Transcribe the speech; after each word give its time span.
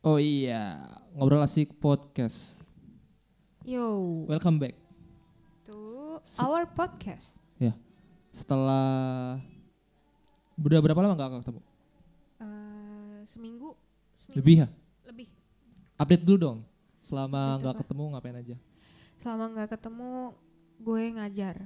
Oh 0.00 0.16
iya, 0.16 0.80
ngobrol 1.12 1.44
asik 1.44 1.76
podcast. 1.76 2.56
Yo, 3.62 4.24
Welcome 4.24 4.56
back. 4.56 4.76
to 5.68 5.76
Se- 6.24 6.40
our 6.40 6.64
podcast. 6.64 7.44
Setelah 8.30 9.36
udah 10.56 10.78
berapa 10.80 11.02
lama 11.02 11.18
gak 11.18 11.42
ketemu? 11.42 11.60
Eh, 12.38 13.18
seminggu, 13.26 13.74
seminggu 14.16 14.38
Lebih 14.38 14.54
ya? 14.56 14.68
lebih. 15.04 15.26
Update 15.98 16.24
dulu 16.24 16.38
dong. 16.38 16.58
Selama 17.02 17.58
nggak 17.58 17.82
ketemu 17.82 18.04
ngapain 18.14 18.38
aja? 18.38 18.56
Selama 19.18 19.44
nggak 19.50 19.68
ketemu, 19.74 20.32
gue 20.78 21.02
ngajar, 21.12 21.56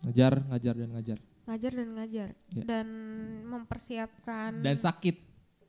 Ngajar, 0.00 0.32
ngajar 0.48 0.74
dan 0.74 0.88
ngajar. 0.90 1.18
ngajar 1.44 1.70
dan 1.70 1.88
ngajar, 1.94 2.28
Ya. 2.50 2.62
dan 2.64 2.86
mempersiapkan 3.44 4.58
Dan 4.58 4.80
sakit. 4.80 5.16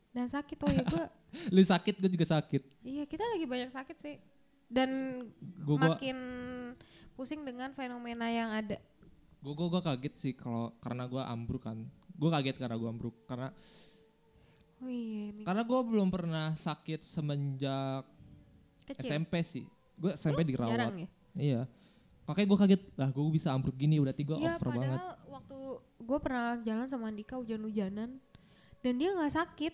dan 0.09 0.25
sakit. 0.25 0.57
Oh 0.63 0.71
ya 0.71 0.81
gue, 0.81 1.03
Lu 1.53 1.61
sakit, 1.61 1.97
gue 1.97 2.09
juga 2.09 2.27
sakit. 2.29 2.61
iya 2.81 3.03
kita 3.03 3.21
lagi 3.23 3.45
banyak 3.45 3.69
sakit 3.69 3.97
sih. 3.97 4.15
Dan 4.65 4.89
Gue 5.65 5.75
gua, 5.75 5.97
makin 5.97 6.17
pusing 7.13 7.41
dengan 7.41 7.73
fenomena 7.73 8.29
yang 8.29 8.49
ada. 8.49 8.77
gua, 9.39 9.53
gua, 9.53 9.67
gua 9.69 9.81
kaget 9.83 10.13
sih 10.15 10.33
kalau 10.33 10.73
karena 10.77 11.05
gue 11.05 11.21
ambruk 11.21 11.63
kan. 11.63 11.77
Gue 12.13 12.29
kaget 12.29 12.57
karena 12.57 12.75
gue 12.75 12.89
ambruk 12.89 13.15
karena 13.25 13.49
Oh 14.79 14.87
iya, 14.87 15.35
Ming. 15.35 15.43
karena 15.43 15.67
gue 15.67 15.79
belum 15.83 16.07
pernah 16.07 16.55
sakit 16.55 17.03
semenjak 17.03 18.07
kecil. 18.87 19.11
SMP 19.11 19.43
sih. 19.43 19.67
Gue 19.99 20.15
SMP 20.15 20.47
dirawat. 20.47 20.71
Jarang 20.71 20.95
ya? 20.95 21.07
Iya. 21.35 21.61
Makanya 22.23 22.47
gue 22.47 22.59
kaget, 22.63 22.81
lah 22.95 23.09
gue 23.11 23.23
bisa 23.27 23.51
ambruk 23.51 23.75
gini, 23.75 23.99
berarti 23.99 24.23
gue 24.23 24.37
Iya, 24.37 24.55
over 24.55 24.71
padahal 24.71 24.79
banget. 24.79 25.01
waktu 25.27 25.57
gue 25.99 26.19
pernah 26.21 26.47
jalan 26.63 26.87
sama 26.87 27.11
Andika 27.11 27.35
hujan-hujanan 27.35 28.21
dan 28.79 28.93
dia 28.95 29.09
nggak 29.11 29.33
sakit. 29.35 29.73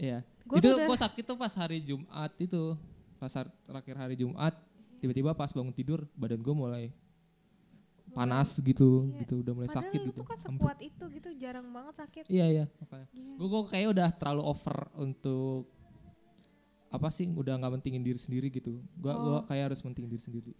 Iya. 0.00 0.18
Gua 0.48 0.56
itu 0.56 0.66
udah- 0.66 0.88
gue 0.88 0.98
sakit 0.98 1.22
tuh 1.22 1.36
pas 1.36 1.52
hari 1.52 1.78
Jumat 1.78 2.32
itu, 2.34 2.62
pas 3.16 3.28
har- 3.30 3.52
terakhir 3.62 3.94
hari 3.94 4.16
Jumat, 4.16 4.56
tiba-tiba 4.98 5.30
pas 5.30 5.48
bangun 5.48 5.70
tidur 5.70 6.08
badan 6.14 6.40
gue 6.40 6.54
mulai 6.56 6.84
panas 8.10 8.58
gitu, 8.58 9.06
Iya. 9.06 9.22
gitu 9.22 9.34
udah 9.38 9.52
mulai 9.54 9.68
Padahal 9.68 9.86
sakit 9.86 10.00
lu 10.00 10.06
gitu. 10.10 10.18
tuh 10.18 10.26
kan 10.26 10.38
sekuat 10.40 10.78
itu 10.80 11.04
gitu, 11.12 11.28
jarang 11.38 11.68
banget 11.70 11.94
sakit. 11.96 12.24
Iya 12.26 12.46
iya, 12.48 12.64
makanya. 12.80 13.06
Gue 13.38 13.46
gue 13.46 13.62
kayak 13.68 13.88
udah 13.92 14.08
terlalu 14.10 14.42
over 14.42 14.78
untuk 14.98 15.70
apa 16.90 17.06
sih, 17.08 17.30
udah 17.30 17.54
nggak 17.54 17.72
mentingin 17.72 18.02
diri 18.02 18.18
sendiri 18.18 18.50
gitu. 18.50 18.82
Gue 18.98 19.12
gua 19.12 19.38
Oh. 19.38 19.42
kayak 19.46 19.70
harus 19.70 19.80
mentingin 19.80 20.10
diri 20.10 20.18
sendiri. 20.20 20.52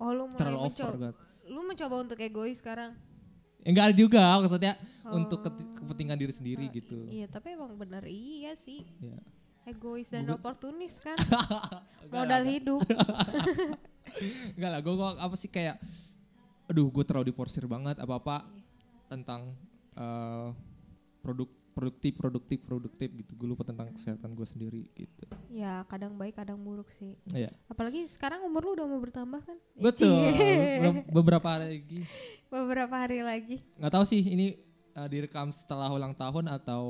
Oh 0.00 0.10
lu 0.10 0.24
mulai 0.24 0.40
Terlalu 0.40 0.58
over 0.58 0.70
mencoba, 0.72 0.96
kan. 0.96 1.14
lu 1.44 1.60
mencoba 1.62 1.94
untuk 2.00 2.18
egois 2.18 2.56
sekarang. 2.56 2.96
Enggak 3.62 3.92
juga 3.92 4.40
maksudnya 4.40 4.74
untuk 5.06 5.38
Oh. 5.38 5.44
keti- 5.44 5.68
kepentingan 5.82 6.16
diri 6.16 6.32
sendiri 6.32 6.64
Oh, 6.64 6.72
gitu. 6.72 6.98
Iya 7.06 7.26
tapi 7.26 7.52
emang 7.52 7.74
bener 7.74 8.02
iya 8.04 8.54
sih. 8.54 8.86
Iya. 8.98 9.18
Egois 9.64 10.06
dan 10.06 10.24
Gua- 10.24 10.36
oportunis 10.36 10.98
kan. 10.98 11.14
Modal 12.10 12.42
hidup. 12.44 12.82
Enggak 14.56 14.70
lah, 14.70 14.80
gue 14.80 14.92
apa 15.16 15.34
sih 15.34 15.46
kayak, 15.46 15.78
aduh 16.66 16.88
gue 16.88 17.02
terlalu 17.02 17.30
diporsir 17.30 17.64
banget 17.64 17.96
apa-apa 17.96 18.44
tentang 19.06 19.54
eh, 19.94 20.48
produk 21.20 21.46
produktif 21.72 22.12
produktif 22.12 22.58
produktif 22.60 23.08
gitu. 23.14 23.32
Gue 23.34 23.48
lupa 23.48 23.62
tentang 23.62 23.88
kesehatan 23.90 24.34
gue 24.34 24.44
sendiri 24.44 24.82
gitu. 24.92 25.24
ya 25.48 25.80
kadang 25.86 26.16
baik 26.16 26.34
kadang 26.34 26.60
buruk 26.60 26.90
sih. 26.90 27.16
Iya. 27.30 27.48
Apalagi 27.66 28.04
sekarang 28.06 28.42
umur 28.42 28.66
lu 28.66 28.74
udah 28.74 28.84
mau 28.84 29.00
bertambah 29.00 29.40
kan? 29.40 29.56
Betul. 29.74 30.32
Beberapa 31.08 31.48
hari 31.48 31.78
lagi, 31.78 32.00
Beberapa 32.52 32.94
hari 32.98 33.20
lagi. 33.20 33.56
nggak 33.78 33.88
tahu 33.90 34.04
sih 34.04 34.20
ini 34.20 34.58
eh, 34.92 35.08
direkam 35.08 35.48
setelah 35.48 35.88
ulang 35.88 36.12
tahun 36.12 36.48
atau 36.50 36.82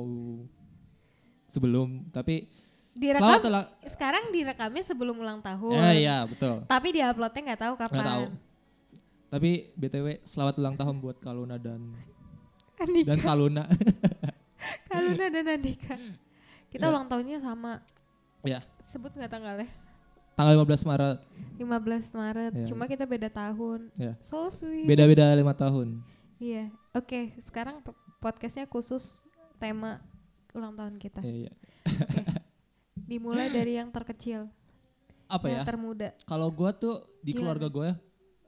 sebelum. 1.47 2.09
Tapi 2.09 2.49
Direkam 2.93 3.25
selamat 3.25 3.45
ulang. 3.49 3.67
sekarang 3.89 4.25
direkamnya 4.29 4.85
sebelum 4.85 5.17
ulang 5.17 5.41
tahun. 5.41 5.73
Ya, 5.75 5.91
iya 5.93 6.17
betul. 6.25 6.61
Tapi 6.67 6.89
diuploadnya 6.93 7.41
nggak 7.49 7.63
tahu 7.63 7.75
kapan. 7.75 7.97
Nggak 7.97 8.11
tahu. 8.13 8.25
Tapi 9.33 9.51
btw 9.73 10.07
selamat 10.23 10.55
ulang 10.61 10.77
tahun 10.77 10.97
buat 11.01 11.17
Kaluna 11.17 11.57
dan 11.57 11.81
Andika, 12.77 13.09
dan 13.09 13.19
Kaluna. 13.19 13.65
Kaluna 14.93 15.27
dan 15.29 15.45
Andika. 15.49 15.97
Kita 16.69 16.85
Ya. 16.85 16.91
ulang 16.93 17.09
tahunnya 17.09 17.41
sama. 17.41 17.81
Ya. 18.45 18.61
Sebut 18.85 19.09
nggak 19.09 19.31
tanggalnya? 19.31 19.69
Tanggal 20.33 20.53
15 20.59 20.85
Maret. 20.85 21.19
15 21.57 22.21
Maret. 22.21 22.53
Ya. 22.55 22.67
Cuma 22.69 22.85
kita 22.85 23.05
beda 23.05 23.29
tahun. 23.29 23.89
Ya. 23.97 24.13
So 24.21 24.49
sweet. 24.49 24.85
Beda-beda 24.85 25.33
lima 25.33 25.53
tahun. 25.53 26.01
Iya. 26.43 26.75
Oke, 26.91 27.39
sekarang 27.39 27.87
p- 27.87 27.95
podcastnya 28.19 28.67
khusus 28.67 29.31
tema 29.63 30.03
ulang 30.51 30.75
tahun 30.75 30.99
kita. 30.99 31.23
Iya, 31.23 31.47
iya. 31.47 31.53
Dimulai 33.11 33.47
dari 33.47 33.79
yang 33.79 33.95
terkecil, 33.95 34.51
Apa 35.31 35.47
ya? 35.47 35.63
yang 35.63 35.63
termuda. 35.63 36.19
Kalau 36.27 36.51
gua 36.51 36.75
tuh 36.75 37.07
di 37.23 37.31
Gimana? 37.31 37.39
keluarga 37.55 37.69
gue 37.71 37.89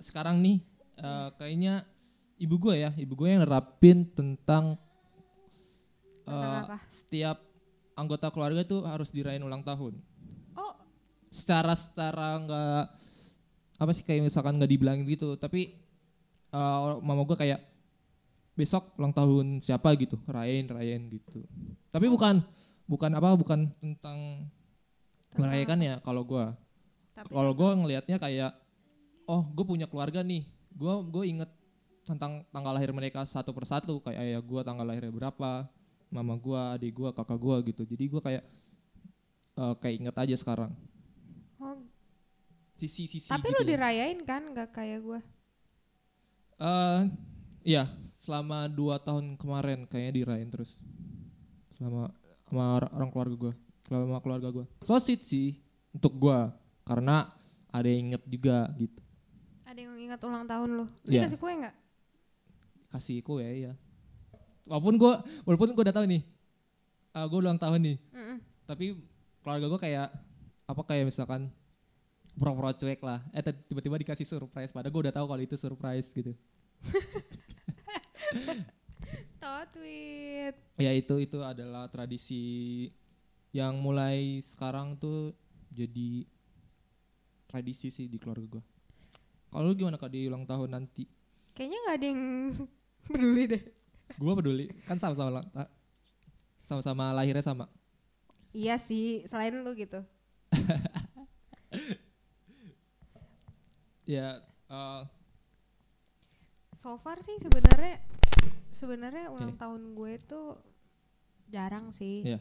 sekarang 0.03 0.43
nih 0.43 0.59
eh, 0.99 1.28
kayaknya 1.38 1.87
ibu 2.34 2.59
gue 2.59 2.75
ya, 2.82 2.91
ibu 2.99 3.15
gue 3.15 3.28
yang 3.31 3.47
nerapin 3.47 4.03
tentang 4.11 4.75
Tentang 6.26 6.50
eh, 6.50 6.62
apa? 6.66 6.78
setiap 6.91 7.38
anggota 7.94 8.26
keluarga 8.34 8.66
tuh 8.66 8.82
harus 8.82 9.15
dirayain 9.15 9.38
ulang 9.41 9.62
tahun. 9.62 9.94
Oh, 10.59 10.75
Secara 11.31 11.78
secara 11.78 12.43
nggak 12.43 12.82
apa 13.75 13.91
sih 13.94 14.03
kayak 14.03 14.26
misalkan 14.26 14.59
nggak 14.59 14.72
dibilangin 14.75 15.06
gitu, 15.06 15.38
tapi 15.38 15.78
eh, 16.50 16.78
mama 16.99 17.22
gue 17.22 17.38
kayak 17.38 17.62
besok 18.54 18.94
ulang 18.97 19.10
tahun 19.10 19.59
siapa 19.59 19.92
gitu, 19.98 20.15
rayain 20.31 20.66
rayain 20.70 21.03
gitu. 21.10 21.42
Tapi 21.91 22.06
bukan 22.06 22.38
bukan 22.87 23.10
apa 23.19 23.34
bukan 23.34 23.66
tentang 23.82 24.47
merayakan 25.34 25.78
ya 25.82 25.94
kalau 26.06 26.22
gue 26.22 26.47
kalau 27.31 27.53
gue 27.54 27.70
ngelihatnya 27.75 28.16
kayak 28.22 28.53
oh 29.26 29.43
gue 29.50 29.64
punya 29.66 29.91
keluarga 29.91 30.22
nih. 30.22 30.47
Gue 30.75 30.94
gue 31.10 31.25
inget 31.26 31.50
tentang 32.06 32.47
tanggal 32.54 32.76
lahir 32.76 32.94
mereka 32.94 33.26
satu 33.26 33.50
persatu 33.50 33.98
kayak 33.98 34.22
ayah 34.22 34.43
gue 34.43 34.60
tanggal 34.62 34.87
lahirnya 34.87 35.10
berapa 35.10 35.66
mama 36.14 36.38
gue 36.38 36.60
adik 36.78 36.93
gue 36.94 37.10
kakak 37.10 37.38
gue 37.38 37.56
gitu. 37.75 37.82
Jadi 37.91 38.04
gue 38.06 38.20
kayak 38.22 38.44
eh, 39.59 39.75
kayak 39.82 39.94
inget 39.98 40.16
aja 40.16 40.37
sekarang. 40.38 40.70
Oh, 41.59 41.82
sisi 42.78 43.10
sisi 43.10 43.26
tapi 43.26 43.50
gitu 43.50 43.59
lu 43.59 43.60
ya. 43.66 43.69
dirayain 43.75 44.20
kan 44.22 44.43
nggak 44.47 44.70
kayak 44.70 45.03
gue? 45.03 45.20
Eh, 46.54 47.00
iya 47.66 47.91
selama 48.24 48.64
dua 48.72 48.96
tahun 48.96 49.36
kemarin 49.36 49.84
kayaknya 49.84 50.12
dirayain 50.24 50.48
terus. 50.48 50.80
Selama 51.76 52.08
sama 52.48 52.64
or- 52.78 52.92
orang 52.94 53.10
keluarga 53.10 53.36
gue 53.48 53.52
selama 53.84 54.20
keluarga 54.24 54.48
gue 54.48 54.64
so 54.86 54.96
sweet 54.96 55.20
sih 55.26 55.60
untuk 55.92 56.16
gue 56.16 56.38
karena 56.88 57.28
ada 57.74 57.88
yang 57.90 58.12
inget 58.14 58.22
juga 58.24 58.70
gitu. 58.78 59.00
Ada 59.66 59.80
yang 59.82 59.98
ingat 59.98 60.20
ulang 60.22 60.46
tahun 60.46 60.68
lu? 60.78 60.86
Iya. 61.04 61.26
Dikasih 61.26 61.38
kue 61.40 61.52
nggak? 61.52 61.76
kasih 62.94 63.26
kue 63.26 63.42
ya 63.42 63.74
walaupun 64.70 64.94
gue 64.94 65.12
walaupun 65.42 65.74
gue 65.74 65.82
udah 65.82 65.96
tahu 65.98 66.06
nih 66.06 66.22
uh, 67.10 67.26
gue 67.26 67.38
ulang 67.42 67.58
tahun 67.58 67.80
nih. 67.82 67.96
Mm-mm. 68.14 68.38
tapi 68.70 68.94
keluarga 69.42 69.66
gue 69.66 69.80
kayak 69.82 70.08
apa 70.64 70.82
kayak 70.86 71.10
misalkan 71.10 71.50
pura-pura 72.38 72.70
cuek 72.74 72.98
lah. 73.02 73.22
Eh 73.34 73.42
tiba-tiba 73.42 73.94
dikasih 74.00 74.26
surprise. 74.26 74.70
Padahal 74.74 74.90
gue 74.90 75.02
udah 75.06 75.14
tahu 75.14 75.26
kalau 75.26 75.42
itu 75.42 75.54
surprise 75.54 76.08
gitu 76.10 76.32
Tahu 79.42 79.60
tweet. 79.72 80.54
ya 80.76 80.90
itu 80.90 81.14
itu 81.18 81.38
adalah 81.38 81.86
tradisi 81.86 82.88
yang 83.52 83.76
mulai 83.76 84.40
sekarang 84.40 84.96
tuh 84.96 85.30
jadi 85.70 86.24
tradisi 87.46 87.88
sih 87.88 88.06
di 88.06 88.16
keluarga 88.16 88.58
gue 88.58 88.62
kalau 89.48 89.70
lu 89.70 89.76
gimana 89.76 89.94
kak 89.94 90.10
di 90.10 90.26
ulang 90.26 90.42
tahun 90.42 90.70
nanti 90.72 91.06
Kayaknya 91.54 91.78
nggak 91.78 91.94
ada 91.94 92.06
yang 92.08 92.22
peduli 93.06 93.42
deh. 93.46 93.62
gue 94.10 94.32
peduli 94.34 94.66
kan 94.82 94.98
sama-sama 94.98 95.44
sama-sama 96.58 97.12
lahirnya 97.12 97.44
sama 97.44 97.66
Iya 98.50 98.78
sih, 98.78 99.26
selain 99.26 99.50
lu 99.52 99.75
gitu. 99.75 99.98
ya 104.06 104.38
eh, 104.69 105.02
So 106.75 106.94
far 106.98 107.19
sih 107.19 107.34
sebenarnya 107.40 107.98
sebenarnya 108.84 109.32
ulang 109.32 109.52
Oke. 109.52 109.60
tahun 109.60 109.82
gue 109.92 110.12
tuh 110.22 110.48
jarang 111.48 111.88
sih. 111.88 112.20
Iya. 112.22 112.38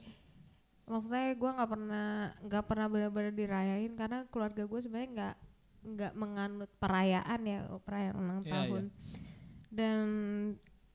Maksudnya 0.83 1.31
gue 1.33 1.49
nggak 1.49 1.69
pernah 1.69 2.07
nggak 2.41 2.63
pernah 2.67 2.87
benar-benar 2.87 3.31
dirayain 3.31 3.93
karena 3.95 4.27
keluarga 4.27 4.63
gue 4.63 4.79
sebenarnya 4.79 5.09
nggak 5.11 5.35
nggak 5.83 6.13
menganut 6.15 6.71
perayaan 6.77 7.41
ya 7.43 7.59
perayaan 7.79 8.15
ulang 8.15 8.41
Iya, 8.41 8.51
tahun. 8.51 8.83
Dan 9.67 9.97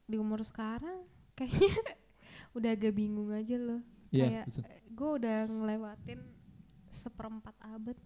di 0.04 0.16
umur 0.16 0.40
sekarang 0.40 1.04
kayaknya 1.32 1.72
udah 2.56 2.70
agak 2.70 2.92
bingung 2.92 3.32
aja 3.32 3.56
loh. 3.56 3.80
Iya, 4.08 4.24
Kayak 4.24 4.44
betul. 4.48 4.64
gue 4.88 5.10
udah 5.20 5.36
ngelewatin 5.46 6.20
seperempat 6.88 7.56
abad. 7.60 7.96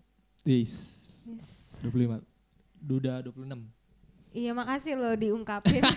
Yes, 0.43 0.99
Yes. 1.23 1.79
25. 1.83 2.19
Duda 2.77 3.23
26. 3.23 3.63
Iya 4.33 4.51
makasih 4.53 4.97
loh 4.97 5.15
diungkapin. 5.15 5.83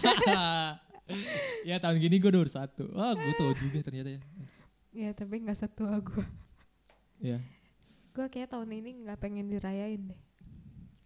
ya 1.70 1.78
tahun 1.78 2.02
gini 2.02 2.18
gue 2.18 2.32
21. 2.32 2.92
Wah, 2.94 3.14
gue 3.14 3.34
tau 3.38 3.54
juga 3.58 3.80
ternyata 3.82 4.10
ya. 4.18 4.22
ya 4.92 5.10
tapi 5.12 5.42
nggak 5.42 5.58
satu 5.58 5.86
gue. 6.02 6.26
Iya. 7.22 7.40
gue 8.16 8.28
kayak 8.32 8.52
tahun 8.52 8.72
ini 8.72 9.04
nggak 9.04 9.20
pengen 9.20 9.48
dirayain 9.48 10.08
deh 10.08 10.20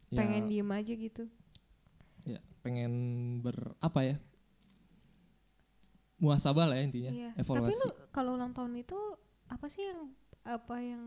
Ya, 0.10 0.25
pengen 0.25 0.50
diem 0.50 0.66
aja 0.69 0.90
gitu 0.90 1.30
ya, 2.25 2.42
pengen 2.66 2.92
ber 3.42 3.78
apa 3.78 4.01
ya? 4.01 4.18
Muasabah 6.19 6.66
lah 6.68 6.75
ya 6.75 6.84
intinya, 6.84 7.12
iya 7.13 7.31
tapi 7.38 7.45
evaluasi. 7.45 7.80
lu 7.80 7.88
kalau 8.12 8.36
ulang 8.36 8.52
tahun 8.52 8.75
itu 8.75 8.98
apa 9.48 9.66
sih 9.69 9.86
yang 9.88 10.12
apa 10.44 10.75
yang 10.84 11.02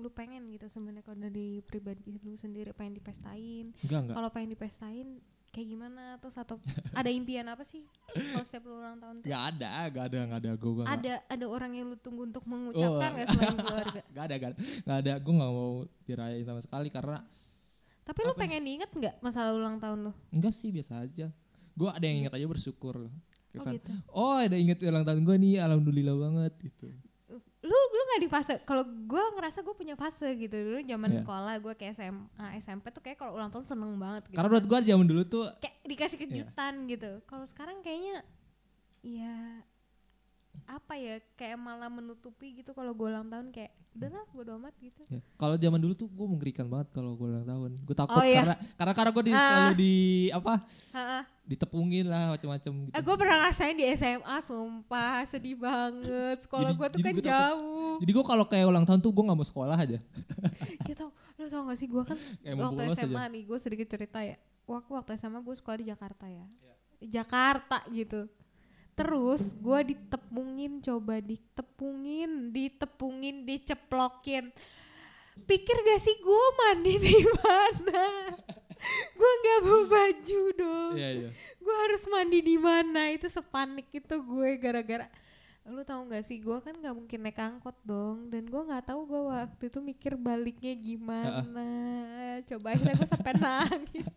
lu 0.00 0.08
pengen 0.08 0.48
gitu 0.48 0.70
sebenarnya 0.70 1.02
kalau 1.04 1.18
dari 1.20 1.60
pribadi 1.60 2.16
lu 2.16 2.38
sendiri 2.38 2.72
pengen 2.72 2.96
dipestain 2.96 3.74
Enggak, 3.84 4.00
enggak. 4.08 4.14
kalau 4.16 4.28
pengen 4.32 4.50
dipestain 4.54 5.08
kayak 5.54 5.68
gimana 5.70 6.18
terus 6.18 6.34
atau 6.34 6.58
ada 6.90 7.06
impian 7.08 7.46
apa 7.46 7.62
sih 7.62 7.86
kalau 8.10 8.42
setiap 8.42 8.66
lu 8.66 8.82
ulang 8.82 8.98
tahun 8.98 9.22
tuh 9.22 9.26
Enggak 9.30 9.42
ada, 9.54 9.70
enggak 9.86 10.04
ada, 10.04 10.18
enggak 10.18 10.40
ada. 10.42 10.50
Gue 10.58 10.72
enggak. 10.74 10.90
ada 10.90 11.12
ada 11.30 11.46
orang 11.46 11.72
yang 11.72 11.86
lu 11.86 11.96
tunggu 11.96 12.26
untuk 12.26 12.42
mengucapkan 12.44 13.10
Oh. 13.10 13.14
nggak 13.14 13.26
selain 13.30 13.56
keluarga 13.56 14.00
Enggak 14.10 14.24
ada, 14.26 14.34
enggak 14.34 14.50
ada. 14.50 14.58
Enggak 14.82 14.98
ada. 14.98 15.12
Gue 15.22 15.32
enggak 15.32 15.52
mau 15.54 15.72
dirayain 16.02 16.44
sama 16.44 16.60
sekali 16.60 16.88
karena 16.90 17.16
tapi 18.04 18.20
lu 18.20 18.32
Apa? 18.34 18.40
pengen 18.44 18.60
diinget 18.60 18.90
nggak 18.92 19.14
masalah 19.22 19.56
ulang 19.56 19.80
tahun 19.80 20.10
lu 20.10 20.12
enggak 20.28 20.52
sih 20.52 20.68
biasa 20.68 21.06
aja. 21.06 21.30
Gue 21.72 21.88
ada 21.88 22.04
yang 22.04 22.26
ingat 22.26 22.34
aja 22.34 22.44
bersyukur 22.44 23.06
oh 23.06 23.12
Kesan, 23.54 23.78
gitu 23.78 23.92
oh 24.10 24.34
ada 24.34 24.58
inget 24.58 24.82
ulang 24.82 25.06
tahun 25.06 25.22
gue 25.22 25.36
nih, 25.38 25.54
alhamdulillah 25.62 26.16
banget 26.18 26.52
gitu. 26.66 26.90
Nggak 28.04 28.20
di 28.20 28.28
fase 28.28 28.54
kalau 28.62 28.82
gue 28.82 29.24
ngerasa 29.34 29.58
gue 29.60 29.74
punya 29.74 29.94
fase 29.94 30.28
gitu 30.34 30.54
dulu 30.54 30.78
zaman 30.82 31.10
Iya. 31.10 31.18
sekolah 31.20 31.54
gue 31.58 31.74
kayak 31.74 31.92
SMA 31.94 32.26
SMP 32.58 32.84
tuh 32.88 33.00
kayak 33.00 33.16
kalau 33.16 33.34
ulang 33.34 33.48
tahun 33.48 33.64
seneng 33.64 33.92
banget 33.94 34.22
gitu 34.26 34.34
Karena 34.34 34.46
kan. 34.46 34.52
menurut 34.52 34.66
gue 34.66 34.78
zaman 34.86 35.06
dulu 35.06 35.22
tuh 35.24 35.44
kayak 35.58 35.76
dikasih 35.82 36.18
kejutan 36.18 36.72
gitu 36.86 37.10
kalau 37.24 37.44
sekarang 37.44 37.80
kayaknya 37.80 38.22
ya 39.00 39.36
apa 40.64 40.94
ya 40.94 41.16
kayak 41.34 41.54
malah 41.54 41.86
menutupi 41.86 42.56
gitu 42.56 42.70
kalau 42.70 42.90
gue 42.90 43.06
ulang 43.06 43.26
tahun 43.26 43.48
kayak 43.48 43.72
udahlah 43.94 44.26
gue 44.26 44.42
amat 44.50 44.74
gitu 44.80 45.02
Ya, 45.06 45.20
kalau 45.36 45.54
zaman 45.54 45.78
dulu 45.78 45.94
tuh 45.94 46.08
gue 46.08 46.26
mengerikan 46.26 46.66
banget 46.66 46.90
kalau 46.90 47.14
gue 47.14 47.24
ulang 47.24 47.44
tahun. 47.44 47.70
Gue 47.80 47.94
takut 47.94 48.16
Oh, 48.16 48.26
iya. 48.26 48.42
karena 48.42 48.56
karena 48.74 48.92
karena 48.92 49.10
gue 49.10 49.22
di, 49.22 49.32
selalu 49.32 49.72
di 49.76 49.94
apa 50.28 50.54
Ha-ha. 50.90 51.20
ditepungin 51.44 52.04
lah 52.04 52.34
macam-macam 52.34 52.72
gitu. 52.82 52.90
Eh, 52.90 53.02
gue 53.02 53.14
pernah 53.14 53.36
ngerasain 53.38 53.74
di 53.74 53.86
SMA 53.92 54.36
sumpah 54.40 55.22
sedih 55.24 55.56
banget 55.56 56.36
sekolah 56.42 56.70
gue 56.72 56.86
tuh 56.90 56.98
jadi 56.98 57.06
kan 57.06 57.12
gua 57.12 57.22
takut. 57.22 57.30
jauh 57.30 57.94
Jadi 57.94 58.10
gue 58.10 58.24
kalau 58.26 58.44
kayak 58.44 58.66
ulang 58.66 58.82
tahun 58.82 58.98
tuh 58.98 59.10
gue 59.10 59.24
nggak 59.24 59.38
mau 59.38 59.46
sekolah 59.46 59.76
aja. 59.76 59.98
ya 60.90 60.94
tau 60.94 61.10
lu 61.34 61.46
tau 61.46 61.62
gak 61.64 61.76
sih 61.76 61.86
gue 61.86 62.02
kan 62.02 62.18
Kayak 62.40 62.56
waktu 62.56 62.82
SMA 62.96 63.14
aja. 63.20 63.30
nih 63.30 63.42
gue 63.44 63.58
sedikit 63.58 63.86
cerita 63.88 64.18
ya 64.20 64.34
waktu 64.64 64.90
waktu 64.90 65.10
SMA 65.14 65.38
gue 65.38 65.54
sekolah 65.54 65.78
di 65.78 65.86
Jakarta 65.86 66.26
ya 66.26 66.46
Jakarta 67.00 67.84
gitu 67.90 68.26
terus 68.94 69.54
gue 69.58 69.94
ditepungin 69.94 70.78
coba 70.78 71.18
ditepungin 71.18 72.54
ditepungin 72.54 73.42
diceplokin. 73.42 74.54
Pikir 75.34 75.76
gak 75.82 75.98
sih 75.98 76.14
gue 76.22 76.46
mandi 76.62 76.94
di 76.94 77.18
mana? 77.42 78.02
Gue 79.14 79.32
nggak 79.40 79.58
bawa 79.64 79.82
baju 79.88 80.42
dong. 80.54 80.94
Iya 80.94 81.10
iya. 81.10 81.28
gue 81.34 81.76
harus 81.88 82.02
mandi 82.06 82.38
di 82.44 82.56
mana? 82.60 83.10
Itu 83.10 83.26
sepanik 83.32 83.88
itu 83.90 84.14
gue 84.14 84.48
gara-gara 84.60 85.08
lu 85.64 85.80
tahu 85.80 86.12
nggak 86.12 86.24
sih? 86.28 86.38
Gue 86.44 86.60
kan 86.60 86.76
nggak 86.76 86.92
mungkin 86.92 87.18
naik 87.24 87.40
angkot 87.40 87.76
dong. 87.82 88.28
Dan 88.28 88.44
gue 88.46 88.62
nggak 88.62 88.84
tahu 88.92 89.08
gue 89.08 89.22
waktu 89.32 89.64
itu 89.72 89.80
mikir 89.80 90.12
baliknya 90.20 90.76
gimana. 90.76 91.68
Coba 92.44 92.76
akhirnya 92.76 92.94
gue 93.00 93.08
sampai 93.08 93.32
nangis. 93.40 94.10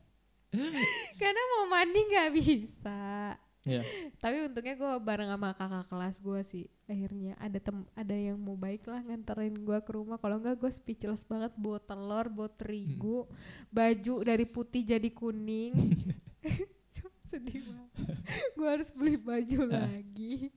Karena 1.22 1.42
mau 1.56 1.66
mandi 1.72 2.00
nggak 2.12 2.32
bisa 2.36 3.40
Iya. 3.66 3.84
tapi 4.24 4.48
untungnya 4.48 4.80
gue 4.80 4.92
bareng 5.04 5.28
sama 5.34 5.52
kakak 5.52 5.86
kelas 5.92 6.16
gue 6.24 6.40
sih 6.46 6.66
akhirnya. 6.88 7.34
Ada 7.42 7.60
tem 7.60 7.78
ada 7.96 8.16
yang 8.16 8.38
mau 8.40 8.56
baik 8.56 8.88
lah 8.88 9.04
nganterin 9.04 9.56
gue 9.60 9.78
ke 9.84 9.92
rumah. 9.92 10.16
Kalau 10.22 10.40
enggak 10.40 10.56
gue 10.60 10.72
speechless 10.72 11.28
banget. 11.28 11.52
Bawa 11.60 11.80
telur 11.84 12.32
bawa 12.32 12.50
terigu 12.54 13.28
baju 13.68 14.16
dari 14.24 14.46
putih 14.48 14.82
jadi 14.88 15.10
kuning. 15.12 15.74
Sedih 17.28 17.60
banget. 17.60 17.92
Gue 18.56 18.68
harus 18.72 18.90
beli 18.96 19.20
baju 19.20 19.68
lagi. 19.68 20.48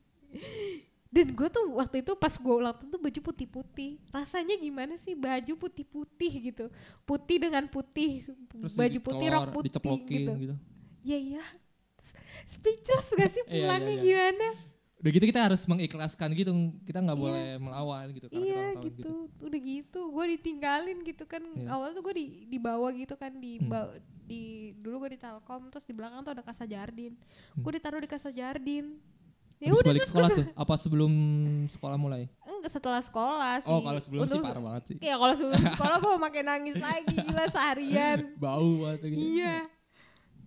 Dan 1.11 1.35
gue 1.35 1.49
tuh 1.50 1.75
waktu 1.75 2.06
itu 2.06 2.14
pas 2.14 2.31
gue 2.31 2.55
ulang 2.55 2.70
tahun 2.70 2.94
tuh 2.94 3.02
baju 3.02 3.20
putih-putih. 3.26 3.99
Rasanya 4.14 4.55
gimana 4.55 4.94
sih? 4.94 5.19
Baju 5.19 5.58
putih-putih 5.58 6.32
gitu. 6.55 6.70
Putih 7.02 7.43
dengan 7.43 7.67
putih. 7.67 8.23
Terus 8.47 8.79
baju 8.79 8.99
putih 9.02 9.26
rok 9.35 9.44
putih 9.50 9.99
gitu. 10.06 10.32
gitu. 10.38 10.55
Iya 11.02 11.19
iya. 11.19 11.44
Speechless 12.47 13.08
gak 13.12 13.31
sih 13.31 13.43
Iya, 13.43 13.49
iya, 13.49 13.62
pulangnya 13.62 13.94
iya. 13.94 14.02
gimana? 14.02 14.49
Udah 14.97 15.11
gitu 15.11 15.25
kita 15.25 15.41
harus 15.43 15.62
mengikhlaskan 15.64 16.29
gitu. 16.35 16.52
Kita 16.82 17.00
nggak 17.00 17.14
Iya. 17.14 17.25
boleh 17.25 17.49
melawan 17.56 18.05
gitu 18.11 18.26
Iya 18.29 18.76
tahun 18.76 18.85
gitu. 18.85 19.12
Udah 19.41 19.61
gitu, 19.62 20.00
gue 20.11 20.25
ditinggalin 20.31 20.99
gitu 21.02 21.25
kan. 21.25 21.41
Iya. 21.50 21.69
Awal 21.70 21.88
tuh 21.91 22.02
gue 22.02 22.14
di 22.14 22.26
dibawa 22.47 22.88
gitu 22.91 23.14
kan 23.14 23.32
di 23.35 23.56
Hmm. 23.58 23.97
di 24.23 24.43
dulu 24.76 25.02
gue 25.02 25.17
di 25.17 25.19
Telkom 25.19 25.67
terus 25.69 25.82
di 25.82 25.91
belakang 25.91 26.20
tuh 26.20 26.32
ada 26.32 26.41
Kasa 26.41 26.62
Jardin. 26.62 27.17
Hmm. 27.17 27.61
Gue 27.61 27.73
ditaruh 27.75 27.97
di 27.97 28.06
Kasa 28.06 28.29
Jardin. 28.31 29.00
Ya 29.56 29.69
Habis 29.69 29.76
udah 29.79 29.88
balik 29.88 30.00
terus 30.00 30.11
sekolah 30.11 30.29
tuh. 30.31 30.47
Apa 30.55 30.75
sebelum 30.75 31.12
sekolah 31.70 31.97
mulai? 31.97 32.29
Enggak 32.43 32.70
setelah 32.70 33.00
sekolah 33.00 33.61
sih. 33.61 33.69
Oh 33.69 33.81
kalau 33.81 34.00
sebelum 34.00 34.20
sih 34.23 34.37
Untuk- 34.37 34.44
parah 34.47 34.62
banget 34.62 34.82
sih. 34.85 34.97
Iya 35.00 35.14
kalau 35.17 35.35
sebelum 35.35 35.61
sekolah 35.76 35.97
gue 35.99 36.14
makin 36.19 36.44
nangis 36.47 36.76
lagi 36.76 37.14
gila 37.14 37.44
seharian. 37.47 38.19
Bau 38.37 38.69
banget 38.79 39.00
gitu. 39.08 39.20
iya. 39.37 39.64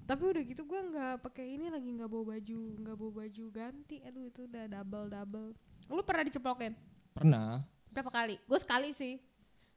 Tapi 0.04 0.24
udah 0.28 0.44
gitu 0.44 0.68
gue 0.68 0.82
nggak 0.92 1.24
pakai 1.24 1.56
ini 1.56 1.72
lagi 1.72 1.90
nggak 1.96 2.10
bawa 2.12 2.36
baju 2.36 2.60
nggak 2.84 2.96
bawa 3.00 3.12
baju 3.24 3.44
ganti. 3.52 4.04
Aduh 4.04 4.24
itu 4.28 4.44
udah 4.44 4.64
double 4.68 5.08
double. 5.08 5.50
Lu 5.88 6.04
pernah 6.04 6.24
diceplokin? 6.28 6.76
Pernah. 7.16 7.64
Berapa 7.88 8.12
kali? 8.12 8.36
Gue 8.44 8.60
sekali 8.60 8.92
sih. 8.92 9.16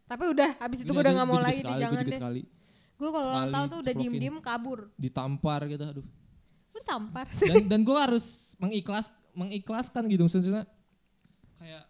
Tapi 0.06 0.24
udah 0.30 0.58
habis 0.58 0.82
itu 0.82 0.90
gue 0.90 1.02
udah 1.02 1.14
nggak 1.14 1.28
mau 1.28 1.42
lagi 1.42 1.62
sekali, 1.62 1.66
deh 1.66 1.74
gua 1.74 1.82
jangan 1.82 2.02
deh. 2.02 2.18
sekali. 2.18 2.42
Gue 2.96 3.08
kalau 3.12 3.26
ulang 3.30 3.50
tahun 3.52 3.66
tuh 3.70 3.78
udah 3.86 3.94
diem 3.94 4.14
diem 4.18 4.38
kabur. 4.42 4.78
Ditampar 4.98 5.60
gitu 5.70 5.84
aduh. 5.86 6.06
Lu 6.74 6.80
tampar. 6.82 7.26
Dan 7.30 7.70
dan 7.70 7.80
gue 7.86 7.98
harus 7.98 8.56
mengikhlas 8.58 9.06
mengikhlaskan 9.36 10.08
gitu 10.08 10.24
maksudnya 10.24 10.64
kayak 11.60 11.84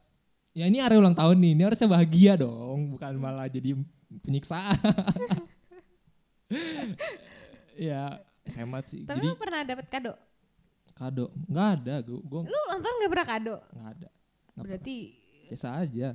ya 0.50 0.65
ini 0.67 0.83
hari 0.83 0.99
ulang 0.99 1.15
tahun 1.15 1.38
nih, 1.38 1.53
ini 1.55 1.62
harusnya 1.62 1.87
bahagia 1.87 2.33
dong, 2.35 2.97
bukan 2.97 3.12
malah 3.23 3.47
jadi 3.47 3.77
penyiksaan. 4.25 4.75
ya 7.76 8.02
SMA 8.43 8.81
sih. 8.84 9.02
Tapi 9.02 9.19
jadi 9.19 9.26
lu 9.26 9.37
pernah 9.37 9.61
dapet 9.62 9.87
kado? 9.87 10.12
kado 10.93 11.28
nggak 11.46 11.69
ada 11.76 11.94
gue 12.00 12.19
gue 12.19 12.40
Lu 12.43 12.58
ulang 12.64 12.81
tahun 12.81 12.94
gak 12.96 13.12
pernah 13.12 13.28
kado? 13.28 13.55
nggak 13.69 13.88
ada 13.93 14.08
Nggak 14.49 14.64
Berarti 14.64 14.96
biasa 15.44 15.69
aja 15.76 16.08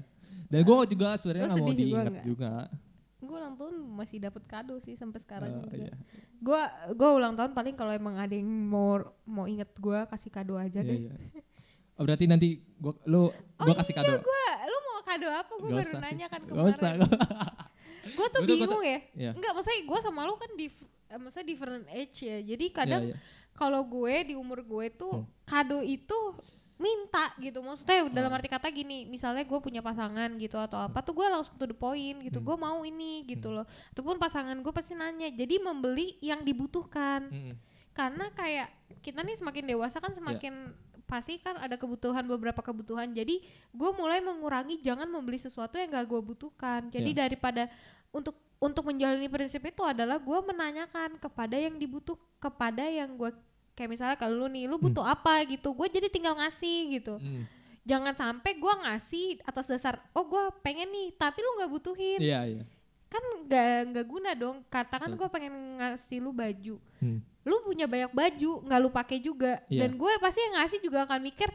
dan 0.48 0.60
gue 0.60 0.76
juga 0.90 1.08
sebenarnya 1.16 1.44
Lu 1.44 1.52
nggak 1.52 1.62
mau 1.62 1.70
juga 1.70 1.78
diingat 1.78 2.14
juga 2.26 2.52
gue 3.22 3.36
ulang 3.38 3.54
tahun 3.54 3.76
masih 3.94 4.18
dapet 4.20 4.44
kado 4.44 4.76
sih 4.78 4.96
sampai 4.96 5.22
sekarang 5.22 5.48
Eh, 5.48 5.56
juga. 5.56 5.76
iya. 5.78 5.94
Gue 6.36 6.62
gue 6.92 7.10
ulang 7.14 7.38
tahun 7.38 7.52
paling 7.52 7.76
kalau 7.76 7.94
emang 7.94 8.18
ada 8.18 8.34
yang 8.34 8.50
mau 8.50 8.98
mau 9.24 9.46
inget 9.46 9.70
gue 9.72 10.00
kasih 10.10 10.30
kado 10.30 10.58
aja 10.58 10.82
Iya, 10.82 10.90
deh. 10.90 11.00
iya. 11.00 11.14
Oh, 11.94 12.04
berarti 12.04 12.26
nanti 12.26 12.48
gua 12.76 12.98
lu 13.06 13.30
gua 13.56 13.76
kasih 13.78 13.94
kado. 13.94 14.18
Gue, 14.18 14.44
lu 14.66 14.78
mau 14.82 15.00
kado 15.06 15.28
apa? 15.30 15.54
Gue 15.54 15.70
Gak 15.70 15.78
baru 15.78 15.86
usah 15.86 15.94
sih. 15.94 16.02
nanya 16.02 16.26
kan 16.26 16.42
Gak 16.42 16.66
usah. 16.66 16.92
kemarin. 16.98 17.10
Gue 18.10 18.26
tuh 18.34 18.40
Gua 18.42 18.42
tuh- 18.42 18.42
gua 18.42 18.58
bingung 18.58 18.84
ya. 18.84 19.00
Iya. 19.14 19.32
Enggak, 19.38 19.52
maksudnya 19.54 19.80
gue 19.86 20.00
sama 20.02 20.22
lu 20.24 20.34
kan 20.36 20.52
di, 20.52 20.66
eh, 21.12 21.20
maksudnya 21.20 21.48
different 21.48 21.86
age 21.90 22.24
ya. 22.24 22.40
Jadi 22.42 22.66
kadang 22.70 23.04
Iya, 23.06 23.14
iya. 23.14 23.52
kalau 23.52 23.84
gue 23.84 24.32
di 24.32 24.34
umur 24.34 24.64
gue 24.64 24.88
tuh 24.90 25.12
Hmm. 25.14 25.28
kado 25.44 25.80
itu 25.80 26.16
minta 26.78 27.30
gitu 27.38 27.62
maksudnya 27.62 28.10
dalam 28.10 28.26
Oh. 28.28 28.34
arti 28.34 28.50
kata 28.50 28.66
gini 28.68 29.06
misalnya 29.06 29.46
gue 29.46 29.60
punya 29.62 29.80
pasangan 29.80 30.34
gitu 30.36 30.58
atau 30.58 30.82
apa 30.82 30.98
tuh 31.00 31.14
gue 31.14 31.28
langsung 31.30 31.54
to 31.54 31.70
the 31.70 31.78
point 31.78 32.18
gitu 32.22 32.42
Hmm. 32.42 32.48
gue 32.48 32.58
mau 32.58 32.82
ini 32.82 33.22
gitu 33.28 33.54
loh 33.54 33.70
ataupun 33.94 34.18
pasangan 34.18 34.58
gue 34.58 34.74
pasti 34.74 34.98
nanya 34.98 35.30
jadi 35.30 35.62
membeli 35.62 36.18
yang 36.20 36.42
dibutuhkan 36.42 37.30
Mm-mm. 37.30 37.54
karena 37.94 38.26
kayak 38.34 38.66
kita 38.98 39.22
nih 39.22 39.38
semakin 39.38 39.64
dewasa 39.68 40.02
kan 40.02 40.10
semakin 40.10 40.74
pasti 41.06 41.38
kan 41.38 41.60
ada 41.60 41.78
kebutuhan 41.78 42.26
beberapa 42.26 42.64
kebutuhan 42.64 43.12
jadi 43.12 43.46
gue 43.70 43.92
mulai 43.94 44.18
mengurangi 44.18 44.82
jangan 44.82 45.06
membeli 45.06 45.38
sesuatu 45.38 45.78
yang 45.78 45.92
gak 45.92 46.08
gue 46.08 46.22
butuhkan 46.24 46.90
jadi 46.90 47.14
Ya. 47.14 47.18
daripada 47.28 47.70
untuk 48.10 48.34
untuk 48.62 48.94
menjalani 48.94 49.26
prinsip 49.26 49.66
itu 49.66 49.82
adalah 49.82 50.22
gue 50.22 50.40
menanyakan 50.46 51.18
kepada 51.18 51.58
yang 51.58 51.82
dibutuh 51.82 52.14
kepada 52.38 52.86
yang 52.86 53.18
gue 53.18 53.34
kayak 53.74 53.90
misalnya 53.90 54.18
kalau 54.22 54.46
lu 54.46 54.48
nih 54.54 54.70
lu 54.70 54.78
butuh 54.78 55.02
apa? 55.02 55.42
gitu. 55.50 55.74
Gue 55.74 55.90
jadi 55.90 56.06
tinggal 56.08 56.38
ngasih 56.38 57.02
gitu. 57.02 57.18
Mm. 57.18 57.44
jangan 57.82 58.14
sampai 58.14 58.62
gue 58.62 58.74
ngasih 58.86 59.42
atas 59.42 59.66
dasar 59.66 59.98
oh 60.14 60.22
gue 60.30 60.44
pengen 60.62 60.86
nih 60.94 61.18
tapi 61.18 61.42
lu 61.42 61.58
nggak 61.58 61.72
butuhin. 61.74 62.22
Iya, 62.22 62.46
iya. 62.46 62.64
kan 63.10 63.24
nggak 63.50 63.78
nggak 63.90 64.06
guna 64.06 64.32
dong. 64.38 64.62
Katakan 64.70 65.18
gue 65.18 65.28
pengen 65.34 65.82
ngasih 65.82 66.22
lu 66.22 66.30
baju. 66.30 66.78
Hmm. 67.02 67.20
lu 67.42 67.58
punya 67.66 67.90
banyak 67.90 68.14
baju 68.14 68.62
nggak 68.70 68.80
lu 68.86 68.90
pakai 68.94 69.18
juga. 69.18 69.58
Iya. 69.66 69.90
dan 69.90 69.98
gue 69.98 70.12
pasti 70.22 70.40
yang 70.46 70.56
ngasih 70.62 70.80
juga 70.86 71.10
akan 71.10 71.20
mikir 71.26 71.50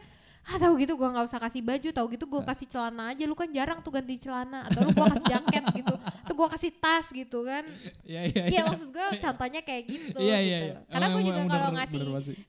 ah 0.47 0.57
tahu 0.57 0.79
gitu 0.79 0.95
gue 0.95 1.09
nggak 1.11 1.27
usah 1.27 1.43
kasih 1.43 1.59
baju 1.59 1.89
tahu 1.91 2.07
gitu 2.15 2.23
gue 2.23 2.41
kasih 2.41 2.67
celana 2.71 3.11
aja 3.11 3.27
lu 3.27 3.35
kan 3.35 3.51
jarang 3.51 3.83
tuh 3.83 3.91
ganti 3.91 4.15
celana 4.15 4.63
atau 4.63 4.79
lu 4.79 4.95
gue 4.95 5.05
kasih 5.11 5.27
jaket 5.27 5.63
gitu 5.75 5.95
atau 5.99 6.33
gue 6.33 6.47
kasih 6.55 6.71
tas 6.79 7.05
gitu 7.11 7.43
kan 7.43 7.63
Iya 8.07 8.21
iya. 8.31 8.43
Iya 8.47 8.61
maksud 8.63 8.95
gue 8.95 9.07
contohnya 9.19 9.59
kayak 9.59 9.83
gitu 9.91 10.17
Iya 10.23 10.37
gitu 10.39 10.47
iya 10.47 10.59
iya. 10.63 10.73
loh. 10.79 10.83
Karena 10.87 11.07
gue 11.11 11.23
juga 11.27 11.41
kalau 11.45 11.69
ngasih 11.75 11.99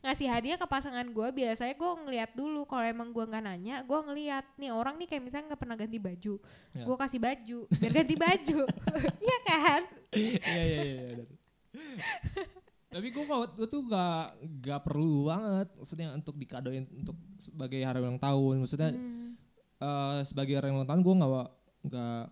ngasih 0.07 0.27
hadiah 0.31 0.55
ke 0.55 0.67
pasangan 0.71 1.07
gue 1.11 1.29
biasanya 1.35 1.75
gue 1.75 1.91
ngeliat 2.07 2.31
dulu 2.39 2.63
kalau 2.71 2.87
emang 2.87 3.11
gue 3.11 3.25
nggak 3.27 3.43
nanya 3.43 3.77
gue 3.83 3.99
ngeliat 3.99 4.47
nih 4.55 4.71
orang 4.71 4.95
nih 4.95 5.07
kayak 5.11 5.23
misalnya 5.27 5.45
nggak 5.53 5.61
pernah 5.61 5.77
ganti 5.77 5.99
baju 5.99 6.35
Ya. 6.77 6.85
gue 6.87 6.97
kasih 7.01 7.19
baju 7.19 7.59
biar 7.81 7.93
ganti 7.97 8.15
baju 8.15 8.59
Iya 9.27 9.39
kan 9.43 9.83
Iya 10.15 10.63
iya 10.63 10.83
iya. 10.87 12.49
Tapi 12.89 13.07
gue 13.09 13.25
gue 13.25 13.69
tuh 13.69 13.83
gak 13.85 14.25
gak 14.59 14.81
perlu 14.83 15.29
banget 15.29 15.69
maksudnya 15.75 16.09
untuk 16.11 16.35
dikadoin 16.35 16.89
untuk 16.91 17.13
sebagai 17.37 17.79
hari 17.79 17.99
ulang 17.99 18.17
tahun. 18.17 18.55
Maksudnya 18.59 18.91
Hmm. 18.91 19.37
eh, 19.79 20.21
sebagai 20.25 20.55
hari 20.55 20.69
ulang 20.69 20.85
tahun 20.85 21.01
gue 21.01 21.15
nggak 21.15 21.49
nggak 21.85 22.23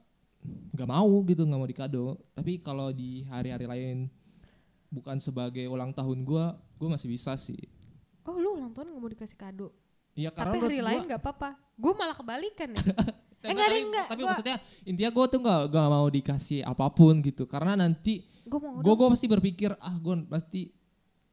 nggak 0.72 0.88
mau 0.88 1.12
gitu 1.22 1.42
nggak 1.42 1.58
mau 1.58 1.68
dikado. 1.68 2.04
Tapi 2.32 2.58
kalau 2.58 2.88
di 2.90 3.22
hari-hari 3.24 3.66
lain 3.66 3.96
bukan 4.88 5.18
sebagai 5.18 5.66
ulang 5.66 5.90
tahun 5.90 6.22
gue 6.22 6.44
gue 6.76 6.88
masih 6.88 7.08
bisa 7.08 7.36
sih. 7.36 7.58
Oh 8.22 8.34
lu 8.34 8.56
ulang 8.56 8.72
tahun 8.72 8.90
nggak 8.90 9.02
mau 9.02 9.12
dikasih 9.12 9.36
kado? 9.36 9.68
Iya 10.12 10.32
tapi 10.32 10.56
hari 10.56 10.80
gua- 10.80 10.86
lain 10.88 11.00
nggak 11.04 11.20
apa-apa. 11.20 11.50
Gue 11.74 11.92
malah 11.92 12.16
kebalikan 12.16 12.72
ya 12.72 12.80
Enggak 13.48 13.66
deh, 13.66 13.72
tapi- 13.72 13.86
enggak. 13.86 14.06
Tapi 14.06 14.20
Gua- 14.20 14.28
maksudnya 14.30 14.56
intinya 14.82 15.10
gue 15.10 15.24
tuh 15.26 15.38
nggak 15.38 15.60
nggak 15.68 15.88
mau 15.88 16.06
dikasih 16.08 16.60
apa 16.62 16.86
pun 16.88 17.14
gitu. 17.20 17.42
Karena 17.44 17.72
nanti 17.74 18.14
gue 18.42 18.58
gue 18.92 19.06
pasti 19.08 19.26
berpikir 19.26 19.70
ah 19.74 19.94
gue 19.94 20.14
pasti 20.24 20.70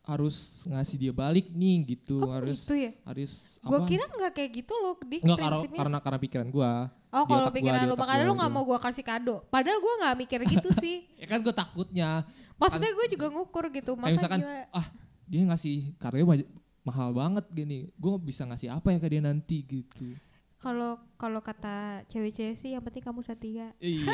harus 0.03 0.35
ngasih 0.65 0.97
dia 0.97 1.13
balik 1.13 1.47
nih 1.49 1.95
gitu. 1.95 2.19
Oh, 2.19 2.29
harus 2.29 2.59
gitu 2.59 2.75
ya? 2.75 2.91
harus 3.03 3.55
gue 3.57 3.79
kira 3.87 4.03
nggak 4.03 4.31
kayak 4.33 4.51
gitu 4.53 4.73
loh 4.75 4.99
di 4.99 5.17
Nggak, 5.17 5.37
karena, 5.37 5.57
karena 5.71 5.97
karena 6.01 6.19
pikiran 6.19 6.47
gue 6.49 6.71
oh 7.09 7.23
kalau 7.23 7.47
gua, 7.47 7.55
pikiran 7.55 7.79
di 7.79 7.87
lu 7.87 7.95
makanya 7.95 8.19
gua 8.19 8.27
lu 8.27 8.33
nggak 8.35 8.49
gitu. 8.49 8.57
mau 8.57 8.67
gue 8.67 8.79
kasih 8.81 9.03
kado. 9.03 9.35
Padahal 9.47 9.79
gue 9.79 9.93
nggak 9.95 10.15
mikir 10.17 10.39
gitu 10.49 10.69
sih. 10.83 11.07
Ya 11.15 11.25
kan 11.25 11.39
gue 11.39 11.51
takutnya. 11.51 12.27
Maksudnya 12.53 12.91
gue 12.91 13.05
juga 13.09 13.27
ngukur 13.29 13.65
gitu 13.69 13.91
kayak 13.93 14.03
masa 14.03 14.13
misalkan 14.13 14.39
gila 14.39 14.57
ah 14.71 14.87
dia 15.23 15.41
ngasih 15.45 15.75
karya 15.95 16.23
ma- 16.23 16.49
mahal 16.83 17.09
banget 17.11 17.45
gini. 17.49 17.87
Gue 17.95 18.13
bisa 18.19 18.43
ngasih 18.43 18.69
apa 18.69 18.87
ya 18.89 18.99
ke 18.99 19.07
dia 19.07 19.21
nanti? 19.21 19.63
gitu 19.63 20.19
kalau 20.63 20.95
kalau 21.19 21.43
kata 21.43 22.07
cewek-cewek 22.07 22.55
sih 22.55 22.71
yang 22.71 22.79
penting 22.79 23.03
kamu 23.03 23.19
setia. 23.19 23.75
Iya. 23.77 24.07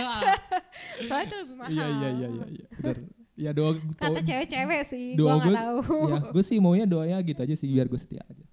Soalnya 1.10 1.26
itu 1.26 1.36
lebih 1.42 1.56
mahal 1.58 1.74
iya 1.74 1.86
iya 1.90 2.08
iya 2.08 2.28
iya 2.30 2.46
iya. 2.46 2.66
Bener. 2.78 2.96
Ya 3.36 3.50
doa 3.50 3.74
kata 3.98 4.22
cewek-cewek 4.22 4.80
sih 4.86 5.18
doa 5.18 5.42
gue 5.42 5.50
tahu. 5.52 5.78
ya 6.08 6.18
gue 6.30 6.44
sih 6.46 6.56
maunya 6.56 6.86
doanya 6.86 7.18
gitu 7.20 7.42
aja 7.42 7.52
sih 7.52 7.66
biar 7.66 7.90
gue 7.90 7.98
setia 7.98 8.22
aja. 8.22 8.44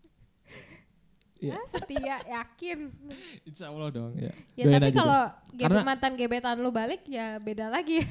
Iya. 1.37 1.53
Ah, 1.53 1.65
setia 1.69 2.15
yakin. 2.23 2.79
Insya 3.43 3.69
Allah 3.69 3.93
dong 3.93 4.15
ya. 4.17 4.33
Ya 4.55 4.63
Doain 4.65 4.81
tapi 4.81 4.95
kalau 4.95 5.21
deh. 5.21 5.29
gebe 5.53 5.69
Karena- 5.69 5.85
mantan 5.85 6.13
gebetan 6.17 6.57
lu 6.57 6.73
balik 6.73 7.05
ya 7.05 7.37
beda 7.37 7.69
lagi. 7.69 8.01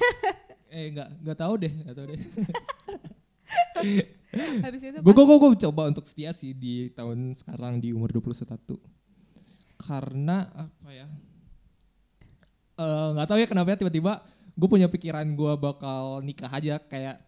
Eh 0.71 0.95
nggak 0.95 1.09
nggak 1.21 1.37
tahu 1.37 1.55
deh 1.59 1.73
nggak 1.85 1.97
tahu 1.99 2.07
deh 2.09 2.21
habis 4.63 4.83
itu 4.83 4.99
gue 5.03 5.13
gue 5.13 5.37
gue 5.39 5.51
coba 5.69 5.83
untuk 5.91 6.05
setia 6.07 6.31
sih 6.33 6.55
di 6.55 6.89
tahun 6.95 7.35
sekarang 7.35 7.83
di 7.83 7.91
umur 7.91 8.15
21 8.15 8.57
karena 9.83 10.47
apa 10.55 10.89
ya? 10.95 11.07
Eh, 12.79 13.09
nggak 13.19 13.27
tahu 13.29 13.39
ya 13.43 13.47
kenapa 13.51 13.69
ya 13.75 13.77
tiba-tiba 13.85 14.13
gue 14.53 14.69
punya 14.69 14.89
pikiran 14.89 15.27
gue 15.35 15.53
bakal 15.59 16.23
nikah 16.23 16.49
aja 16.49 16.79
kayak 16.79 17.21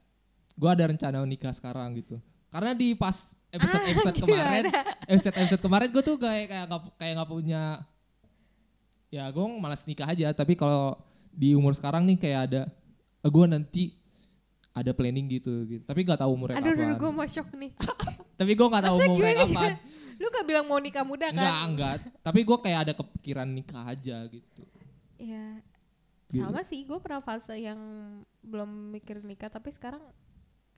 gue 0.55 0.71
ada 0.71 0.85
rencana 0.89 1.27
nikah 1.27 1.51
sekarang 1.51 1.99
gitu. 1.99 2.17
Karena 2.49 2.73
di 2.73 2.95
pas 2.95 3.35
episode 3.51 3.85
episode 3.91 4.15
Ah, 4.15 4.23
kemarin 4.23 4.65
episode 5.11 5.35
episode 5.35 5.63
kemarin 5.63 5.89
gue 5.91 6.03
tuh 6.03 6.17
kayak 6.17 6.47
kayak 6.47 6.65
nggak 6.71 6.83
kayak 6.97 7.13
nggak 7.19 7.31
punya 7.31 7.63
ya 9.11 9.25
gue 9.29 9.45
malas 9.59 9.83
nikah 9.85 10.09
aja. 10.09 10.31
Tapi 10.31 10.55
kalau 10.55 10.95
di 11.35 11.59
umur 11.59 11.75
sekarang 11.75 12.07
nih 12.07 12.19
kayak 12.19 12.41
ada 12.51 12.63
gue 13.25 13.47
nanti 13.51 13.83
ada 14.75 14.91
planning 14.91 15.27
gitu 15.31 15.63
gitu. 15.65 15.83
Tapi 15.87 16.01
nggak 16.03 16.21
tahu 16.21 16.31
umurnya 16.35 16.59
aduh 16.59 16.75
kapan 16.75 16.87
aduh 16.91 16.97
gue 16.99 17.11
mau 17.15 17.27
shock 17.31 17.49
nih. 17.55 17.73
Tapi 18.41 18.53
gue 18.53 18.67
nggak 18.67 18.85
tahu 18.85 18.97
umurnya 18.99 19.35
kapan. 19.47 19.73
lu 20.15 20.31
gak 20.31 20.47
bilang 20.47 20.67
mau 20.71 20.79
nikah 20.79 21.03
muda 21.03 21.27
kan? 21.35 21.43
Enggak 21.43 21.63
enggak 21.67 21.95
tapi 22.23 22.47
gue 22.47 22.59
kayak 22.63 22.79
ada 22.87 22.93
kepikiran 22.95 23.51
nikah 23.51 23.83
aja 23.83 24.23
gitu. 24.31 24.63
Ya 25.19 25.59
Gitu. 26.35 26.43
sama 26.43 26.67
sih 26.67 26.83
gue 26.83 26.99
pernah 26.99 27.23
fase 27.23 27.55
yang 27.63 27.79
belum 28.43 28.91
mikir 28.91 29.23
nikah 29.23 29.47
tapi 29.47 29.71
sekarang 29.71 30.03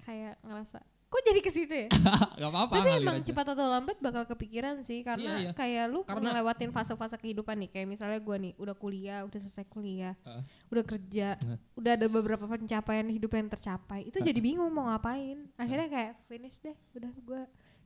kayak 0.05 0.37
ngerasa 0.45 0.85
kok 1.06 1.22
jadi 1.22 1.38
ke 1.38 1.48
situ 1.48 1.70
ya 1.72 1.88
nggak 2.36 2.50
apa-apa 2.50 2.72
tapi 2.76 2.90
emang 2.98 3.18
aja. 3.18 3.25
cepat 3.25 3.46
atau 3.48 3.66
lambat 3.66 3.96
bakal 3.98 4.26
kepikiran 4.26 4.82
sih 4.82 5.00
karena 5.00 5.22
Iya, 5.32 5.36
iya. 5.40 5.50
kayak 5.52 5.84
lu 5.88 6.00
Karena- 6.02 6.34
ngelewatin 6.34 6.70
fase-fase 6.70 7.14
kehidupan 7.16 7.56
nih 7.56 7.70
kayak 7.70 7.88
misalnya 7.88 8.18
gue 8.18 8.36
nih 8.40 8.52
udah 8.56 8.75
kuliah 8.75 9.20
udah 9.22 9.38
selesai 9.38 9.64
kuliah 9.66 10.18
Heeh. 10.20 10.42
udah 10.68 10.84
kerja 10.84 11.28
Nah. 11.38 11.58
udah 11.75 11.92
ada 11.94 12.06
beberapa 12.06 12.44
pencapaian 12.44 13.06
hidup 13.06 13.32
yang 13.32 13.48
tercapai 13.48 14.02
itu 14.04 14.18
jadi 14.18 14.36
bingung 14.36 14.68
mau 14.68 14.86
ngapain 14.88 15.46
akhirnya 15.54 15.86
kayak 15.88 16.12
finish 16.26 16.58
deh 16.58 16.75
udah 16.92 17.12
gue 17.14 17.42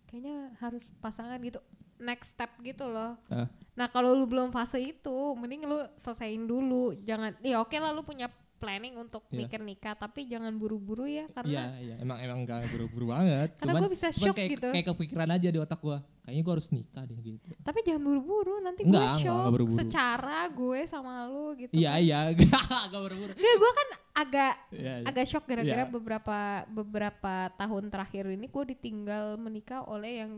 kayaknya 0.06 0.36
harus 0.56 0.88
pasangan 0.98 1.36
gitu 1.38 1.60
next 1.98 2.32
step 2.32 2.48
gitu 2.58 2.84
loh 2.84 3.20
Ah. 3.26 3.44
nah 3.74 3.86
kalau 3.86 4.10
lu 4.10 4.24
belum 4.24 4.48
fase 4.48 4.80
itu 4.80 5.16
mending 5.34 5.62
lu 5.62 5.76
selesaiin 5.94 6.42
dulu 6.42 6.96
jangan 6.98 7.36
ya 7.38 7.60
oke 7.60 7.74
lah 7.74 7.92
lu 7.92 8.00
punya 8.00 8.32
planning 8.60 8.94
untuk 8.94 9.24
Iya. 9.26 9.38
mikir 9.40 9.60
nikah 9.60 9.94
tapi 9.94 10.24
jangan 10.24 10.52
buru-buru 10.52 11.02
ya 11.02 11.24
Iya 11.24 11.32
karena 11.32 11.62
iya 11.74 11.94
emang 11.96 12.18
emang 12.20 12.38
gak 12.44 12.68
buru-buru 12.68 13.06
banget. 13.08 13.56
Karena 13.56 13.72
gua 13.74 13.88
bisa 13.88 14.06
shock 14.10 14.36
kayak, 14.36 14.50
gitu. 14.52 14.68
Kayak 14.68 14.86
kepikiran 14.92 15.28
aja 15.30 15.48
di 15.48 15.58
otak 15.58 15.80
gue. 15.80 15.98
Kayaknya 16.20 16.42
gue 16.42 16.52
harus 16.52 16.68
nikah 16.70 17.02
deh 17.02 17.18
gitu. 17.18 17.48
tapi 17.60 17.78
jangan 17.80 18.02
buru-buru 18.04 18.54
nanti 18.60 18.80
Enggak, 18.82 18.92
gue 18.92 19.08
enggak, 19.08 19.18
shock 19.18 19.34
enggak 19.34 19.54
buru-buru. 19.56 19.78
secara 19.80 20.38
gue 20.46 20.80
sama 20.84 21.12
lu 21.24 21.46
gitu 21.56 21.72
Iya 21.72 21.90
kan. 21.90 22.04
iya 22.04 22.18
gak 22.92 23.02
buru-buru. 23.02 23.32
Nggak, 23.32 23.56
gue 23.56 23.72
kan 23.72 23.88
agak 24.12 24.54
Iya, 24.70 24.92
iya. 25.00 25.06
agak 25.08 25.24
shock 25.24 25.44
gara-gara 25.44 25.82
Iya. 25.82 25.90
beberapa 25.90 26.38
beberapa 26.68 27.34
tahun 27.52 27.84
terakhir 27.88 28.28
ini 28.28 28.46
gue 28.46 28.64
ditinggal 28.70 29.34
menikah 29.36 29.80
oleh 29.82 30.20
yang 30.20 30.32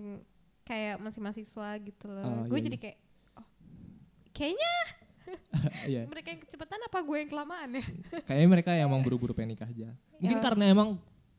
kayak 0.62 0.96
masih 0.96 1.18
mahasiswa 1.18 1.68
gitu 1.76 2.06
loh. 2.06 2.22
Oh, 2.22 2.42
gue 2.46 2.56
iya, 2.56 2.64
jadi 2.64 2.76
kayak 2.78 2.96
oh, 3.34 3.46
kayaknya 4.30 4.72
Iya. 5.90 6.06
mereka 6.06 6.28
yang 6.30 6.40
kecepatan 6.40 6.78
apa 6.80 6.98
gue 7.00 7.16
yang 7.18 7.30
kelamaan 7.30 7.68
ya? 7.76 7.84
Kayaknya 8.26 8.48
mereka 8.48 8.70
emang 8.74 9.00
buru-buru 9.00 9.32
pengen 9.32 9.54
nikah 9.54 9.66
aja. 9.66 9.90
Mungkin 10.16 10.38
Ya. 10.38 10.42
karena 10.42 10.64
emang 10.66 10.88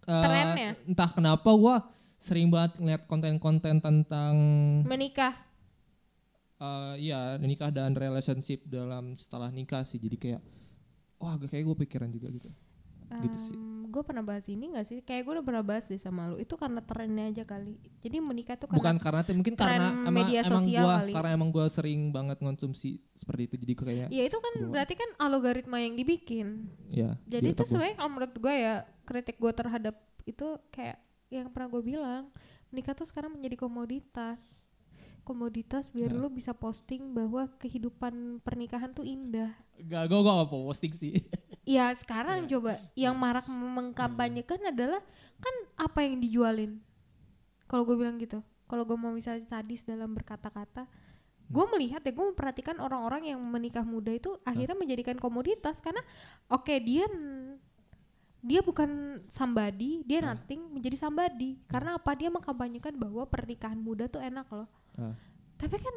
eh, 0.03 0.23
Trennya. 0.23 0.71
entah 0.83 1.09
kenapa 1.09 1.49
gue 1.49 1.75
sering 2.17 2.47
banget 2.47 2.77
ngeliat 2.77 3.03
konten-konten 3.03 3.79
tentang 3.79 4.33
Menikah. 4.83 5.35
eh 6.55 6.93
iya 6.97 7.35
nikah 7.35 7.67
dan 7.67 7.91
relationship 7.91 8.63
dalam 8.63 9.13
setelah 9.13 9.49
nikah 9.49 9.83
sih. 9.83 9.97
Jadi 9.97 10.15
kayak 10.15 10.41
wah 11.17 11.35
kayak 11.35 11.63
gue 11.65 11.77
pikiran 11.83 12.07
juga 12.07 12.27
gitu. 12.29 12.47
Gitu 13.19 13.37
sih. 13.41 13.57
Gue 13.93 14.01
pernah 14.01 14.25
bahas 14.25 14.49
ini 14.49 14.73
gak 14.73 14.85
sih? 14.89 14.99
Kayak 15.05 15.21
gue 15.29 15.33
udah 15.37 15.45
pernah 15.45 15.61
bahas 15.61 15.85
deh 15.85 16.01
sama 16.01 16.33
lu. 16.33 16.41
Itu 16.41 16.57
karena 16.57 16.81
trennya 16.81 17.29
aja 17.29 17.43
kali. 17.45 17.77
Jadi 18.01 18.17
menikah 18.17 18.57
tuh 18.57 18.65
Bukan 18.73 18.97
karena 18.97 19.21
karena 19.21 19.37
mungkin 19.37 19.53
tren 19.53 19.69
karena 19.69 19.87
emang, 19.93 20.09
media 20.09 20.39
emang 20.41 20.51
sosial 20.57 20.83
gua, 20.83 20.95
kali. 20.97 21.11
karena 21.13 21.29
emang 21.37 21.49
gue 21.53 21.65
sering 21.69 22.01
banget 22.09 22.37
konsumsi 22.41 22.97
seperti 23.13 23.41
itu 23.45 23.55
jadi 23.61 23.71
gue 23.77 23.85
kayak 23.85 24.07
Ya 24.09 24.23
itu 24.25 24.37
kan 24.41 24.53
Kebawa. 24.57 24.71
berarti 24.73 24.93
kan 24.97 25.09
algoritma 25.21 25.77
yang 25.77 25.93
dibikin. 25.93 26.47
ya 26.89 27.13
Jadi 27.29 27.45
di 27.45 27.53
itu 27.53 27.61
gua. 27.61 27.69
sebenarnya 27.69 27.95
kalau 27.95 28.09
menurut 28.09 28.33
gue 28.33 28.53
ya 28.57 28.73
kritik 29.05 29.37
gue 29.37 29.51
terhadap 29.53 29.95
itu 30.25 30.47
kayak 30.73 30.97
yang 31.29 31.47
pernah 31.53 31.69
gue 31.69 31.81
bilang 31.85 32.23
menikah 32.73 32.97
tuh 32.97 33.05
sekarang 33.05 33.37
menjadi 33.37 33.55
komoditas. 33.55 34.65
Komoditas 35.23 35.87
biar 35.89 36.11
Nah. 36.11 36.19
lu 36.19 36.27
bisa 36.27 36.51
posting 36.51 37.15
bahwa 37.15 37.47
kehidupan 37.57 38.43
pernikahan 38.43 38.91
tuh 38.91 39.07
indah. 39.07 39.55
Gak, 39.79 40.11
gue 40.11 40.19
gak 40.19 40.35
mau 40.35 40.47
posting 40.47 40.91
sih. 40.93 41.13
Ya 41.63 41.87
sekarang 41.95 42.43
Iya. 42.43 42.59
coba 42.59 42.71
yang 42.91 43.15
marak 43.15 43.47
mengkampanyekan 43.47 44.59
adalah 44.67 44.99
kan 45.39 45.55
apa 45.79 46.03
yang 46.03 46.19
dijualin. 46.19 46.83
Kalau 47.71 47.87
gue 47.87 47.95
bilang 47.95 48.19
gitu, 48.19 48.43
kalau 48.67 48.83
gue 48.83 48.99
mau 48.99 49.15
misalnya 49.15 49.47
sadis 49.47 49.87
dalam 49.87 50.11
berkata-kata, 50.11 50.91
gue 51.47 51.65
melihat 51.71 52.03
ya 52.03 52.11
gue 52.11 52.25
memperhatikan 52.35 52.83
orang-orang 52.83 53.31
yang 53.31 53.39
menikah 53.39 53.87
muda 53.87 54.11
itu 54.11 54.35
akhirnya 54.43 54.75
menjadikan 54.75 55.15
komoditas 55.15 55.79
karena 55.79 56.03
oke 56.51 56.75
dia 56.83 57.07
dia 58.43 58.59
bukan 58.59 59.23
somebody, 59.31 60.03
dia 60.03 60.19
nothing 60.19 60.67
menjadi 60.67 60.99
somebody. 60.99 61.63
Karena 61.71 61.95
apa? 61.95 62.11
Dia 62.11 62.27
mengkampanyekan 62.27 62.99
bahwa 62.99 63.23
pernikahan 63.23 63.79
muda 63.79 64.11
tuh 64.11 64.19
enak 64.19 64.51
loh. 64.51 64.67
Tapi 65.55 65.77
kan 65.77 65.95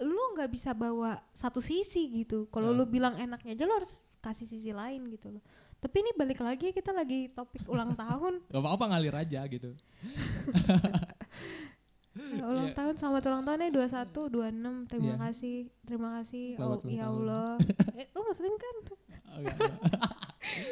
lu 0.00 0.22
nggak 0.34 0.50
bisa 0.50 0.72
bawa 0.72 1.22
satu 1.30 1.58
sisi 1.58 2.10
gitu. 2.14 2.46
Kalau 2.48 2.70
Ah. 2.70 2.76
lu 2.76 2.84
bilang 2.84 3.14
enaknya 3.14 3.54
aja 3.54 3.64
lu 3.64 3.74
harus 3.74 3.92
kasih 4.18 4.44
sisi 4.44 4.70
lain 4.70 5.06
gitu 5.08 5.30
loh. 5.30 5.42
Tapi 5.78 6.00
ini 6.00 6.10
balik 6.12 6.40
lagi 6.40 6.72
kita 6.72 6.90
lagi 6.90 7.28
topik 7.28 7.68
ulang 7.68 7.92
tahun. 8.00 8.40
Gak 8.46 8.58
apa-apa 8.58 8.84
ngalir 8.90 9.14
aja 9.14 9.40
gitu. 9.46 9.70
Ya, 12.14 12.46
ulang 12.46 12.70
Iya. 12.70 12.78
tahun 12.78 12.94
selamat 12.94 13.22
ulang 13.26 13.42
tahun 13.42 13.58
ya 13.58 13.70
21 13.74 14.30
26. 14.30 14.86
Terima 14.86 15.06
Iya. 15.10 15.16
kasih. 15.18 15.56
Terima 15.82 16.08
kasih. 16.14 16.46
Selamat 16.54 16.78
Oh, 16.78 16.86
ya. 16.88 17.04
Allah. 17.10 17.50
eh, 17.98 18.06
lu 18.14 18.20
muslim 18.22 18.52
kan? 18.54 18.74
Oh, 18.86 18.98
enggak, 19.34 19.56
enggak. 19.58 20.13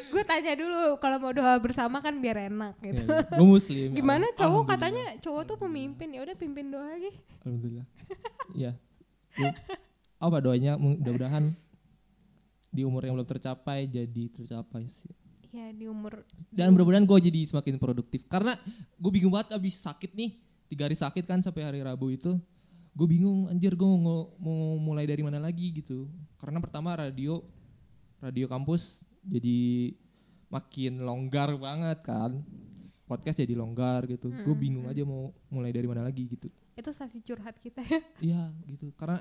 Gue 0.08 0.22
tanya 0.22 0.52
dulu 0.52 1.00
kalau 1.00 1.16
mau 1.18 1.32
doa 1.32 1.56
bersama 1.56 1.98
kan 1.98 2.12
biar 2.14 2.46
enak 2.46 2.76
gitu. 2.78 3.02
Ya, 3.02 3.24
gue 3.24 3.48
muslim. 3.48 3.88
Gimana 3.98 4.28
cowok 4.32 4.64
katanya 4.68 5.04
cowok 5.18 5.42
tuh 5.48 5.56
pemimpin. 5.58 6.12
Ya 6.12 6.20
udah 6.20 6.36
pimpin 6.36 6.68
doa 6.68 6.84
lagi. 6.86 7.12
Alhamdulillah. 7.40 7.86
Iya. 8.52 8.76
Gua- 9.32 9.56
Apa 10.20 10.36
doanya? 10.38 10.76
Mudah-mudahan 10.76 11.48
di 12.68 12.84
umur 12.84 13.04
yang 13.04 13.16
belum 13.16 13.26
tercapai 13.26 13.84
jadi 13.84 14.24
tercapai 14.30 14.86
sih. 14.86 15.12
Ya 15.52 15.68
di 15.68 15.84
umur 15.84 16.24
dan 16.48 16.72
mudah-mudahan 16.72 17.04
gue 17.04 17.18
jadi 17.28 17.40
semakin 17.46 17.76
produktif. 17.76 18.24
Karena 18.24 18.56
gue 18.94 19.10
bingung 19.10 19.32
banget 19.32 19.52
abis 19.52 19.80
sakit 19.80 20.12
nih. 20.12 20.36
Tiga 20.68 20.84
hari 20.84 20.96
sakit 20.96 21.24
kan 21.24 21.40
sampai 21.40 21.64
hari 21.64 21.80
Rabu 21.80 22.08
itu. 22.08 22.36
Gue 22.92 23.08
bingung 23.08 23.48
anjir 23.48 23.72
gue 23.72 23.88
mau, 23.88 24.32
mau 24.36 24.76
mulai 24.78 25.04
dari 25.04 25.20
mana 25.20 25.36
lagi 25.36 25.72
gitu. 25.74 26.08
Karena 26.36 26.60
pertama 26.60 26.92
radio 26.92 27.40
radio 28.18 28.46
kampus 28.46 29.00
jadi 29.22 29.92
makin 30.50 31.02
longgar 31.02 31.54
banget 31.56 31.98
kan. 32.04 32.42
Podcast 33.06 33.40
jadi 33.40 33.54
longgar 33.56 34.04
gitu. 34.08 34.32
Gue 34.32 34.52
Mm-mm. 34.52 34.62
bingung 34.62 34.86
aja 34.88 35.02
mau 35.04 35.32
mulai 35.52 35.72
dari 35.72 35.84
mana 35.84 36.04
lagi 36.04 36.28
gitu. 36.28 36.48
Itu 36.72 36.90
sesi 36.92 37.20
curhat 37.20 37.60
kita 37.60 37.84
ya. 37.84 38.00
Iya 38.32 38.42
gitu. 38.68 38.92
Karena 38.96 39.20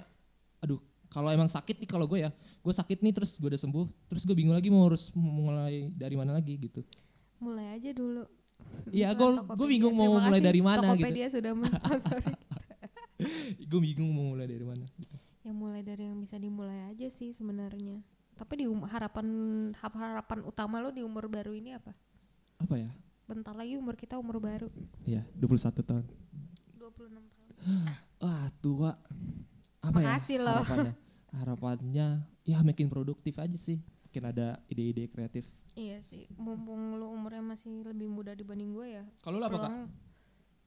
aduh 0.63 0.79
kalau 1.11 1.27
emang 1.27 1.51
sakit 1.51 1.79
nih 1.83 1.89
kalau 1.89 2.07
gue 2.07 2.23
ya. 2.23 2.31
Gue 2.63 2.71
sakit 2.71 3.03
nih 3.03 3.11
terus 3.11 3.35
gue 3.35 3.51
udah 3.51 3.59
sembuh. 3.59 3.87
Terus 4.07 4.23
gue 4.23 4.35
bingung 4.35 4.55
lagi 4.55 4.71
mau 4.71 4.87
harus 4.87 5.11
mulai 5.15 5.91
dari 5.91 6.15
mana 6.15 6.35
lagi 6.35 6.55
gitu. 6.55 6.81
Mulai 7.41 7.75
aja 7.79 7.91
dulu. 7.91 8.23
Iya, 8.93 9.11
gue 9.17 9.29
gue 9.57 9.67
bingung 9.67 9.97
mau 9.97 10.13
Terima 10.13 10.25
mulai 10.29 10.39
dari 10.39 10.61
mana 10.61 10.85
gitu. 10.93 11.01
Tokopedia 11.01 11.27
sudah 11.33 11.51
mensponsori 11.57 12.31
Gue 13.69 13.79
bingung 13.81 14.11
mau 14.13 14.37
mulai 14.37 14.45
dari 14.45 14.65
mana. 14.65 14.85
Gitu. 14.97 15.17
ya 15.41 15.49
mulai 15.57 15.81
dari 15.81 16.05
yang 16.05 16.21
bisa 16.21 16.37
dimulai 16.37 16.85
aja 16.93 17.09
sih 17.09 17.33
sebenarnya 17.33 17.97
tapi 18.33 18.53
di 18.55 18.65
um- 18.65 18.83
harapan 18.83 19.27
harapan 19.75 20.39
utama 20.41 20.77
lo 20.77 20.89
di 20.89 20.99
umur 20.99 21.25
baru 21.25 21.51
ini 21.51 21.73
apa 21.73 21.93
Apa 22.57 22.75
ya? 22.75 22.89
bentar 23.23 23.53
lagi 23.53 23.73
umur 23.73 23.95
kita 23.95 24.15
umur 24.15 24.37
baru 24.37 24.67
Iya, 25.01 25.23
21 25.33 25.81
tahun. 25.81 26.03
26 26.75 27.15
tahun 27.31 27.51
Wah, 28.21 28.47
tua. 28.57 28.91
Apa 29.79 29.97
Makasih 29.97 30.37
ya? 30.37 30.43
loh. 30.43 30.59
Harapannya. 30.59 30.93
Harapannya 31.31 32.07
ya 32.43 32.57
makin 32.59 32.85
produktif 32.85 33.33
aja 33.35 33.55
sih. 33.55 33.79
Makin 34.03 34.23
ada 34.27 34.47
ide-ide 34.67 35.07
kreatif. 35.07 35.47
iya 35.71 35.97
sih 36.01 36.27
mumpung 36.35 36.99
lo 36.99 37.07
umurnya 37.09 37.39
masih 37.41 37.87
lebih 37.87 38.05
muda 38.05 38.31
dibanding 38.31 38.71
gue 38.71 38.87
ya 38.91 39.03
Kalau 39.19 39.39
lu 39.39 39.45
apa, 39.45 39.57
Kak? 39.57 39.71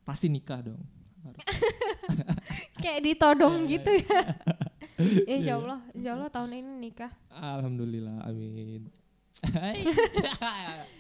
Pasti 0.03 0.27
nikah 0.27 0.65
dong. 0.65 0.81
kayak 2.81 3.01
ditodong 3.03 3.65
Iya, 3.65 3.71
gitu 3.71 3.91
ya 3.99 4.19
Ya, 4.19 4.21
insya 5.29 5.57
Allah 5.57 5.81
insya 5.91 6.15
Allah 6.15 6.29
tahun 6.29 6.51
ini 6.55 6.73
nikah 6.81 7.13
Alhamdulillah, 7.31 8.25
amin. 8.25 8.87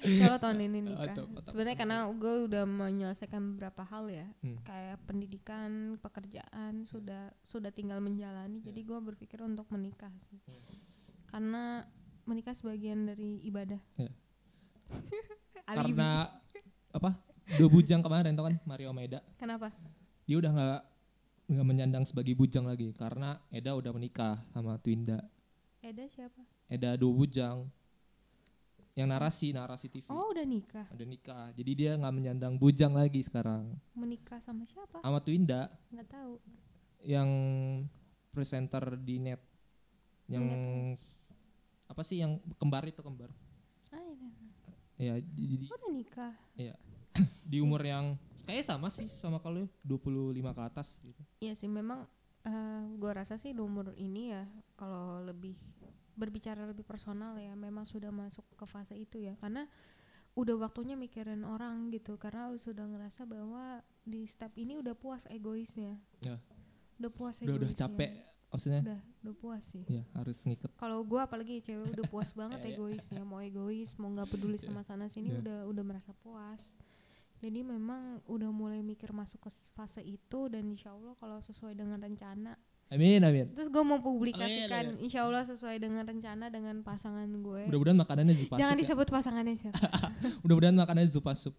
insya 0.05 0.27
Allah 0.27 0.43
tahun 0.43 0.59
ini 0.61 0.79
nikah 0.85 1.15
mantap. 1.15 1.45
sebenarnya 1.45 1.77
karena 1.77 1.97
gue 2.11 2.35
udah 2.45 2.65
menyelesaikan 2.65 3.55
beberapa 3.55 3.83
hal 3.85 4.11
ya 4.11 4.27
Hmm. 4.41 4.59
kayak 4.63 4.99
pendidikan 5.05 5.71
pekerjaan 5.99 6.85
sudah 6.85 7.33
sudah 7.41 7.71
tinggal 7.71 7.99
menjalani 7.99 8.59
jadi 8.61 8.81
gue 8.81 8.99
berpikir 9.01 9.39
untuk 9.39 9.71
menikah 9.71 10.11
sih 10.21 10.43
karena 11.27 11.87
menikah 12.25 12.53
sebagian 12.53 13.05
dari 13.05 13.37
ibadah. 13.43 13.79
Alibi. 15.67 15.93
Karena 15.93 16.29
apa? 16.91 17.11
Dua 17.51 17.69
bujang 17.69 18.01
kemarin 18.01 18.33
tau 18.33 18.45
kan 18.45 18.57
Mario 18.65 18.89
sama 18.89 19.01
Eda. 19.01 19.21
kenapa 19.35 19.69
Dia 20.25 20.37
udah 20.39 20.51
nggak 20.51 20.81
nggak 21.45 21.67
menyandang 21.67 22.05
sebagai 22.09 22.33
bujang 22.33 22.65
lagi 22.65 22.89
karena 22.97 23.37
Eda 23.53 23.77
udah 23.77 23.93
menikah 23.93 24.41
sama 24.57 24.81
Twinda. 24.81 25.21
Eda 25.85 26.09
siapa? 26.09 26.41
Eda 26.69 26.97
dua 26.97 27.13
bujang. 27.13 27.69
Yang 28.95 29.09
narasi 29.11 29.47
narasi 29.51 29.87
TV 29.91 30.07
oh 30.07 30.31
udah 30.31 30.47
nikah? 30.47 30.87
Udah 30.95 31.05
nikah. 31.05 31.47
Jadi 31.53 31.71
dia 31.75 31.99
nggak 31.99 32.15
menyandang 32.15 32.55
bujang 32.57 32.95
lagi 32.95 33.21
sekarang. 33.27 33.75
Menikah 33.93 34.41
sama 34.41 34.65
siapa? 34.65 35.03
Sama 35.03 35.21
Twinda. 35.21 35.69
Nggak 35.93 36.09
tahu. 36.09 36.35
Yang 37.05 37.31
presenter 38.33 38.97
di 38.97 39.21
net. 39.21 39.43
Yang 40.31 40.47
apa 41.85 42.03
sih 42.07 42.25
yang 42.25 42.41
kembar 42.57 42.89
itu 42.89 43.05
kembar? 43.05 43.29
Ah, 43.93 44.01
iya. 44.97 45.13
ya 45.13 45.15
jadi 45.21 45.67
udah 45.69 45.93
nikah? 45.93 46.33
Di 47.51 47.61
umur 47.61 47.85
yang 47.85 48.17
kayak 48.45 48.65
sama 48.65 48.89
sih 48.89 49.09
sama 49.17 49.41
kalau 49.41 49.65
25 49.83 50.37
ke 50.53 50.63
atas 50.63 50.97
gitu. 51.01 51.23
Iya 51.41 51.53
sih 51.53 51.69
memang 51.69 52.05
eh 52.45 52.85
gue 52.95 53.11
rasa 53.11 53.35
sih 53.35 53.51
di 53.51 53.61
umur 53.61 53.97
ini 53.97 54.31
ya 54.31 54.45
kalau 54.77 55.21
lebih 55.21 55.57
berbicara 56.15 56.63
lebih 56.65 56.85
personal 56.85 57.35
ya 57.37 57.57
memang 57.57 57.83
sudah 57.83 58.13
masuk 58.13 58.45
ke 58.55 58.65
fase 58.65 58.95
itu 58.95 59.19
ya. 59.19 59.35
Karena 59.35 59.65
udah 60.35 60.59
waktunya 60.61 60.95
mikirin 60.95 61.43
orang 61.43 61.89
gitu 61.89 62.19
karena 62.19 62.51
sudah 62.59 62.85
ngerasa 62.85 63.23
bahwa 63.23 63.81
di 64.03 64.27
step 64.27 64.51
ini 64.55 64.77
udah 64.77 64.93
puas 64.93 65.25
egoisnya. 65.29 65.97
Ya. 66.21 66.37
udah 66.95 67.11
puas 67.11 67.43
udah 67.43 67.55
udah 67.59 67.71
egoisnya. 67.71 67.81
capek 67.91 68.11
maksudnya? 68.51 68.81
Udah 68.87 69.01
udah 69.25 69.35
puas 69.35 69.63
sih. 69.67 69.83
Ya 69.89 70.03
harus 70.15 70.39
ngiket 70.43 70.71
kalau 70.79 71.03
gue 71.03 71.19
apalagi 71.19 71.59
cewek 71.59 71.91
udah 71.91 72.07
puas 72.07 72.31
banget 72.39 72.61
Iya, 72.61 72.67
iya. 72.67 72.75
egoisnya. 72.77 73.23
Mau 73.25 73.41
egois 73.41 73.91
mau 73.97 74.11
nggak 74.13 74.29
peduli 74.31 74.59
sama 74.61 74.83
sana 74.87 75.09
sini 75.09 75.33
Iya. 75.35 75.41
udah 75.43 75.59
udah 75.71 75.83
merasa 75.83 76.13
puas 76.13 76.75
jadi 77.45 77.61
memang 77.61 78.01
udah 78.25 78.49
mulai 78.51 78.81
mikir 78.81 79.13
masuk 79.13 79.37
ke 79.39 79.51
fase 79.71 80.01
itu 80.01 80.49
dan 80.49 80.65
insya 80.65 80.91
Allah 80.91 81.13
kalau 81.15 81.37
sesuai 81.39 81.75
dengan 81.75 82.01
rencana. 82.01 82.57
Amin 82.89 83.21
amin. 83.21 83.49
Terus 83.51 83.69
gue 83.69 83.81
mau 83.83 83.97
publikasikan 83.99 84.93
Amin, 84.93 85.03
insya 85.03 85.25
Allah 85.25 85.43
sesuai 85.43 85.77
dengan 85.77 86.05
rencana 86.05 86.49
dengan 86.49 86.81
pasangan 86.81 87.27
gue. 87.27 87.63
Mudah-mudahan 87.67 87.99
makanannya 87.99 88.35
zupa 88.35 88.55
jangan 88.55 88.73
sup 88.73 88.79
ya. 88.79 88.83
disebut 88.83 89.09
pasangannya 89.11 89.55
siapa. 89.55 89.77
Mudah-mudahan 90.43 90.77
makanannya 90.79 91.11
zupa 91.11 91.33
sup. 91.35 91.53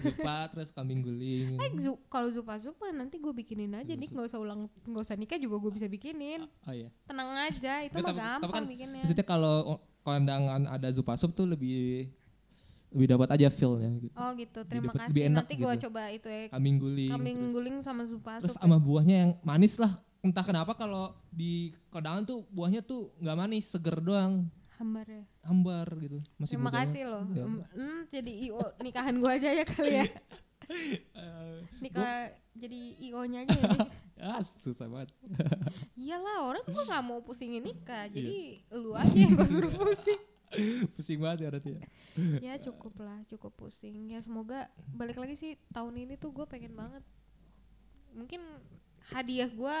Zupa 0.00 0.48
terus 0.48 0.70
kambing 0.70 1.02
guling. 1.02 1.58
Eh 1.58 1.70
zu- 1.76 2.00
kalau 2.06 2.28
zupa 2.28 2.56
zupa 2.56 2.88
nanti 2.90 3.18
gue 3.18 3.32
bikinin 3.32 3.74
aja 3.74 3.92
nih 3.92 4.08
nggak 4.08 4.26
usah 4.26 4.40
ulang 4.40 4.66
nggak 4.82 5.02
usah 5.02 5.14
nikah 5.14 5.36
juga 5.36 5.60
gue 5.60 5.72
bisa 5.72 5.86
bikinin. 5.86 6.42
Oh 6.62 6.72
iya. 6.72 6.88
Tenang 7.04 7.30
aja 7.42 7.84
itu 7.84 7.94
Nggak, 7.94 8.06
mah 8.06 8.10
tapi- 8.10 8.16
tapi 8.16 8.42
gampang 8.42 8.52
kan 8.54 8.64
bikinnya. 8.66 9.02
maksudnya 9.02 9.26
kalau 9.26 9.56
kondangan 10.00 10.62
ada 10.66 10.88
zupa 10.88 11.14
sup 11.14 11.30
tuh 11.32 11.44
lebih 11.44 12.08
lebih 12.94 13.08
dapat 13.12 13.28
aja 13.36 13.48
feelnya 13.50 13.90
gitu. 13.98 14.14
oh 14.14 14.30
gitu. 14.34 14.60
Terima 14.64 14.90
dapet- 14.90 15.00
kasih. 15.00 15.10
lebih 15.10 15.22
enak 15.26 15.36
nanti 15.42 15.54
gitu. 15.54 15.82
coba 15.88 16.02
itu 16.10 16.28
ya. 16.28 16.42
Kambing 16.52 16.76
guling 16.78 17.10
kambing 17.12 17.38
terus, 17.38 17.52
guling 17.52 17.76
sama 17.82 18.02
zupa 18.06 18.32
terus 18.38 18.54
sup 18.54 18.62
sama 18.62 18.76
buahnya 18.78 19.16
yang 19.26 19.32
manis 19.42 19.74
lah. 19.76 19.92
Entah 20.24 20.42
kenapa 20.42 20.72
kalau 20.74 21.14
di 21.30 21.70
kondangan 21.92 22.26
tuh 22.26 22.38
buahnya 22.50 22.82
tuh 22.82 23.14
nggak 23.22 23.36
manis 23.36 23.70
seger 23.70 23.98
doang. 24.00 24.46
Hambar 24.76 25.06
ya? 25.08 25.24
Hambar 25.46 25.86
gitu. 26.02 26.18
Masih 26.36 26.60
terima 26.60 26.72
kasih 26.74 27.02
loh. 27.08 27.24
Ya. 27.32 27.44
Hmm, 27.48 28.00
jadi 28.12 28.32
io 28.50 28.60
nikahan 28.84 29.14
gue 29.16 29.30
aja 29.30 29.48
ya 29.54 29.64
kali 29.64 29.92
ya. 30.04 30.06
Nikah 31.82 32.32
jadi 32.56 32.80
io 33.00 33.20
nya 33.28 33.44
aja 33.44 33.56
ya. 33.56 33.80
Ah 34.16 34.40
susah 34.40 34.88
banget. 34.88 35.12
Iyalah 35.92 36.48
orang 36.48 36.64
gue 36.64 36.82
nggak 36.88 37.04
mau 37.04 37.20
pusingin 37.20 37.60
nikah. 37.60 38.08
Iya. 38.08 38.16
jadi 38.16 38.36
lu 38.72 38.96
aja 38.96 39.12
yang 39.12 39.36
gue 39.36 39.44
suruh 39.44 39.68
pusing 39.68 40.16
pusing 40.94 41.18
banget 41.18 41.38
ya 41.44 41.48
berarti 41.50 41.70
ya? 41.74 41.80
Ya 42.40 42.54
cukup 42.56 42.94
lah 42.98 43.18
cukup 43.26 43.52
pusing. 43.54 44.08
Ya 44.08 44.20
semoga 44.20 44.66
balik 44.92 45.16
lagi 45.16 45.34
sih 45.34 45.52
tahun 45.70 45.96
ini 45.98 46.14
tuh 46.16 46.30
gue 46.30 46.46
pengen 46.46 46.72
banget. 46.72 47.02
Mungkin 48.12 48.40
hadiah 49.10 49.46
gue 49.46 49.76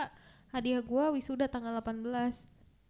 hadiah 0.50 0.80
gue 0.80 1.04
wisuda 1.14 1.46
tanggal 1.46 1.74
18 1.78 2.02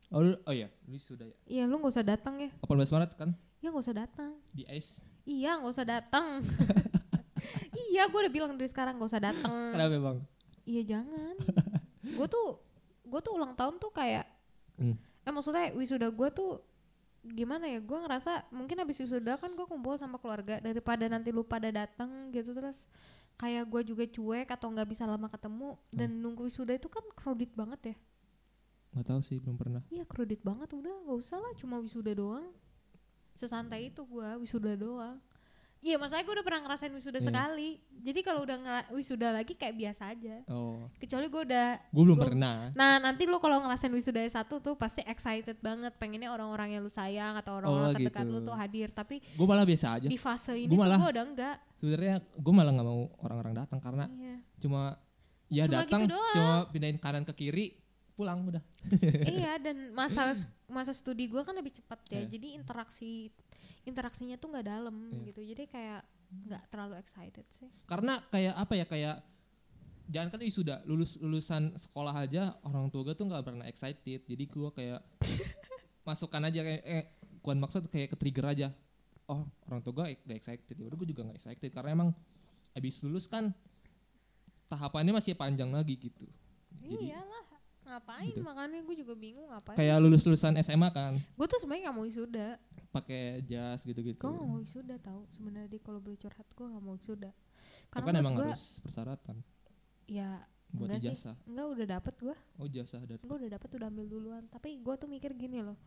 oh, 0.09 0.21
lu- 0.21 0.41
oh 0.43 0.55
iya 0.55 0.69
lu 0.85 0.97
sudah 0.97 1.27
ya. 1.27 1.37
Iya 1.47 1.63
lu 1.65 1.79
nggak 1.79 1.93
usah 1.93 2.07
datang 2.07 2.35
ya. 2.39 2.51
18 2.63 2.95
Maret 2.95 3.13
kan? 3.15 3.31
Ya 3.61 3.69
nggak 3.71 3.85
usah 3.85 3.97
datang. 3.97 4.31
Di 4.53 4.65
ice? 4.69 5.01
Iya 5.25 5.59
nggak 5.59 5.73
usah 5.73 5.87
datang. 5.87 6.27
Iya 7.93 8.09
gue 8.09 8.19
udah 8.19 8.33
bilang 8.33 8.53
dari 8.57 8.67
sekarang 8.67 8.97
nggak 8.97 9.11
usah 9.13 9.23
datang. 9.23 9.73
Kenapa 9.77 9.93
bang? 9.93 10.19
Iya 10.65 10.83
jangan. 10.97 11.35
Gue 12.03 12.27
tuh 12.27 12.59
gue 13.05 13.21
tuh 13.23 13.33
ulang 13.37 13.53
tahun 13.55 13.77
tuh 13.77 13.93
kayak 13.93 14.27
Hmm. 14.77 14.93
eh 15.25 15.33
maksudnya 15.33 15.73
wisuda 15.73 16.13
gue 16.13 16.29
tuh 16.37 16.61
gimana 17.35 17.67
ya 17.67 17.83
gue 17.83 17.99
ngerasa 17.99 18.51
mungkin 18.55 18.79
habis 18.79 19.03
wisuda 19.03 19.37
kan 19.37 19.53
gue 19.53 19.67
kumpul 19.67 19.99
sama 19.99 20.17
keluarga 20.23 20.63
daripada 20.63 21.07
nanti 21.11 21.35
lu 21.35 21.43
pada 21.43 21.69
datang 21.75 22.31
gitu 22.31 22.55
terus 22.55 22.87
kayak 23.37 23.69
gue 23.69 23.83
juga 23.93 24.05
cuek 24.09 24.49
atau 24.49 24.73
nggak 24.73 24.89
bisa 24.89 25.05
lama 25.05 25.29
ketemu 25.29 25.77
dan 25.93 26.09
nunggu 26.23 26.49
wisuda 26.49 26.73
itu 26.73 26.89
kan 26.89 27.05
crowded 27.13 27.53
banget 27.53 27.81
ya. 27.93 27.97
Nggak 28.97 29.07
tahu 29.13 29.21
sih 29.21 29.37
belum 29.37 29.57
pernah. 29.61 29.83
Iya 29.93 30.09
crowded 30.09 30.41
banget 30.41 30.73
udah 30.73 30.95
nggak 31.05 31.19
usah 31.21 31.37
lah 31.37 31.53
cuma 31.61 31.77
wisuda 31.83 32.17
doang. 32.17 32.49
Sesantai 33.37 33.93
itu 33.93 34.01
gue 34.09 34.29
wisuda 34.41 34.73
doang 34.73 35.21
iya 35.87 35.97
masalahnya 35.97 36.27
gue 36.27 36.35
udah 36.35 36.43
pernah 36.45 36.61
ngerasain 36.61 36.91
wisuda 36.91 37.17
Iya. 37.17 37.27
sekali 37.27 37.69
jadi 37.97 38.21
kalau 38.21 38.43
udah 38.43 38.57
wisuda 38.91 39.31
lagi 39.31 39.55
kayak 39.55 39.75
biasa 39.77 40.03
aja 40.09 40.43
oh 40.49 40.91
kecuali 40.97 41.27
gue 41.27 41.43
udah 41.45 41.69
gue 41.87 42.03
belum 42.03 42.17
Gua- 42.17 42.27
pernah 42.27 42.57
Nah 42.73 42.99
nanti 42.99 43.23
lu 43.25 43.39
kalau 43.39 43.61
ngerasain 43.61 43.91
wisuda 43.91 44.19
satu 44.27 44.59
tuh 44.59 44.75
pasti 44.75 45.01
excited 45.03 45.57
banget 45.61 45.95
pengennya 45.95 46.29
orang-orang 46.29 46.75
yang 46.75 46.83
lu 46.83 46.91
sayang 46.91 47.37
atau 47.37 47.57
orang-orang 47.57 47.87
Oh, 47.87 47.95
terdekat 47.95 48.25
gitu. 48.25 48.33
lu 48.33 48.39
tuh 48.43 48.55
hadir 48.55 48.89
tapi 48.91 49.23
gue 49.23 49.47
malah 49.47 49.63
biasa 49.63 49.87
aja 49.95 50.07
di 50.07 50.19
fase 50.19 50.53
ini 50.57 50.67
Gua 50.67 50.75
tuh 50.77 50.83
malah- 50.85 50.99
gue 50.99 51.11
udah 51.13 51.25
enggak 51.25 51.57
sebenarnya 51.77 52.15
gue 52.35 52.53
malah 52.53 52.73
nggak 52.73 52.89
mau 52.89 53.01
orang-orang 53.21 53.55
datang 53.57 53.79
karena 53.79 54.05
iya. 54.11 54.37
cuma 54.59 54.83
ya 55.47 55.65
Cuma 55.65 55.75
datang 55.79 56.01
gitu 56.03 56.11
doang. 56.13 56.35
cuma 56.35 56.55
pindahin 56.69 56.99
kanan 56.99 57.23
ke 57.23 57.33
kiri 57.33 57.67
pulang 58.13 58.43
udah 58.45 58.65
iya 59.23 59.55
dan 59.57 59.77
masa 59.99 60.33
masa 60.67 60.91
studi 60.91 61.29
gue 61.29 61.39
kan 61.39 61.53
lebih 61.53 61.71
cepat 61.75 62.01
ya 62.09 62.19
Iya. 62.19 62.27
jadi 62.29 62.49
interaksi 62.57 63.29
interaksinya 63.87 64.37
tuh 64.37 64.51
nggak 64.51 64.67
dalam 64.67 64.97
Iya. 65.09 65.23
gitu. 65.31 65.41
Jadi 65.41 65.65
kayak 65.67 66.03
nggak 66.27 66.63
terlalu 66.69 66.95
excited 66.99 67.47
sih. 67.49 67.71
Karena 67.87 68.19
kayak 68.27 68.55
apa 68.55 68.75
ya 68.75 68.85
kayak 68.85 69.17
jangan 70.07 70.29
kan 70.31 70.41
wisuda 70.43 70.83
lulus 70.85 71.19
lulusan 71.19 71.75
sekolah 71.75 72.15
aja 72.15 72.55
orang 72.63 72.91
tua 72.91 73.03
gue 73.03 73.15
tuh 73.15 73.27
nggak 73.27 73.45
pernah 73.47 73.67
excited. 73.67 74.27
Jadi 74.27 74.45
gue 74.45 74.69
kayak 74.75 75.01
masukkan 76.09 76.43
aja 76.43 76.61
kayak 76.61 76.83
eh 76.83 77.05
gue 77.23 77.53
maksud 77.55 77.87
kayak 77.87 78.13
ke 78.13 78.17
trigger 78.19 78.47
aja. 78.51 78.69
Oh 79.27 79.47
orang 79.67 79.81
tua 79.83 80.03
gue 80.03 80.19
udah 80.19 80.37
excited. 80.37 80.75
Ya 80.75 80.87
udah 80.87 80.99
gue 80.99 81.09
juga 81.09 81.23
nggak 81.25 81.39
excited. 81.39 81.71
Karena 81.71 81.91
emang 81.95 82.11
abis 82.75 83.01
lulus 83.07 83.31
kan 83.31 83.55
tahapannya 84.67 85.15
masih 85.15 85.39
panjang 85.39 85.71
lagi 85.71 85.95
gitu. 85.95 86.27
Jadi 86.83 87.15
iyalah 87.15 87.43
ngapain? 87.87 88.29
Gitu. 88.35 88.43
makanya 88.43 88.83
gue 88.83 88.97
juga 88.99 89.15
bingung 89.15 89.47
ngapain 89.49 89.79
kayak 89.79 89.97
lulus 90.03 90.23
lulusan 90.27 90.59
SMA 90.61 90.89
kan? 90.91 91.15
Gue 91.39 91.47
tuh 91.47 91.59
sebenarnya 91.63 91.89
nggak 91.89 91.97
mau 91.97 92.05
wisuda. 92.05 92.49
Pakai 92.91 93.45
jas 93.47 93.81
gitu-gitu. 93.87 94.19
Gue 94.19 94.31
nggak 94.35 94.49
mau 94.49 94.59
wisuda 94.59 94.97
tahu 95.01 95.23
sebenarnya 95.31 95.69
di 95.71 95.79
kalau 95.81 96.03
boleh 96.03 96.19
curhat 96.19 96.47
gue 96.51 96.67
nggak 96.67 96.83
mau 96.83 96.95
wisuda. 96.99 97.31
Karena 97.89 98.07
kan 98.11 98.15
emang 98.19 98.35
gue 98.35 98.47
harus 98.51 98.83
persyaratan. 98.83 99.37
Ya 100.11 100.43
buat 100.75 100.89
enggak 100.91 101.01
sih. 101.03 101.09
ijazah. 101.15 101.37
Enggak 101.47 101.67
udah 101.73 101.87
dapet 101.87 102.15
gue 102.19 102.37
oh 102.37 102.69
jasa 102.69 102.97
dari 103.07 103.23
gue 103.23 103.37
udah 103.47 103.51
dapet 103.55 103.69
udah 103.79 103.89
ambil 103.89 104.07
duluan. 104.11 104.43
Tapi 104.51 104.69
gue 104.83 104.95
tuh 104.99 105.09
mikir 105.09 105.31
gini 105.39 105.63
loh. 105.63 105.79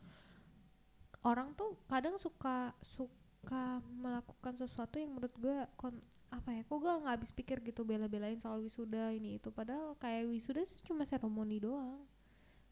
Orang 1.21 1.51
tuh 1.53 1.75
kadang 1.91 2.15
suka 2.15 2.71
suka 2.79 3.83
melakukan 3.91 4.55
sesuatu 4.55 4.95
yang 4.95 5.12
menurut 5.12 5.35
gue 5.35 5.57
kon 5.75 5.99
apa 6.29 6.49
ya 6.53 6.61
kok 6.61 6.77
gue 6.77 6.93
nggak 6.93 7.15
habis 7.17 7.31
pikir 7.33 7.57
gitu 7.61 7.81
bela-belain 7.81 8.37
soal 8.37 8.61
wisuda 8.61 9.09
ini 9.11 9.37
itu. 9.37 9.49
Padahal 9.49 9.97
kayak 9.97 10.29
wisuda 10.29 10.61
itu 10.61 10.77
cuma 10.85 11.01
seremoni 11.01 11.57
doang. 11.57 11.97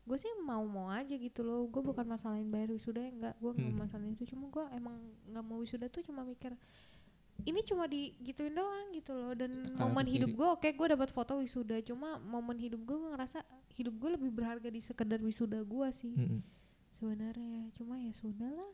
Gue 0.05 0.15
sih 0.15 0.29
mau-mau 0.39 0.87
aja 0.87 1.11
gitu 1.11 1.41
loh. 1.41 1.65
Gue 1.67 1.81
bukan 1.81 2.05
masalahin 2.05 2.47
bayar 2.47 2.69
wisuda 2.69 3.01
ya 3.01 3.11
enggak 3.11 3.35
gue 3.37 3.51
nggak 3.51 3.71
Hmm. 3.73 3.81
masalahin 3.81 4.13
itu. 4.13 4.23
Cuma 4.31 4.47
gue 4.47 4.63
emang 4.71 4.95
nggak 5.27 5.43
mau 5.43 5.57
wisuda 5.59 5.89
tuh 5.89 6.01
cuma 6.01 6.21
mikir 6.21 6.53
ini 7.45 7.61
cuma 7.61 7.85
digituin 7.85 8.49
doang 8.51 8.93
gitu 8.93 9.13
loh. 9.13 9.33
Dan 9.33 9.51
Kanan 9.73 9.77
momen 9.77 10.05
hidup 10.05 10.31
gue 10.31 10.47
oke 10.47 10.69
gue 10.69 10.87
dapat 10.89 11.09
foto 11.09 11.37
wisuda. 11.37 11.81
Cuma 11.81 12.17
momen 12.19 12.57
hidup 12.57 12.81
gue 12.81 12.95
gue 12.95 13.09
ngerasa 13.09 13.41
hidup 13.73 13.93
gue 13.97 14.09
lebih 14.17 14.31
berharga 14.31 14.69
di 14.69 14.81
sekedar 14.81 15.17
wisuda 15.19 15.61
gue 15.61 15.87
sih. 15.91 16.13
Mm-mm. 16.13 16.41
sebenarnya. 16.87 17.69
Cuma 17.73 17.97
ya 17.97 18.09
sudah 18.11 18.49
lah 18.49 18.71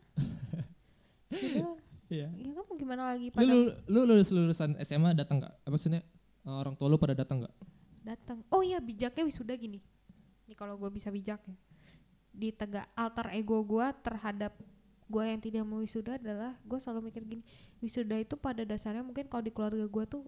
sudah 1.28 1.76
Iya. 2.06 2.28
ya 2.30 2.52
kan 2.52 2.76
gimana 2.76 3.02
lagi 3.10 3.28
lu, 3.28 3.34
pada 3.34 3.48
lu, 3.48 3.58
lu 3.88 4.00
lulus 4.04 4.28
lulusan 4.28 4.76
SMA 4.80 5.16
datang 5.16 5.40
nggak? 5.40 5.54
Apa 5.64 5.72
maksudnya 5.72 6.04
uh, 6.44 6.60
orang 6.60 6.74
tua 6.74 6.86
lu 6.86 6.96
pada 6.96 7.16
datang 7.16 7.40
nggak? 7.40 7.54
Datang. 8.04 8.38
Oh 8.48 8.60
iya 8.60 8.76
bijaknya 8.78 9.24
wisuda 9.24 9.56
gini. 9.56 9.80
Nih 10.44 10.52
kalau 10.52 10.76
gue 10.76 10.90
bisa 10.90 11.08
bijak 11.08 11.40
ya. 11.40 11.56
Di 12.28 12.52
tegak 12.52 12.90
alter 12.92 13.32
ego 13.32 13.62
gue 13.62 13.86
terhadap 14.02 14.52
gue 15.04 15.24
yang 15.24 15.40
tidak 15.40 15.64
mau 15.64 15.80
wisuda 15.80 16.16
adalah 16.16 16.56
gue 16.60 16.78
selalu 16.80 17.12
mikir 17.12 17.22
gini 17.22 17.44
wisuda 17.78 18.16
itu 18.16 18.36
pada 18.36 18.64
dasarnya 18.64 19.04
mungkin 19.04 19.28
kalau 19.28 19.44
di 19.44 19.52
keluarga 19.52 19.84
gue 19.84 20.04
tuh 20.04 20.22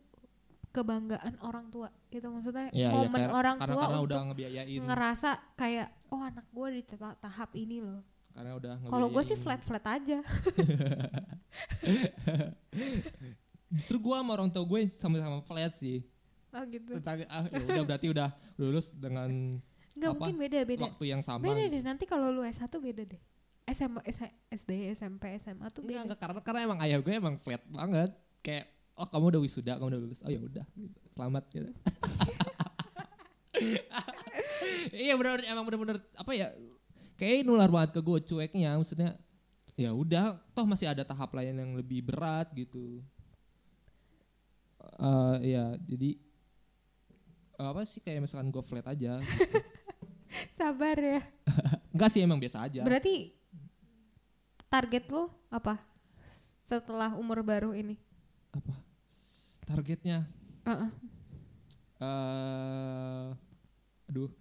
kebanggaan 0.73 1.37
orang 1.41 1.69
tua. 1.69 1.89
Gitu 2.09 2.25
maksudnya 2.27 2.73
iya, 2.73 2.89
momen 2.89 3.21
kayak- 3.21 3.33
orang 3.33 3.57
karena 3.57 3.73
tua 3.73 3.83
karena 3.83 3.97
untuk 4.01 4.09
udah 4.09 4.21
ngebiayain. 4.33 4.81
ngerasa 4.81 5.31
kayak 5.53 5.89
oh 6.09 6.21
anak 6.21 6.47
gue 6.49 6.69
di 6.73 6.83
ta- 6.85 7.19
tahap 7.21 7.53
ini 7.53 7.85
loh. 7.85 8.01
Karena 8.33 8.53
udah 8.53 8.73
kalau 8.85 9.09
gue 9.09 9.23
sih 9.23 9.33
flat 9.35 9.61
flat 9.61 9.81
aja 9.83 10.21
justru 13.73 13.97
gue 13.99 14.15
sama 14.15 14.31
orang 14.37 14.49
tua 14.53 14.65
gue 14.65 14.81
sama-sama 14.97 15.41
flat 15.43 15.75
sih. 15.77 16.05
Oh 16.55 16.63
gitu. 16.69 16.97
Tentang 17.01 17.27
ah 17.29 17.45
ya 17.51 17.61
udah 17.65 17.85
berarti 17.85 18.07
udah 18.11 18.29
lulus 18.57 18.89
dengan 18.95 19.61
nggak 19.97 20.11
apa, 20.13 20.17
mungkin 20.21 20.37
beda 20.37 20.59
beda. 20.69 20.83
waktu 20.93 21.05
yang 21.09 21.23
sama 21.25 21.41
beda 21.41 21.63
gitu. 21.69 21.73
deh 21.81 21.83
nanti 21.85 22.05
kalau 22.05 22.29
lu 22.29 22.45
S1 22.45 22.69
beda 22.69 23.03
deh. 23.05 23.21
SMA 23.67 24.01
SD 24.55 24.71
SMP 24.95 25.35
SMA 25.43 25.67
tuh 25.75 25.83
Enggak, 25.83 25.91
beda. 25.91 26.03
enggak, 26.07 26.19
karena 26.23 26.41
karena 26.45 26.61
emang 26.71 26.79
ayah 26.87 26.99
gue 27.03 27.13
emang 27.13 27.35
flat 27.43 27.63
banget. 27.67 28.11
Kayak 28.45 28.71
oh 28.97 29.09
kamu 29.11 29.25
udah 29.37 29.41
wisuda 29.43 29.73
kamu 29.77 29.89
udah 29.93 30.01
lulus 30.01 30.21
oh 30.25 30.31
ya 30.31 30.41
udah 30.41 30.65
gitu. 30.77 30.99
selamat 31.13 31.45
gitu. 31.53 31.71
Iya 34.93 35.15
benar 35.19 35.43
emang 35.43 35.65
bener-bener 35.67 35.99
apa 36.15 36.33
ya 36.37 36.53
kayak 37.17 37.43
nular 37.49 37.71
banget 37.73 37.97
ke 37.97 38.01
gue 38.05 38.19
cueknya 38.23 38.77
maksudnya 38.77 39.17
ya 39.77 39.93
udah 39.93 40.41
toh 40.57 40.65
masih 40.65 40.89
ada 40.89 41.05
tahap 41.05 41.37
lain 41.37 41.53
yang 41.53 41.73
lebih 41.77 42.01
berat 42.01 42.49
gitu. 42.57 43.05
Eh 44.97 45.53
ya 45.53 45.77
jadi 45.85 46.17
apa 47.57 47.85
sih 47.89 48.01
kayak 48.05 48.25
misalkan 48.25 48.53
gue 48.53 48.61
flat 48.65 48.85
aja 48.89 49.21
sabar 50.59 50.97
ya. 50.97 51.21
Enggak 51.93 52.11
sih 52.13 52.21
emang 52.25 52.41
biasa 52.41 52.65
aja. 52.69 52.81
Berarti 52.85 53.33
target 54.73 55.05
lu 55.13 55.29
apa 55.53 55.81
setelah 56.25 57.17
umur 57.17 57.45
baru 57.45 57.73
ini? 57.77 57.97
Apa? 58.53 58.75
Targetnya? 59.69 60.25
Heeh. 60.65 60.91
eh 62.01 63.29
aduh. 64.09 64.33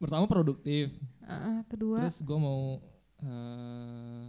Pertama 0.00 0.24
produktif. 0.24 0.90
Heeh, 1.22 1.58
kedua? 1.68 2.08
Terus 2.08 2.24
gue 2.24 2.38
mau 2.40 2.80
eh 3.20 4.24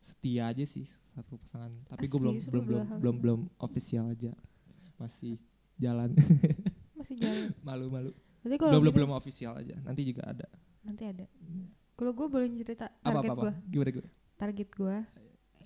setia 0.00 0.52
aja 0.52 0.64
sih 0.66 0.84
satu 1.14 1.40
pasangan. 1.40 1.72
Tapi 1.88 2.04
gue 2.10 2.20
belum 2.20 2.36
belum 2.50 2.64
belum 2.64 2.84
belum 3.00 3.16
belum 3.22 3.40
official 3.62 4.12
aja. 4.12 4.32
Masih 5.00 5.40
jalan. 5.80 6.12
Masih 6.98 7.16
jalan. 7.16 7.48
Malu 7.66 7.88
malu. 7.88 8.10
Berarti 8.44 8.56
kalau 8.60 8.70
belum 8.76 8.82
belum 8.84 8.92
gitu, 8.92 8.98
belum 9.00 9.12
official 9.16 9.52
aja. 9.56 9.76
Nanti 9.80 10.02
juga 10.04 10.22
ada. 10.28 10.46
Nanti 10.84 11.02
ada. 11.08 11.24
Kalau 11.96 12.12
gue 12.16 12.26
boleh 12.28 12.48
cerita 12.60 12.88
target 13.00 13.28
gue 13.36 13.52
gimana 13.68 13.90
gue 13.92 14.06
target 14.40 14.68
gue 14.72 14.96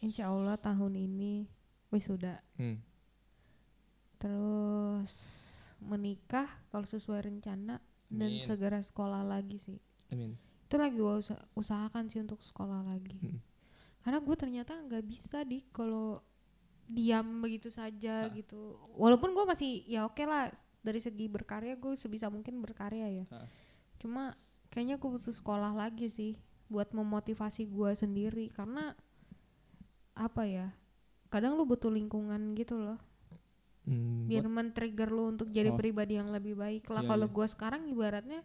insya 0.03 0.27
Allah 0.31 0.59
tahun 0.59 0.99
ini 0.99 1.47
wisuda. 1.95 2.43
Hmm. 2.59 2.79
terus 4.19 5.13
menikah 5.85 6.49
kalau 6.73 6.89
sesuai 6.89 7.29
rencana 7.29 7.77
dan 8.09 8.31
Amin. 8.33 8.41
segera 8.41 8.81
sekolah 8.81 9.21
lagi 9.21 9.61
sih. 9.61 9.79
Amin 10.09 10.35
itu 10.65 10.75
lagi 10.75 10.95
gue 10.95 11.15
usa- 11.17 11.45
usahakan 11.53 12.07
sih 12.07 12.19
untuk 12.19 12.41
sekolah 12.41 12.83
lagi 12.85 13.15
Hmm. 13.17 13.39
karena 14.01 14.19
gue 14.19 14.37
ternyata 14.37 14.73
nggak 14.79 15.05
bisa 15.05 15.43
di 15.43 15.61
kalau 15.69 16.21
diam 16.85 17.41
begitu 17.41 17.69
saja 17.69 18.27
Ah. 18.27 18.31
gitu 18.31 18.77
walaupun 18.93 19.33
gue 19.33 19.45
masih 19.45 19.85
ya 19.85 20.05
oke 20.05 20.21
lah 20.23 20.49
dari 20.79 20.99
segi 20.99 21.27
berkarya 21.27 21.75
gue 21.75 21.95
sebisa 21.95 22.29
mungkin 22.29 22.59
berkarya 22.59 23.09
ya 23.15 23.27
Ah. 23.31 23.49
cuma 23.97 24.37
kayaknya 24.69 24.97
gue 24.97 25.11
butuh 25.11 25.33
sekolah 25.33 25.73
lagi 25.73 26.07
sih 26.07 26.37
buat 26.67 26.91
memotivasi 26.91 27.65
gue 27.67 27.91
sendiri 27.95 28.49
karena 28.51 28.93
apa 30.15 30.43
ya 30.45 30.71
kadang 31.29 31.55
lu 31.55 31.65
butuh 31.65 31.89
lingkungan 31.89 32.55
gitu 32.55 32.77
loh 32.79 32.99
Hmm, 33.85 34.25
biar 34.25 34.49
men-trigger 34.49 35.13
lu 35.13 35.29
untuk 35.29 35.49
jadi 35.51 35.69
Oh. 35.69 35.77
pribadi 35.77 36.17
yang 36.17 36.25
lebih 36.27 36.57
baik 36.57 36.89
lah 36.89 37.05
Iya, 37.05 37.09
kalau 37.11 37.27
iya. 37.27 37.35
gue 37.35 37.47
sekarang 37.47 37.83
ibaratnya 37.85 38.41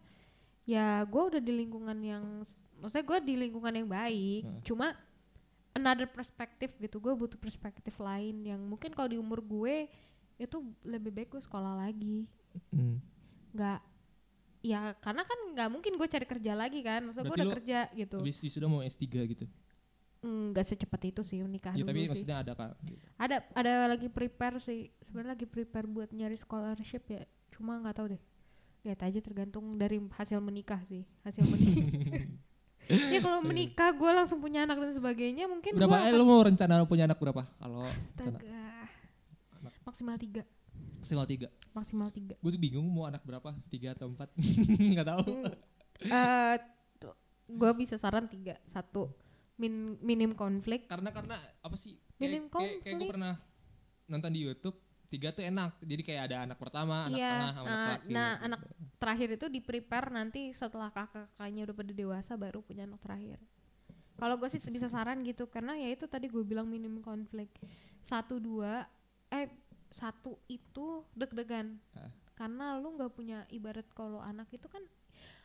ya 0.70 1.02
gue 1.02 1.22
udah 1.34 1.42
di 1.42 1.52
lingkungan 1.66 1.98
yang 1.98 2.24
maksudnya 2.78 3.02
gue 3.02 3.18
di 3.26 3.34
lingkungan 3.34 3.74
yang 3.74 3.88
baik. 3.90 4.42
Heeh. 4.46 4.62
cuma 4.62 4.94
another 5.74 6.06
perspektif 6.06 6.78
gitu. 6.78 7.02
Gue 7.02 7.14
butuh 7.18 7.38
perspektif 7.38 7.98
lain 7.98 8.46
yang 8.46 8.62
mungkin 8.62 8.94
kalau 8.94 9.10
di 9.10 9.18
umur 9.18 9.42
gue 9.42 9.90
itu 10.38 10.56
lebih 10.86 11.10
baik 11.10 11.34
gue 11.34 11.42
sekolah 11.42 11.74
lagi. 11.82 12.30
Hmm. 12.74 12.98
nggak 13.50 13.78
ya 14.62 14.94
karena 15.02 15.22
kan 15.26 15.38
nggak 15.54 15.68
mungkin 15.70 15.98
gue 15.98 16.06
cari 16.06 16.26
kerja 16.26 16.52
lagi 16.54 16.80
kan. 16.86 17.02
Maksudnya 17.02 17.26
gue 17.26 17.36
udah 17.42 17.56
kerja 17.58 17.78
gitu. 17.98 18.18
habis 18.22 18.38
wisuda 18.38 18.66
mau 18.70 18.86
S3 18.86 19.04
gitu? 19.26 19.44
Nggak 20.22 20.66
secepat 20.70 21.02
itu 21.10 21.22
sih 21.26 21.42
menikah 21.42 21.74
ya 21.74 21.82
dulu 21.82 21.90
tapi 21.90 21.98
sih. 22.04 22.08
maksudnya 22.12 22.36
ada 22.44 22.52
kan 22.52 22.70
ada 23.18 23.36
ada 23.58 23.72
lagi 23.90 24.06
prepare 24.06 24.62
sih. 24.62 24.86
Sebenarnya 25.02 25.34
lagi 25.34 25.46
prepare 25.50 25.90
buat 25.90 26.14
nyari 26.14 26.38
scholarship 26.38 27.10
ya. 27.10 27.26
Cuma 27.50 27.82
nggak 27.82 27.98
tahu 27.98 28.14
deh 28.14 28.22
lihat 28.80 29.00
aja 29.04 29.18
tergantung 29.20 29.76
dari 29.76 30.00
hasil 30.16 30.40
menikah 30.40 30.80
sih 30.88 31.04
hasil 31.24 31.44
menikah. 31.46 31.88
Ya 32.90 33.22
kalau 33.22 33.38
menikah 33.38 33.94
gue 33.94 34.10
langsung 34.10 34.42
punya 34.42 34.66
anak 34.66 34.82
dan 34.82 34.90
sebagainya 34.90 35.46
mungkin 35.46 35.78
berapa 35.78 35.94
gue 35.94 36.10
eh 36.10 36.12
lu 36.16 36.26
mau 36.26 36.42
rencana 36.42 36.82
punya 36.90 37.06
anak 37.06 37.22
berapa? 37.22 37.46
Kalau 37.46 37.86
rencana 37.86 38.02
astaga. 38.02 38.66
Anak. 39.62 39.72
maksimal 39.86 40.16
tiga. 40.18 40.42
Maksimal 40.98 41.26
tiga? 41.30 41.48
Maksimal 41.70 42.08
tiga. 42.10 42.34
Gue 42.42 42.50
tuh 42.50 42.58
bingung 42.58 42.82
mau 42.90 43.06
anak 43.06 43.22
berapa 43.22 43.54
tiga 43.70 43.94
atau 43.94 44.10
empat? 44.10 44.34
Nggak 44.90 45.06
tahu. 45.06 45.30
Eh 46.02 46.56
gue 47.46 47.70
bisa 47.78 47.94
saran 47.94 48.26
tiga. 48.26 48.58
Satu 48.66 49.14
min 49.54 49.94
minim 50.02 50.34
konflik. 50.34 50.90
Karena 50.90 51.14
karena 51.14 51.38
apa 51.62 51.76
sih? 51.78 51.94
Minim 52.18 52.50
kayak, 52.50 52.58
kayak, 52.58 52.74
kayak 52.82 52.94
gue 52.98 53.06
konflik. 53.06 53.12
pernah 53.14 53.34
nonton 54.10 54.30
di 54.34 54.40
YouTube 54.42 54.76
tiga 55.10 55.34
tuh 55.34 55.42
enak 55.42 55.74
jadi 55.82 56.02
kayak 56.06 56.22
ada 56.30 56.36
anak 56.46 56.58
pertama 56.62 57.10
anak 57.10 57.18
Iya, 57.18 57.30
tengah 57.34 57.52
sama 57.52 57.66
anak 57.66 57.74
nah, 57.74 57.90
laki 57.90 58.12
nah, 58.14 58.30
gitu. 58.30 58.44
anak 58.46 58.60
terakhir 59.02 59.28
itu 59.34 59.46
di 59.50 59.60
prepare 59.60 60.08
nanti 60.08 60.40
setelah 60.54 60.88
kakak-kakaknya 60.94 61.60
udah 61.66 61.76
pada 61.76 61.92
dewasa 61.92 62.32
baru 62.38 62.62
punya 62.62 62.86
anak 62.86 63.00
terakhir. 63.02 63.38
Kalau 64.14 64.36
gue 64.36 64.48
sih 64.52 64.60
bisa 64.68 64.86
saran 64.86 65.24
gitu 65.24 65.48
karena 65.48 65.72
ya 65.74 65.88
itu 65.88 66.04
tadi 66.04 66.28
gue 66.28 66.44
bilang 66.44 66.68
minim 66.68 67.00
konflik. 67.00 67.48
Satu 68.04 68.36
dua, 68.36 68.84
eh 69.32 69.48
satu 69.90 70.38
itu 70.46 71.02
deg-degan 71.16 71.74
Ah. 71.96 72.12
karena 72.38 72.78
lu 72.78 72.94
nggak 72.94 73.10
punya 73.10 73.42
ibarat 73.50 73.88
kalau 73.90 74.22
anak 74.22 74.46
itu 74.54 74.70
kan 74.70 74.80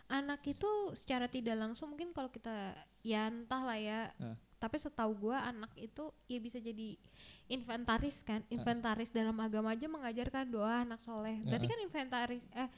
anak 0.06 0.46
itu 0.46 0.70
secara 0.94 1.26
tidak 1.26 1.58
langsung 1.58 1.92
mungkin 1.92 2.14
kalau 2.14 2.30
kita 2.30 2.78
ya 3.02 3.26
entah 3.34 3.64
lah 3.66 3.80
ya 3.80 4.14
Ah. 4.22 4.38
Tapi 4.66 4.76
setahu 4.76 5.14
gua 5.22 5.46
anak 5.46 5.70
itu 5.78 6.02
ya 6.26 6.42
bisa 6.42 6.58
jadi 6.58 6.98
inventaris 7.46 8.22
kan 8.22 8.42
inventaris 8.50 9.14
dalam 9.14 9.38
agama 9.38 9.70
aja 9.70 9.86
mengajarkan 9.86 10.50
doa 10.50 10.82
anak 10.82 10.98
soleh 11.00 11.38
berarti 11.44 11.66
Ya. 11.66 11.72
kan 11.72 11.80
inventaris 11.80 12.44
eh 12.52 12.70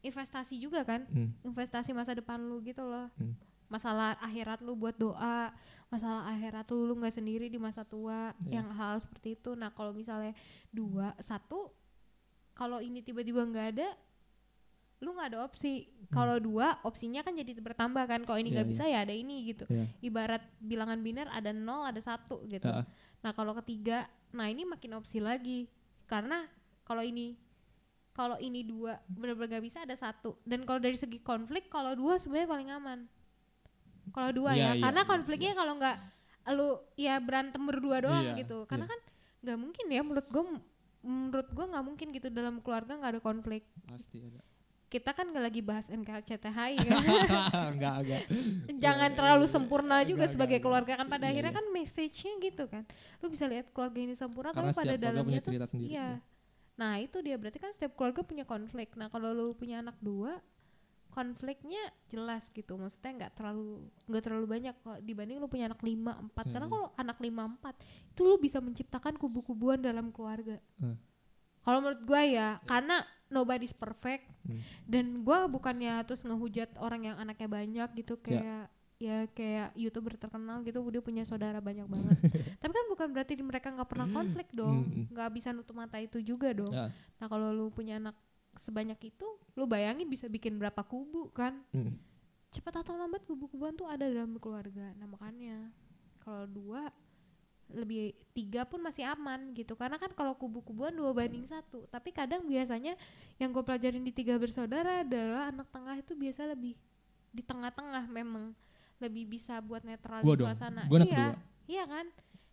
investasi 0.00 0.58
juga 0.58 0.82
kan 0.82 1.06
Hmm. 1.06 1.30
investasi 1.44 1.90
masa 1.90 2.10
depan 2.12 2.38
lu 2.40 2.58
gitu 2.60 2.82
loh 2.82 3.06
Hmm. 3.14 3.38
masalah 3.66 4.18
akhirat 4.18 4.58
lu 4.60 4.74
buat 4.74 4.94
doa 4.94 5.54
masalah 5.86 6.26
akhirat 6.28 6.66
lu 6.68 6.84
lu 6.84 6.94
nggak 6.96 7.14
sendiri 7.14 7.46
di 7.46 7.56
masa 7.56 7.82
tua 7.82 8.34
Iya. 8.40 8.58
yang 8.58 8.68
hal 8.70 8.98
seperti 8.98 9.34
itu 9.34 9.54
nah 9.54 9.70
kalau 9.70 9.90
misalnya 9.92 10.34
dua 10.68 11.14
satu 11.18 11.70
kalau 12.52 12.82
ini 12.82 12.98
tiba-tiba 12.98 13.38
nggak 13.40 13.66
ada 13.72 13.88
lu 14.98 15.14
nggak 15.14 15.28
ada 15.30 15.38
opsi 15.46 15.86
kalau 16.10 16.36
dua 16.38 16.74
opsinya 16.82 17.22
kan 17.22 17.30
jadi 17.32 17.54
bertambah 17.54 18.02
kan 18.04 18.26
kalau 18.26 18.38
ini 18.38 18.50
Hmm. 18.50 18.54
Iya, 18.54 18.56
nggak 18.58 18.66
iya. 18.66 18.72
bisa 18.74 18.84
ya 18.90 18.98
ada 19.06 19.14
ini 19.14 19.36
gitu 19.46 19.64
Iya. 19.70 19.86
ibarat 20.02 20.42
bilangan 20.58 20.98
biner 20.98 21.30
ada 21.30 21.54
nol 21.54 21.86
ada 21.86 22.02
satu 22.02 22.42
gitu 22.46 22.66
Ya. 22.66 22.82
nah 23.22 23.30
kalau 23.30 23.54
ketiga 23.62 24.10
nah 24.30 24.50
ini 24.50 24.66
makin 24.66 24.98
opsi 24.98 25.22
lagi 25.22 25.70
karena 26.10 26.44
kalau 26.82 27.00
ini 27.00 27.38
kalau 28.10 28.34
ini 28.36 28.66
dua 28.66 28.98
benar-benar 29.06 29.56
gak 29.56 29.64
bisa 29.64 29.86
ada 29.86 29.94
satu 29.94 30.34
dan 30.42 30.66
kalau 30.66 30.82
dari 30.82 30.98
segi 30.98 31.22
konflik 31.22 31.70
kalau 31.70 31.94
dua 31.94 32.18
sebenarnya 32.18 32.48
paling 32.50 32.70
aman 32.74 32.98
kalau 34.10 34.30
dua 34.34 34.58
Iya, 34.58 34.58
ya 34.58 34.70
iya, 34.74 34.82
karena 34.82 35.02
iya, 35.04 35.10
konfliknya 35.14 35.52
kalau 35.54 35.72
nggak 35.78 35.96
lu 36.48 36.68
ya 36.96 37.14
berantem 37.20 37.62
berdua 37.62 37.96
doang 38.02 38.24
Iya, 38.24 38.40
gitu 38.42 38.64
karena 38.66 38.88
iya. 38.88 38.92
kan 38.96 39.00
nggak 39.44 39.58
mungkin 39.60 39.84
ya 39.86 40.00
menurut 40.02 40.26
gue 40.26 40.44
menurut 40.98 41.48
gue 41.54 41.64
nggak 41.70 41.84
mungkin 41.86 42.06
gitu 42.10 42.26
dalam 42.32 42.58
keluarga 42.58 42.98
nggak 42.98 43.12
ada 43.14 43.22
konflik 43.22 43.62
Pasti 43.86 44.18
ada. 44.26 44.40
Kita 44.88 45.12
kan 45.12 45.28
nggak 45.28 45.44
lagi 45.44 45.60
bahas 45.60 45.86
NKCTHI 45.86 46.72
kan 46.88 47.04
enggak 47.76 47.94
enggak. 48.00 48.22
jangan 48.74 49.10
Iya, 49.12 49.16
terlalu 49.16 49.44
iya, 49.44 49.52
sempurna 49.52 49.96
iya. 50.00 50.08
juga 50.08 50.24
Enggak, 50.24 50.32
sebagai 50.32 50.56
enggak, 50.56 50.64
keluarga 50.64 50.92
kan 50.96 51.06
pada 51.06 51.24
Iya, 51.24 51.30
akhirnya 51.30 51.52
iya. 51.52 51.58
kan 51.60 51.66
message-nya 51.70 52.32
gitu 52.40 52.64
kan 52.66 52.82
lu 53.20 53.26
bisa 53.28 53.44
lihat 53.44 53.66
keluarga 53.70 53.98
ini 54.00 54.14
sempurna 54.16 54.50
Karena 54.50 54.72
tapi 54.72 54.80
pada 54.80 54.94
dalamnya 54.96 55.40
tuh 55.40 55.52
sendiri, 55.52 55.84
iya 55.84 55.92
iya. 55.92 56.08
nah 56.74 56.96
itu 56.96 57.20
dia 57.20 57.36
berarti 57.36 57.58
kan 57.58 57.70
setiap 57.70 57.92
keluarga 57.94 58.24
punya 58.24 58.42
konflik 58.42 58.88
nah 58.96 59.06
kalau 59.06 59.30
lu 59.30 59.52
punya 59.52 59.84
anak 59.84 60.00
dua 60.00 60.40
konfliknya 61.08 61.80
jelas 62.06 62.48
gitu 62.48 62.76
maksudnya 62.76 63.26
nggak 63.26 63.32
terlalu 63.34 63.82
nggak 64.06 64.22
terlalu 64.22 64.46
banyak 64.46 64.74
kok 64.76 64.98
dibanding 65.02 65.36
lu 65.36 65.48
punya 65.48 65.66
anak 65.66 65.80
lima 65.82 66.14
empat 66.14 66.48
karena 66.48 66.64
Hmm. 66.64 66.74
kalau 66.76 66.86
anak 66.94 67.18
lima 67.18 67.42
empat 67.44 67.74
itu 68.06 68.20
lu 68.22 68.36
bisa 68.38 68.60
menciptakan 68.60 69.16
kubu-kubuan 69.16 69.80
dalam 69.80 70.12
keluarga 70.14 70.60
Hmm. 70.78 70.94
kalau 71.60 71.82
menurut 71.82 72.00
gua 72.06 72.22
ya 72.22 72.48
karena 72.64 73.02
nobody's 73.28 73.72
perfect 73.72 74.24
Hmm. 74.42 74.64
dan 74.88 75.04
gua 75.20 75.44
bukannya 75.44 76.00
terus 76.02 76.24
ngehujat 76.24 76.80
orang 76.80 77.04
yang 77.04 77.16
anaknya 77.16 77.44
banyak 77.46 77.88
gitu 77.96 78.16
kayak 78.16 78.72
ya 78.96 79.28
kayak 79.30 79.76
youtuber 79.76 80.16
terkenal 80.16 80.58
gitu 80.62 80.80
dia 80.88 80.98
punya 80.98 81.22
saudara 81.22 81.60
banyak 81.60 81.84
banget 81.84 82.16
tapi 82.58 82.72
kan 82.72 82.86
bukan 82.88 83.08
berarti 83.12 83.36
mereka 83.38 83.68
nggak 83.70 83.86
pernah 83.86 84.08
konflik 84.08 84.48
dong 84.50 84.82
Hmm. 84.82 85.04
nggak 85.12 85.28
bisa 85.30 85.52
nutup 85.52 85.76
mata 85.76 85.96
itu 85.96 86.18
juga 86.18 86.50
dong 86.50 86.72
Ya. 86.72 86.88
nah 87.16 87.26
kalau 87.26 87.52
lu 87.52 87.68
punya 87.68 88.00
anak 88.00 88.16
sebanyak 88.56 88.98
itu 89.06 89.28
lu 89.52 89.64
bayangin 89.64 90.08
bisa 90.08 90.26
bikin 90.26 90.56
berapa 90.56 90.80
kubu 90.82 91.28
kan 91.30 91.60
Hmm. 91.70 91.94
cepat 92.48 92.80
atau 92.80 92.96
lambat 92.96 93.22
kubu-kubuan 93.22 93.76
tuh 93.76 93.84
ada 93.84 94.02
dalam 94.02 94.34
keluarga 94.34 94.96
nah 94.96 95.04
makanya 95.04 95.68
kalau 96.18 96.48
dua 96.48 96.88
lebih 97.68 98.16
tiga 98.32 98.64
pun 98.64 98.80
masih 98.80 99.04
aman 99.04 99.52
gitu 99.52 99.76
karena 99.76 100.00
kan 100.00 100.08
kalau 100.16 100.32
kubu-kubuan 100.32 100.88
dua 100.90 101.12
banding 101.12 101.44
satu 101.44 101.84
tapi 101.88 102.10
kadang 102.10 102.44
biasanya 102.44 102.96
yang 103.36 103.52
gue 103.52 103.60
pelajarin 103.60 104.00
di 104.00 104.08
tiga 104.08 104.40
bersaudara 104.40 105.04
adalah 105.04 105.52
anak 105.52 105.68
tengah 105.68 105.92
itu 105.94 106.16
biasa 106.16 106.48
lebih 106.48 106.72
di 107.28 107.42
tengah-tengah 107.44 108.08
memang 108.08 108.56
lebih 108.98 109.28
bisa 109.28 109.60
buat 109.60 109.84
netralin 109.84 110.24
Gua 110.24 110.34
dong. 110.34 110.48
suasana 110.48 110.88
Gua 110.88 111.04
iya 111.04 111.36
iya 111.66 111.84
kan 111.84 112.08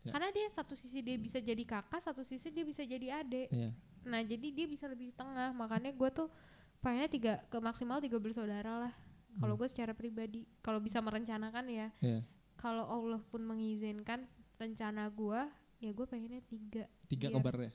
Ya. 0.06 0.14
karena 0.14 0.30
dia 0.30 0.46
satu 0.54 0.78
sisi 0.78 1.02
dia 1.02 1.18
bisa 1.18 1.42
jadi 1.42 1.66
kakak 1.66 1.98
satu 1.98 2.22
sisi 2.22 2.54
dia 2.54 2.62
bisa 2.62 2.86
jadi 2.86 3.26
adik 3.26 3.50
Iya. 3.50 3.74
Nah 4.06 4.22
jadi 4.22 4.54
dia 4.54 4.70
bisa 4.70 4.86
lebih 4.86 5.10
di 5.10 5.16
tengah 5.18 5.50
makanya 5.50 5.90
gue 5.90 6.10
tuh 6.14 6.30
pengennya 6.78 7.10
tiga 7.10 7.34
ke 7.50 7.58
maksimal 7.58 7.98
tiga 7.98 8.22
bersaudara 8.22 8.86
lah. 8.86 8.94
Kalau 9.36 9.58
gue 9.58 9.66
secara 9.66 9.98
pribadi 9.98 10.46
kalau 10.62 10.78
bisa 10.78 11.02
merencanakan 11.02 11.66
ya. 11.68 11.88
Iya. 12.06 12.22
Kalau 12.54 12.86
Allah 12.86 13.18
pun 13.26 13.42
mengizinkan 13.42 14.30
rencana 14.56 15.08
gue 15.08 15.42
ya 15.78 15.92
gue 15.92 16.06
pengennya 16.06 16.42
tiga. 16.44 16.84
Tiga 17.06 17.28
Biar- 17.28 17.34
kembarnya. 17.36 17.72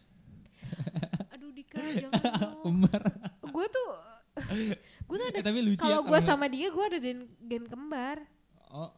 Aduh 1.32 1.50
Dika 1.50 1.80
jangan. 1.94 2.20
Kembar. 2.60 3.00
gue 3.54 3.66
tuh 3.66 3.88
gue 5.08 5.16
tuh 5.16 5.26
ada 5.26 5.40
tapi 5.42 5.60
lucu 5.60 5.80
kalau 5.80 6.00
ya 6.00 6.08
gue 6.08 6.20
sama 6.20 6.46
dia 6.46 6.68
gue 6.68 6.84
ada 6.86 6.98
gen, 6.98 7.20
gen 7.40 7.64
kembar. 7.66 8.24
Oh. 8.70 8.90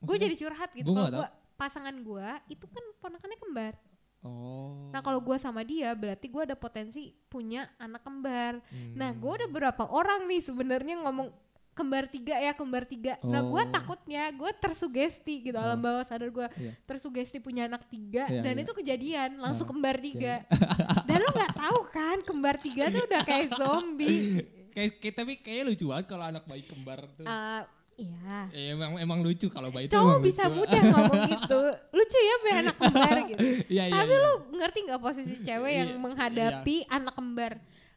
Gue 0.00 0.16
jadi 0.18 0.34
curhat 0.34 0.70
gitu. 0.72 0.90
Gua 0.90 1.06
Kalau 1.06 1.10
gue 1.20 1.28
pasangan 1.54 1.94
gue 1.94 2.28
itu 2.48 2.66
kan 2.66 2.84
ponakannya 2.98 3.38
kembar. 3.38 3.74
Oh. 4.22 4.90
Nah 4.90 5.02
kalau 5.02 5.18
gue 5.18 5.34
sama 5.34 5.62
dia 5.62 5.90
berarti 5.92 6.26
gue 6.26 6.42
ada 6.42 6.54
potensi 6.54 7.10
punya 7.26 7.66
anak 7.76 8.02
kembar. 8.02 8.62
Nah, 8.94 9.10
Hmm. 9.10 9.18
gue 9.18 9.30
udah 9.34 9.48
berapa 9.48 9.84
orang 9.84 10.26
nih 10.26 10.38
sebenarnya 10.38 11.02
ngomong 11.02 11.30
kembar 11.72 12.04
tiga 12.04 12.36
ya 12.36 12.52
kembar 12.52 12.84
tiga. 12.84 13.16
Nah, 13.22 13.40
gue 13.40 13.56
Oh. 13.58 13.70
takutnya 13.70 14.28
gue 14.28 14.50
tersugesti 14.54 15.40
gitu 15.42 15.56
alam 15.56 15.76
Oh. 15.76 15.82
bawah 15.82 16.04
sadar 16.04 16.28
gue 16.28 16.46
Iya. 16.54 16.72
tersugesti 16.82 17.38
punya 17.38 17.64
anak 17.64 17.84
tiga 17.86 18.24
Iya, 18.26 18.40
dan 18.40 18.54
iya. 18.54 18.62
itu 18.62 18.72
kejadian 18.72 19.30
langsung 19.36 19.64
Ah, 19.64 19.70
kembar 19.70 19.96
tiga. 19.98 20.34
dan 21.08 21.18
lo 21.18 21.30
nggak 21.30 21.54
tahu 21.54 21.78
kan 21.88 22.16
kembar 22.20 22.56
tiga 22.56 22.88
tuh 22.88 23.02
udah 23.02 23.22
kayak 23.22 23.48
zombie. 23.52 24.44
kayak, 24.74 24.90
kayak- 24.98 25.16
tapi 25.16 25.32
kayaknya 25.38 25.64
lucu 25.66 25.84
banget 25.86 26.06
kalau 26.06 26.24
anak 26.26 26.44
bayi 26.44 26.62
kembar 26.62 27.00
tuh. 27.10 27.24
Eh, 27.24 27.62
Iya. 27.94 28.38
Eh, 28.50 28.72
emang 28.72 28.96
emang 28.96 29.20
lucu 29.20 29.46
kalau 29.46 29.68
bayi 29.68 29.84
itu. 29.84 29.92
Cowok 29.94 30.18
bisa 30.20 30.48
lucu. 30.48 30.64
mudah 30.64 30.82
ngomong 30.82 31.22
gitu. 31.36 31.60
Lucu 31.92 32.18
ya 32.18 32.34
punya 32.40 32.56
anak 32.62 32.76
kembar 32.78 33.16
gitu. 33.26 33.44
Iya, 33.68 33.84
iya, 33.84 33.92
Tapi 33.94 34.10
iya. 34.10 34.24
lu 34.24 34.32
ngerti 34.54 34.78
nggak 34.82 35.00
posisi 35.00 35.34
cewek 35.38 35.72
yang 35.74 35.90
Iya, 35.90 36.00
menghadapi 36.00 36.76
anak 36.88 37.14
kembar? 37.14 37.52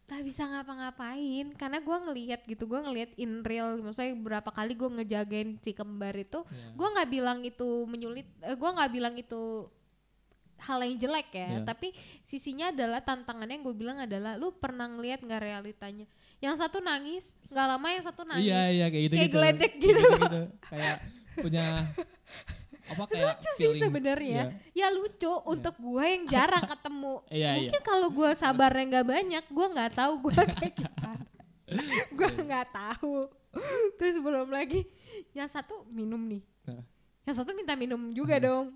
Gak 0.05 0.21
bisa 0.21 0.45
ngapa-ngapain 0.45 1.49
karena 1.57 1.81
gua 1.81 1.97
ngelihat 1.99 2.45
gitu, 2.45 2.69
gua 2.69 2.85
ngelihat 2.85 3.17
in 3.17 3.41
real. 3.41 3.81
Maksudnya 3.81 4.13
berapa 4.13 4.49
kali 4.49 4.77
gua 4.77 4.93
ngejagain 4.93 5.57
si 5.59 5.73
kembar 5.73 6.13
itu, 6.13 6.45
Iya. 6.45 6.77
gua 6.77 6.87
nggak 6.93 7.09
bilang 7.09 7.39
itu 7.41 7.67
menyulit, 7.89 8.29
eh, 8.39 8.53
gua 8.53 8.77
nggak 8.77 8.91
bilang 8.93 9.17
itu 9.17 9.65
hal 10.55 10.79
yang 10.79 10.95
jelek 10.95 11.29
ya. 11.33 11.47
Iya. 11.51 11.59
Tapi 11.65 11.91
sisinya 12.21 12.69
adalah 12.69 13.03
tantangannya 13.03 13.59
yang 13.59 13.65
gue 13.65 13.75
bilang 13.75 13.97
adalah 13.99 14.39
lu 14.39 14.55
pernah 14.55 14.87
ngelihat 14.87 15.19
nggak 15.19 15.41
realitanya? 15.43 16.07
Yang 16.39 16.63
satu 16.63 16.79
nangis, 16.79 17.35
nggak 17.51 17.67
lama 17.75 17.87
yang 17.91 18.03
satu 18.07 18.21
nangis. 18.23 18.47
Iya, 18.47 18.61
iya 18.71 18.85
kayak 18.87 19.03
gitu 19.03 19.15
Kayak 19.15 19.27
gitu. 19.27 19.35
geledek 19.35 19.73
gitu. 19.83 20.07
Kayak 20.63 20.97
punya 21.35 21.65
apa 22.85 23.03
kayak 23.07 23.25
lucu 23.33 23.51
sih 23.55 23.71
sebenarnya. 23.77 24.53
ya 24.71 24.87
lucu 24.89 25.31
untuk 25.43 25.73
gue 25.75 26.03
yang 26.05 26.23
jarang 26.25 26.63
ketemu. 26.63 27.15
Iya, 27.33 27.49
mungkin 27.57 27.81
kalau 27.81 28.07
gue 28.09 28.29
sabarnya 28.35 28.83
nggak 28.87 29.07
banyak 29.07 29.43
gue 29.47 29.67
nggak 29.73 29.91
tahu 29.93 30.13
gue 30.23 30.35
kayak 30.53 30.73
gimana. 30.75 31.25
Gue 32.13 32.29
Iya. 32.29 32.41
nggak 32.43 32.67
tahu. 32.69 33.15
Terus 33.95 34.15
belum 34.17 34.49
lagi 34.49 34.85
yang 35.31 35.47
satu 35.47 35.87
minum 35.87 36.19
nih. 36.21 36.43
Yang 37.23 37.35
satu 37.41 37.51
minta 37.51 37.73
minum 37.73 38.11
juga 38.11 38.37
dong. 38.37 38.75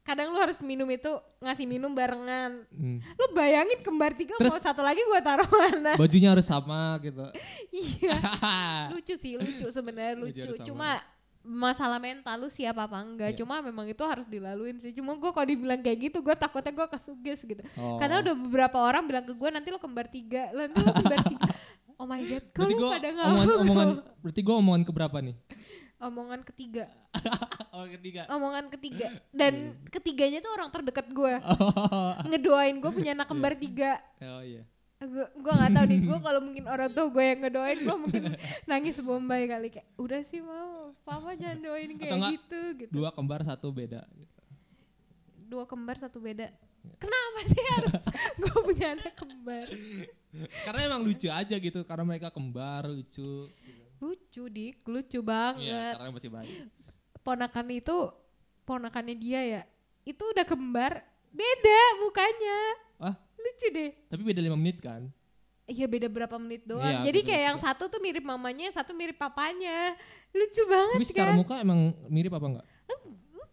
Kadang 0.00 0.32
lu 0.32 0.40
harus 0.40 0.58
minum 0.60 0.88
itu 0.88 1.12
ngasih 1.38 1.68
minum 1.68 1.92
barengan. 1.92 2.64
Hmm. 2.72 2.98
lu 2.98 3.26
bayangin 3.30 3.78
kembar 3.78 4.16
tiga 4.16 4.34
Terus- 4.34 4.50
mau 4.50 4.58
satu 4.58 4.80
lagi 4.80 4.98
gue 4.98 5.20
taruh 5.20 5.46
mana? 5.60 5.94
Bajunya 5.94 6.32
harus 6.32 6.48
sama 6.48 6.98
gitu. 6.98 7.22
iya. 7.70 8.16
Lucu 8.90 9.14
sih 9.14 9.36
lucu 9.36 9.68
sebenarnya 9.68 10.18
lucu. 10.18 10.50
sama. 10.56 10.98
Masalah 11.40 11.96
mental 11.96 12.36
lu 12.36 12.48
siap 12.52 12.76
apa 12.76 13.00
enggak. 13.00 13.32
Iya. 13.32 13.38
cuma 13.44 13.64
memang 13.64 13.88
itu 13.88 14.04
harus 14.04 14.28
dilaluin 14.28 14.76
sih. 14.78 14.92
Cuma 14.92 15.16
gue 15.16 15.30
kalau 15.32 15.46
dibilang 15.48 15.80
kayak 15.80 16.10
gitu 16.10 16.18
gue 16.20 16.34
takutnya 16.36 16.72
gue 16.72 16.86
kesuges 16.92 17.40
gitu. 17.44 17.62
Oh. 17.80 17.96
karena 17.96 18.20
udah 18.20 18.34
beberapa 18.36 18.78
orang 18.80 19.04
bilang 19.08 19.24
ke 19.24 19.32
gue 19.32 19.48
nanti 19.48 19.68
lu 19.72 19.80
kembar 19.80 20.06
tiga 20.08 20.52
lu 20.52 20.68
nanti 20.68 20.78
lu 20.80 20.92
kembar 20.92 21.20
tiga. 21.24 21.50
Oh 22.00 22.08
my 22.08 22.24
god 22.24 22.44
kalau 22.56 22.68
gua 22.80 22.96
pada 22.96 23.08
nggak 23.12 23.26
omongan, 23.28 23.56
omongan 23.60 23.88
berarti 24.24 24.40
gua 24.40 24.54
omongan 24.56 24.82
keberapa 24.88 25.16
nih? 25.20 25.36
omongan 26.00 26.40
ketiga. 26.42 26.84
Oh, 27.70 27.86
ketiga. 27.86 28.26
omongan 28.28 28.66
ketiga. 28.66 29.08
Dan 29.30 29.78
ketiganya 29.88 30.42
tuh 30.42 30.50
orang 30.52 30.68
terdekat 30.74 31.06
gue 31.14 31.38
Oh, 31.48 32.12
ngedoain 32.26 32.76
gue 32.82 32.90
punya 32.92 33.14
anak 33.14 33.30
kembar 33.30 33.54
tiga. 33.54 33.96
Oh 34.20 34.42
iya. 34.42 34.66
Gue 35.00 35.26
gue 35.32 35.52
nggak 35.52 35.72
tahu 35.72 35.86
nih. 35.86 35.98
Gue 36.02 36.18
kalau 36.26 36.40
mungkin 36.40 36.64
orang 36.64 36.90
tua 36.90 37.06
gue 37.08 37.24
yang 37.24 37.38
ngedoain 37.40 37.78
gue 37.78 37.96
mungkin 37.96 38.22
nangis 38.64 39.00
bombay 39.00 39.42
kali. 39.44 39.68
Kayak 39.68 39.88
udah 39.96 40.20
sih 40.20 40.40
mau. 40.40 40.92
Papa 41.00 41.32
jangan 41.32 41.58
doain 41.60 41.90
kayak 41.94 42.20
gitu 42.36 42.60
gitu. 42.76 42.92
Dua 42.92 43.10
kembar 43.10 43.40
satu 43.42 43.68
beda. 43.70 44.04
dua 45.50 45.66
kembar 45.66 45.96
satu 45.96 46.18
beda. 46.18 46.46
Kenapa 46.96 47.40
sih 47.42 47.64
harus 47.74 47.94
gue 48.40 48.56
punya 48.62 48.94
anak 48.94 49.12
kembar? 49.12 49.66
Karena 50.62 50.80
emang 50.86 51.02
lucu 51.02 51.26
aja 51.26 51.52
gitu, 51.52 51.82
karena 51.82 52.04
mereka 52.06 52.30
kembar 52.30 52.86
lucu. 52.86 53.50
lucu 53.98 54.42
dik. 54.46 54.80
Lucu 54.86 55.18
Iya, 55.18 55.26
banget 55.26 55.94
karena 55.98 56.12
masih 56.14 56.30
bayi. 56.30 56.54
ponakan 57.20 57.66
itu 57.68 57.96
ponakannya 58.62 59.12
dia 59.12 59.40
ya 59.44 59.62
itu 60.02 60.22
udah 60.24 60.46
kembar 60.46 61.04
beda 61.28 61.80
mukanya 62.00 62.58
lucu 63.40 63.66
deh 63.68 63.90
tapi 64.06 64.22
beda 64.22 64.40
lima 64.40 64.54
menit 64.54 64.78
kan? 64.78 65.08
Iya 65.64 65.86
beda 65.86 66.06
berapa 66.06 66.34
menit 66.34 66.66
doang. 66.66 66.82
Iya, 66.82 67.06
Jadi 67.06 67.20
kayak 67.22 67.42
yang 67.46 67.54
satu 67.56 67.86
tuh 67.86 67.98
mirip 67.98 68.22
mamanya, 68.22 68.66
satu 68.70 68.90
mirip 68.90 69.14
papanya. 69.14 69.94
Lucu 70.30 70.66
banget 70.66 70.98
Tapi 70.98 71.06
secara 71.06 71.30
kan? 71.30 71.38
muka 71.38 71.54
emang 71.56 71.80
mirip 72.06 72.32
apa 72.32 72.46
enggak? 72.48 72.66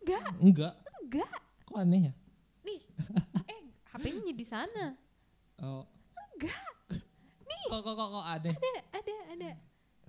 enggak 0.02 0.26
Enggak. 0.40 0.74
enggak 1.00 1.32
Kok 1.64 1.78
aneh 1.78 2.02
ya? 2.02 2.14
nih 2.64 2.82
eh 3.46 3.60
HP-nya 3.88 4.34
di 4.34 4.46
sana 4.46 4.86
Oh. 5.58 5.86
enggak 6.34 6.58
Kok 7.68 7.80
kok 7.82 7.94
kok, 7.94 8.08
kok 8.10 8.26
aneh? 8.26 8.56
ada 8.56 8.72
ada 8.94 9.16
ada 9.32 9.50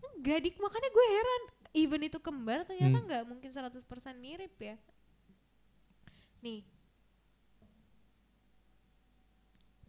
enggak 0.08 0.38
dik 0.40 0.56
makanya 0.56 0.88
gue 0.88 1.06
heran 1.10 1.42
even 1.74 2.00
itu 2.00 2.18
kembar 2.18 2.64
ternyata 2.64 2.94
Hmm. 2.94 3.04
nggak 3.04 3.22
mungkin 3.26 3.50
100% 3.50 3.84
mirip 4.16 4.54
ya 4.56 4.80
nih 6.40 6.64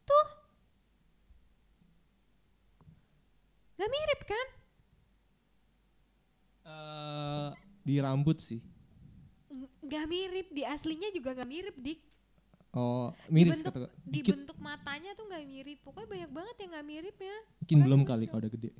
tuh 0.01 0.27
nggak 3.79 3.89
mirip 3.89 4.21
kan? 4.27 4.47
Eh, 6.65 7.49
di 7.81 7.95
rambut 7.97 8.37
sih. 8.37 8.59
Nggak 9.79 10.05
mirip 10.05 10.47
di 10.51 10.63
aslinya 10.63 11.09
juga 11.09 11.33
nggak 11.33 11.49
mirip 11.49 11.75
dik. 11.79 11.99
Oh, 12.69 13.09
mirip 13.33 13.57
bentuk- 13.57 13.73
kata 13.73 13.89
di 14.05 14.21
dikit. 14.21 14.37
bentuk 14.37 14.57
matanya 14.61 15.17
tuh 15.17 15.25
nggak 15.25 15.41
mirip. 15.41 15.79
Pokoknya 15.81 16.05
banyak 16.05 16.31
banget 16.31 16.55
yang 16.61 16.69
nggak 16.75 16.87
mirip 16.87 17.17
ya. 17.17 17.37
Mungkin 17.63 17.77
belum 17.81 18.01
kali 18.03 18.23
kalau 18.27 18.43
udah 18.43 18.53
gede. 18.53 18.71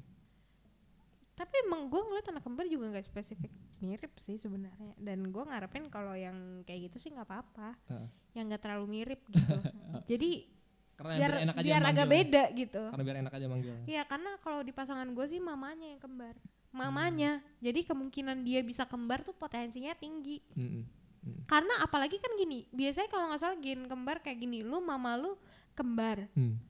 tapi 1.40 1.56
emang 1.64 1.88
gue 1.88 2.04
ngeliat 2.04 2.28
anak 2.36 2.44
kembar 2.44 2.68
juga 2.68 2.92
nggak 2.92 3.08
spesifik 3.08 3.48
mirip 3.80 4.12
sih 4.20 4.36
sebenarnya. 4.36 4.92
Dan 5.00 5.32
gue 5.32 5.40
ngarepin 5.40 5.88
kalau 5.88 6.12
yang 6.12 6.36
kayak 6.68 6.92
gitu 6.92 7.00
sih 7.00 7.16
nggak 7.16 7.24
apa-apa. 7.24 7.80
Ah. 7.88 8.12
yang 8.36 8.52
nggak 8.52 8.60
terlalu 8.60 9.00
mirip 9.00 9.24
gitu. 9.32 9.56
Jadi 10.12 10.59
Karena 11.00 11.16
biar 11.16 11.32
biar 11.32 11.42
enak 11.42 11.56
aja 11.56 11.64
biar 11.64 11.84
agak 11.86 12.08
beda 12.08 12.44
gitu 12.54 12.84
Karena 12.92 13.04
biar 13.04 13.18
enak 13.18 13.34
aja 13.34 13.46
manggilnya. 13.48 13.84
Iya 13.88 14.02
karena 14.04 14.32
kalau 14.38 14.60
di 14.60 14.72
pasangan 14.72 15.08
gue 15.08 15.26
sih 15.26 15.40
mamanya 15.40 15.88
yang 15.88 15.98
kembar 15.98 16.36
mamanya 16.70 17.32
jadi 17.58 17.82
kemungkinan 17.82 18.44
dia 18.44 18.62
bisa 18.62 18.84
kembar 18.84 19.24
tuh 19.24 19.34
potensinya 19.34 19.96
tinggi 19.96 20.38
Mm-mm. 20.54 20.84
Mm. 21.20 21.44
karena 21.44 21.82
apalagi 21.82 22.16
kan 22.16 22.32
gini 22.36 22.70
biasanya 22.70 23.08
kalau 23.08 23.26
nggak 23.26 23.42
salah 23.42 23.58
gen 23.58 23.88
kembar 23.88 24.20
kayak 24.20 24.38
gini 24.38 24.62
lu 24.62 24.78
mama 24.78 25.16
lu 25.16 25.34
kembar 25.74 26.30
Hmm. 26.32 26.62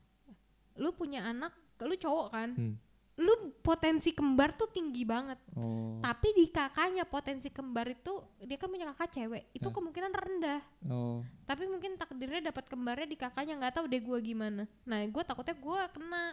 lu 0.74 0.90
punya 0.90 1.22
anak 1.22 1.52
lu 1.78 1.92
cowok 1.92 2.28
kan 2.30 2.50
Hmm. 2.54 2.74
Lu 3.20 3.32
potensi 3.60 4.10
kembar 4.10 4.56
tuh 4.56 4.66
tinggi 4.66 5.04
banget 5.04 5.36
Oh. 5.52 6.00
tapi 6.00 6.32
di 6.32 6.48
kakaknya 6.48 7.04
potensi 7.04 7.52
kembar 7.52 7.84
itu 7.86 8.16
dia 8.40 8.56
kan 8.56 8.66
punya 8.66 8.88
kakak 8.90 9.12
cewek 9.12 9.42
itu 9.52 9.62
Ya. 9.62 9.74
kemungkinan 9.76 10.08
rendah 10.10 10.60
Oh. 10.86 11.20
tapi 11.44 11.68
mungkin 11.68 11.94
takdirnya 11.94 12.48
dapat 12.48 12.64
kembarnya 12.64 13.04
di 13.04 13.14
kakaknya 13.14 13.60
nggak 13.60 13.74
tahu 13.74 13.84
deh 13.86 14.00
gue 14.00 14.18
gimana 14.24 14.64
nah 14.82 14.98
gue 14.98 15.22
takutnya 15.22 15.52
gue 15.52 15.80
kena 15.90 16.24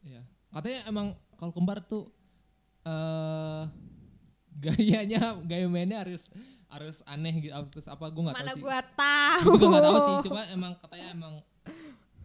Iya. 0.00 0.20
Katanya 0.50 0.80
emang 0.86 1.06
kalau 1.34 1.52
kembar 1.52 1.80
tuh 1.80 2.08
eh 2.82 3.64
gayanya 4.56 5.36
gaya 5.42 5.64
mainnya 5.66 6.00
harus 6.00 6.28
harus 6.66 7.00
aneh 7.04 7.34
gitu 7.40 7.52
terus 7.70 7.84
apa 7.84 8.06
gue 8.06 8.22
nggak 8.22 8.34
tahu 8.34 8.42
mana 8.42 8.52
sih. 8.52 8.60
gue 8.60 8.68
Gua 8.70 8.80
tahu 8.94 9.50
juga 9.54 9.66
nggak 9.66 9.84
tahu 9.84 9.98
sih 9.98 10.14
cuma 10.24 10.42
emang 10.48 10.72
katanya 10.76 11.06
emang 11.10 11.34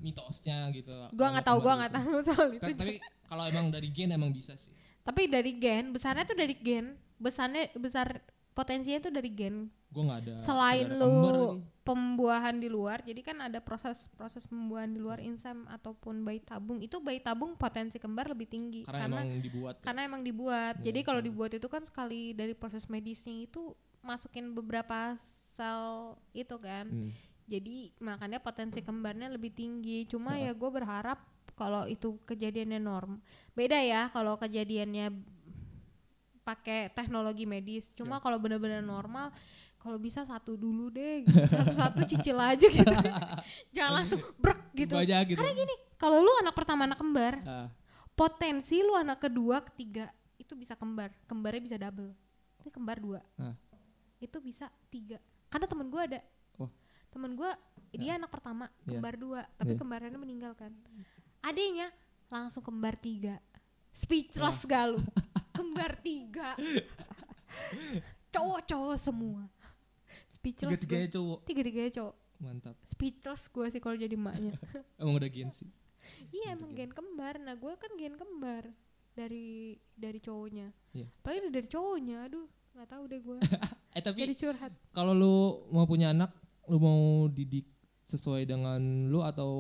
mitosnya 0.06 0.70
gitu. 0.70 0.94
Gue 1.10 1.26
nggak 1.26 1.46
tahu 1.50 1.58
gue 1.66 1.74
nggak 1.74 1.94
tahu 1.98 2.14
soal 2.22 2.48
itu 2.54 2.72
tapi 2.78 3.02
kalau 3.26 3.44
emang 3.50 3.74
dari 3.74 3.90
gen 3.90 4.14
emang 4.14 4.30
bisa 4.30 4.54
sih. 4.54 4.70
Tapi 5.02 5.26
dari 5.26 5.58
gen 5.58 5.90
besarnya 5.90 6.30
tuh 6.30 6.38
dari 6.38 6.54
gen. 6.54 6.94
Besarnya 7.18 7.74
besar 7.74 8.22
potensinya 8.54 9.02
tuh 9.02 9.14
dari 9.18 9.34
gen. 9.34 9.74
Gue 9.90 10.04
nggak 10.06 10.20
ada 10.22 10.34
selain 10.38 10.86
lu 10.94 11.58
pembuahan 11.86 12.58
di 12.58 12.66
luar 12.66 13.06
jadi 13.06 13.22
kan 13.22 13.38
ada 13.46 13.62
proses 13.62 14.10
proses 14.18 14.50
pembuahan 14.50 14.90
di 14.90 14.98
luar 14.98 15.22
insem 15.22 15.66
ataupun 15.66 16.22
bayi 16.22 16.44
tabung. 16.46 16.78
Itu 16.86 17.02
bayi 17.02 17.18
tabung 17.18 17.58
potensi 17.58 17.98
kembar 17.98 18.30
lebih 18.30 18.46
tinggi 18.46 18.86
karena, 18.86 19.10
karena 19.10 19.22
emang 19.26 19.42
dibuat 19.42 19.76
karena 19.82 20.02
emang 20.06 20.22
dibuat. 20.22 20.76
Iya, 20.82 20.92
jadi 20.92 21.00
kalau 21.02 21.22
sama. 21.24 21.28
dibuat 21.34 21.52
itu 21.58 21.68
kan 21.72 21.82
sekali 21.82 22.38
dari 22.38 22.54
proses 22.54 22.86
medisnya 22.86 23.50
itu 23.50 23.74
masukin 24.06 24.54
beberapa 24.54 25.18
sel 25.22 26.14
itu 26.32 26.56
kan. 26.62 26.86
Hmm. 26.86 27.12
Jadi 27.46 27.94
makanya 28.02 28.42
potensi 28.42 28.82
kembarnya 28.82 29.30
lebih 29.30 29.54
tinggi 29.54 30.06
cuma 30.06 30.34
Heeh. 30.36 30.50
ya 30.50 30.52
gue 30.54 30.70
berharap 30.70 31.22
kalau 31.54 31.86
itu 31.86 32.18
kejadiannya 32.26 32.82
norm 32.82 33.22
beda 33.54 33.80
ya 33.80 34.10
kalau 34.10 34.36
kejadiannya 34.36 35.14
pakai 36.42 36.94
teknologi 36.94 37.46
medis 37.46 37.94
cuma 37.98 38.18
Ya. 38.18 38.22
kalau 38.22 38.38
benar-benar 38.38 38.82
normal 38.82 39.34
kalau 39.82 39.98
bisa 39.98 40.26
satu 40.26 40.58
dulu 40.58 40.90
deh 40.90 41.26
gitu. 41.26 41.42
satu-satu 41.54 42.02
cicil 42.06 42.38
aja 42.38 42.66
gitu 42.66 42.96
jangan 43.74 43.92
langsung 44.02 44.22
brek 44.38 44.62
gitu 44.74 44.94
gitu 44.98 45.38
karena 45.38 45.54
gini 45.54 45.76
kalau 45.98 46.22
lu 46.22 46.30
anak 46.42 46.54
pertama 46.54 46.86
anak 46.86 46.98
kembar 46.98 47.42
Ah, 47.46 47.70
potensi 48.14 48.82
lu 48.82 48.94
anak 48.94 49.22
kedua 49.22 49.62
ketiga 49.66 50.10
itu 50.38 50.54
bisa 50.54 50.78
kembar 50.78 51.10
kembarnya 51.26 51.62
bisa 51.62 51.78
double 51.78 52.14
ini 52.62 52.70
kembar 52.70 52.98
dua 52.98 53.22
Ah. 53.38 53.54
itu 54.18 54.38
bisa 54.38 54.70
tiga 54.90 55.18
karena 55.50 55.66
temen 55.66 55.88
gue 55.88 56.02
ada. 56.02 56.20
Temen 57.16 57.32
gue 57.34 57.52
dia 57.96 58.20
anak 58.20 58.28
pertama 58.28 58.68
Iya. 58.84 58.92
kembar 58.92 59.16
dua 59.16 59.42
tapi 59.56 59.72
Iya. 59.72 59.80
kembarannya 59.80 60.20
meninggal 60.20 60.52
kan 60.54 60.76
adanya 61.40 61.88
langsung 62.28 62.60
kembar 62.60 62.96
tiga 62.96 63.40
speechless 63.90 64.66
gak 64.66 64.92
lu 64.92 65.00
kembar 65.56 65.96
tiga 65.98 66.60
cowok-cowok 68.30 68.98
semua 68.98 69.48
speechless 70.28 70.76
tiga 70.76 71.00
tiganya 71.00 71.08
gue 71.08 71.16
cowok 71.16 71.40
tiga 71.48 71.62
tiganya 71.64 71.92
cowok 71.94 72.16
mantap 72.36 72.76
speechless 72.84 73.48
gue 73.48 73.66
sih 73.70 73.80
kalau 73.80 73.96
jadi 73.96 74.14
emaknya 74.14 74.52
emang 75.00 75.16
udah 75.16 75.30
gen 75.30 75.52
sih 75.52 75.72
Iya 76.30 76.54
emang 76.54 76.70
gen 76.72 76.94
kembar. 76.94 77.42
Nah 77.42 77.58
gue 77.58 77.74
kan 77.76 77.90
gen 77.96 78.14
kembar 78.14 78.62
dari 79.10 79.74
dari 79.92 80.22
cowoknya. 80.22 80.70
Iya. 80.94 81.10
Apalagi 81.18 81.50
dari 81.50 81.66
cowoknya, 81.66 82.18
aduh 82.22 82.46
nggak 82.78 82.88
tahu 82.88 83.04
deh 83.10 83.20
gue. 83.20 83.38
eh 83.98 84.02
tapi 84.04 84.22
Jadi 84.22 84.34
curhat. 84.38 84.70
kalau 84.92 85.18
lu 85.18 85.34
mau 85.74 85.90
punya 85.90 86.14
anak 86.14 86.30
lu 86.70 86.78
mau 86.82 87.30
didik 87.30 87.66
sesuai 88.06 88.46
dengan 88.46 89.10
lu 89.10 89.26
atau 89.26 89.52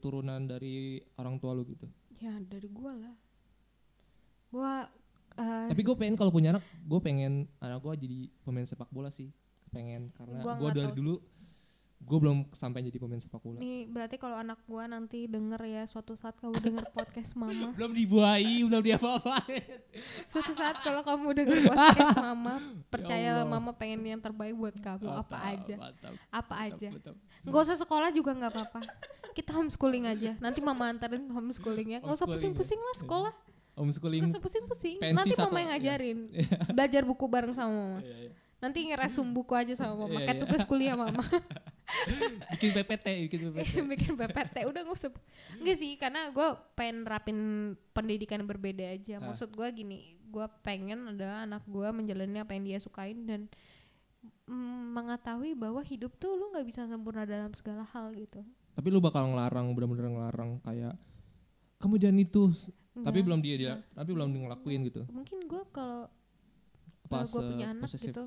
turunan 0.00 0.48
dari 0.48 1.00
orang 1.20 1.36
tua 1.36 1.52
lu 1.52 1.64
gitu? 1.68 1.84
Ya 2.20 2.36
dari 2.40 2.68
gue 2.68 2.92
lah. 2.96 3.16
Gue 4.50 4.74
eh, 5.40 5.68
tapi 5.68 5.80
gue 5.84 5.96
pengen 5.96 6.16
kalau 6.16 6.32
punya 6.32 6.56
anak 6.56 6.64
gue 6.64 7.00
pengen 7.00 7.48
anak 7.60 7.80
gue 7.84 7.92
jadi 8.08 8.18
pemain 8.44 8.66
sepak 8.68 8.88
bola 8.92 9.12
sih. 9.12 9.28
Pengen 9.70 10.10
karena 10.16 10.42
Gua 10.42 10.58
gue 10.58 10.70
dari 10.80 10.92
dulu 10.96 11.14
gue 12.00 12.18
belum 12.18 12.48
sampai 12.56 12.80
jadi 12.82 12.96
pemain 12.96 13.20
sepak 13.20 13.38
bola 13.44 13.60
nih 13.60 13.86
berarti 13.86 14.16
kalau 14.16 14.34
anak 14.40 14.58
gue 14.64 14.84
nanti 14.88 15.18
denger 15.28 15.60
ya 15.68 15.82
suatu 15.84 16.16
saat 16.16 16.34
kamu 16.40 16.56
denger 16.58 16.86
podcast 16.90 17.36
mama. 17.36 17.70
belum 17.76 17.92
dibuai 17.92 18.66
belum 18.66 18.82
diapa-apain 18.82 19.80
Suatu 20.26 20.54
saat 20.54 20.78
kalau 20.86 21.02
kamu 21.02 21.34
denger 21.42 21.58
podcast 21.66 22.16
mama, 22.18 22.62
percayalah 22.94 23.42
Allah. 23.42 23.58
mama 23.58 23.70
pengen 23.74 24.06
yang 24.06 24.22
terbaik 24.22 24.54
buat 24.54 24.76
kamu 24.78 25.10
apa 25.10 25.36
aja, 25.50 25.76
mantap, 25.76 26.14
apa 26.30 26.54
aja. 26.70 26.88
Nggak 27.42 27.62
usah 27.66 27.78
sekolah 27.78 28.14
juga 28.14 28.30
nggak 28.38 28.52
apa-apa. 28.54 28.80
Kita 29.34 29.54
homeschooling 29.58 30.06
aja. 30.06 30.38
Nanti 30.38 30.62
mama 30.62 30.90
antarin 30.90 31.26
homeschooling 31.26 31.98
ya. 31.98 32.00
Nggak 32.02 32.16
usah 32.16 32.26
Homeschooling 32.26 32.54
pusing-pusing 32.54 32.80
lah 32.80 32.96
sekolah. 33.02 33.32
homeschooling 33.80 34.20
Gak 34.22 34.30
usah 34.36 34.42
pusing-pusing. 34.42 34.96
Nanti 35.14 35.34
mama 35.34 35.56
yang 35.58 35.70
iya. 35.74 35.78
ngajarin. 35.78 36.18
Belajar 36.76 37.02
buku 37.02 37.24
bareng 37.26 37.54
sama 37.54 37.72
mama. 37.72 38.00
Iya, 38.04 38.16
iya. 38.28 38.30
Nanti 38.60 38.78
ngeresum 38.92 39.26
buku 39.32 39.52
aja 39.56 39.72
sama 39.74 40.06
mama. 40.06 40.20
Iya, 40.20 40.26
Kayak 40.30 40.36
iya. 40.36 40.42
tugas 40.44 40.62
kuliah 40.68 40.94
mama. 40.94 41.22
Bikin 42.54 42.70
PPT 42.72 43.06
bikin 43.28 43.40
PPT 43.50 43.68
Bikin 43.96 44.12
PPT. 44.14 44.56
Udah 44.66 44.80
gak 44.82 44.96
usah. 44.96 45.10
Enggak 45.58 45.76
sih. 45.76 45.94
Karena 45.96 46.30
gue 46.30 46.48
pengen 46.74 47.04
rapin 47.04 47.38
pendidikan 47.90 48.42
berbeda 48.42 48.84
aja. 48.84 49.18
Ah. 49.18 49.30
Maksud 49.30 49.50
gue 49.52 49.68
gini. 49.72 50.18
Gue 50.30 50.46
pengen 50.62 51.10
ada 51.10 51.44
anak 51.44 51.66
gue 51.66 51.88
menjalani 51.90 52.38
apa 52.38 52.54
yang 52.54 52.64
dia 52.64 52.78
sukain. 52.78 53.26
Dan 53.26 53.50
mm, 54.46 54.94
mengetahui 54.94 55.54
bahwa 55.54 55.80
hidup 55.80 56.12
tuh 56.16 56.34
lu 56.34 56.52
gak 56.52 56.66
bisa 56.66 56.84
sempurna 56.84 57.22
dalam 57.24 57.54
segala 57.54 57.86
hal 57.88 58.10
gitu. 58.12 58.42
tapi 58.70 58.88
lu 58.88 59.02
bakal 59.02 59.28
ngelarang 59.28 59.76
bener-bener 59.76 60.08
ngelarang 60.08 60.56
kayak 60.64 60.94
kamu 61.76 61.94
jangan 62.00 62.18
itu 62.18 62.42
tapi 62.96 63.02
Enggak. 63.20 63.24
belum 63.28 63.40
dia 63.40 63.56
dia 63.58 63.74
tapi 63.92 64.10
belum 64.14 64.28
ngelakuin 64.30 64.80
gitu 64.88 65.02
Mungkin 65.10 65.38
gue 65.44 65.62
kalau 65.68 66.08
gue 67.10 67.42
punya 67.44 67.74
anak 67.74 67.90
posesif. 67.90 68.14
gitu 68.14 68.24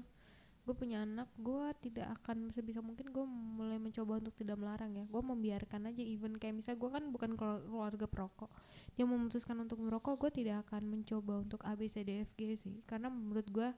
gue 0.64 0.72
punya 0.72 1.04
anak 1.04 1.28
gue 1.36 1.66
tidak 1.84 2.16
akan 2.20 2.48
sebisa 2.48 2.80
mungkin 2.80 3.12
gue 3.12 3.26
mulai 3.28 3.76
mencoba 3.76 4.24
untuk 4.24 4.32
tidak 4.32 4.56
melarang 4.56 4.96
ya. 4.96 5.04
Gue 5.12 5.20
membiarkan 5.20 5.92
aja 5.92 6.00
even 6.00 6.40
kayak 6.40 6.56
misalnya 6.56 6.80
gue 6.80 6.90
kan 6.96 7.04
bukan 7.12 7.32
kelu- 7.36 7.68
keluarga 7.68 8.06
perokok. 8.08 8.48
Dia 8.96 9.04
memutuskan 9.04 9.60
untuk 9.60 9.84
merokok 9.84 10.16
gue 10.24 10.32
tidak 10.44 10.64
akan 10.68 10.88
mencoba 10.88 11.44
untuk 11.44 11.60
A 11.68 11.76
B 11.76 11.92
C 11.92 12.08
D 12.08 12.24
F 12.24 12.32
G 12.40 12.56
sih. 12.56 12.80
Karena 12.88 13.12
menurut 13.12 13.44
gue 13.52 13.70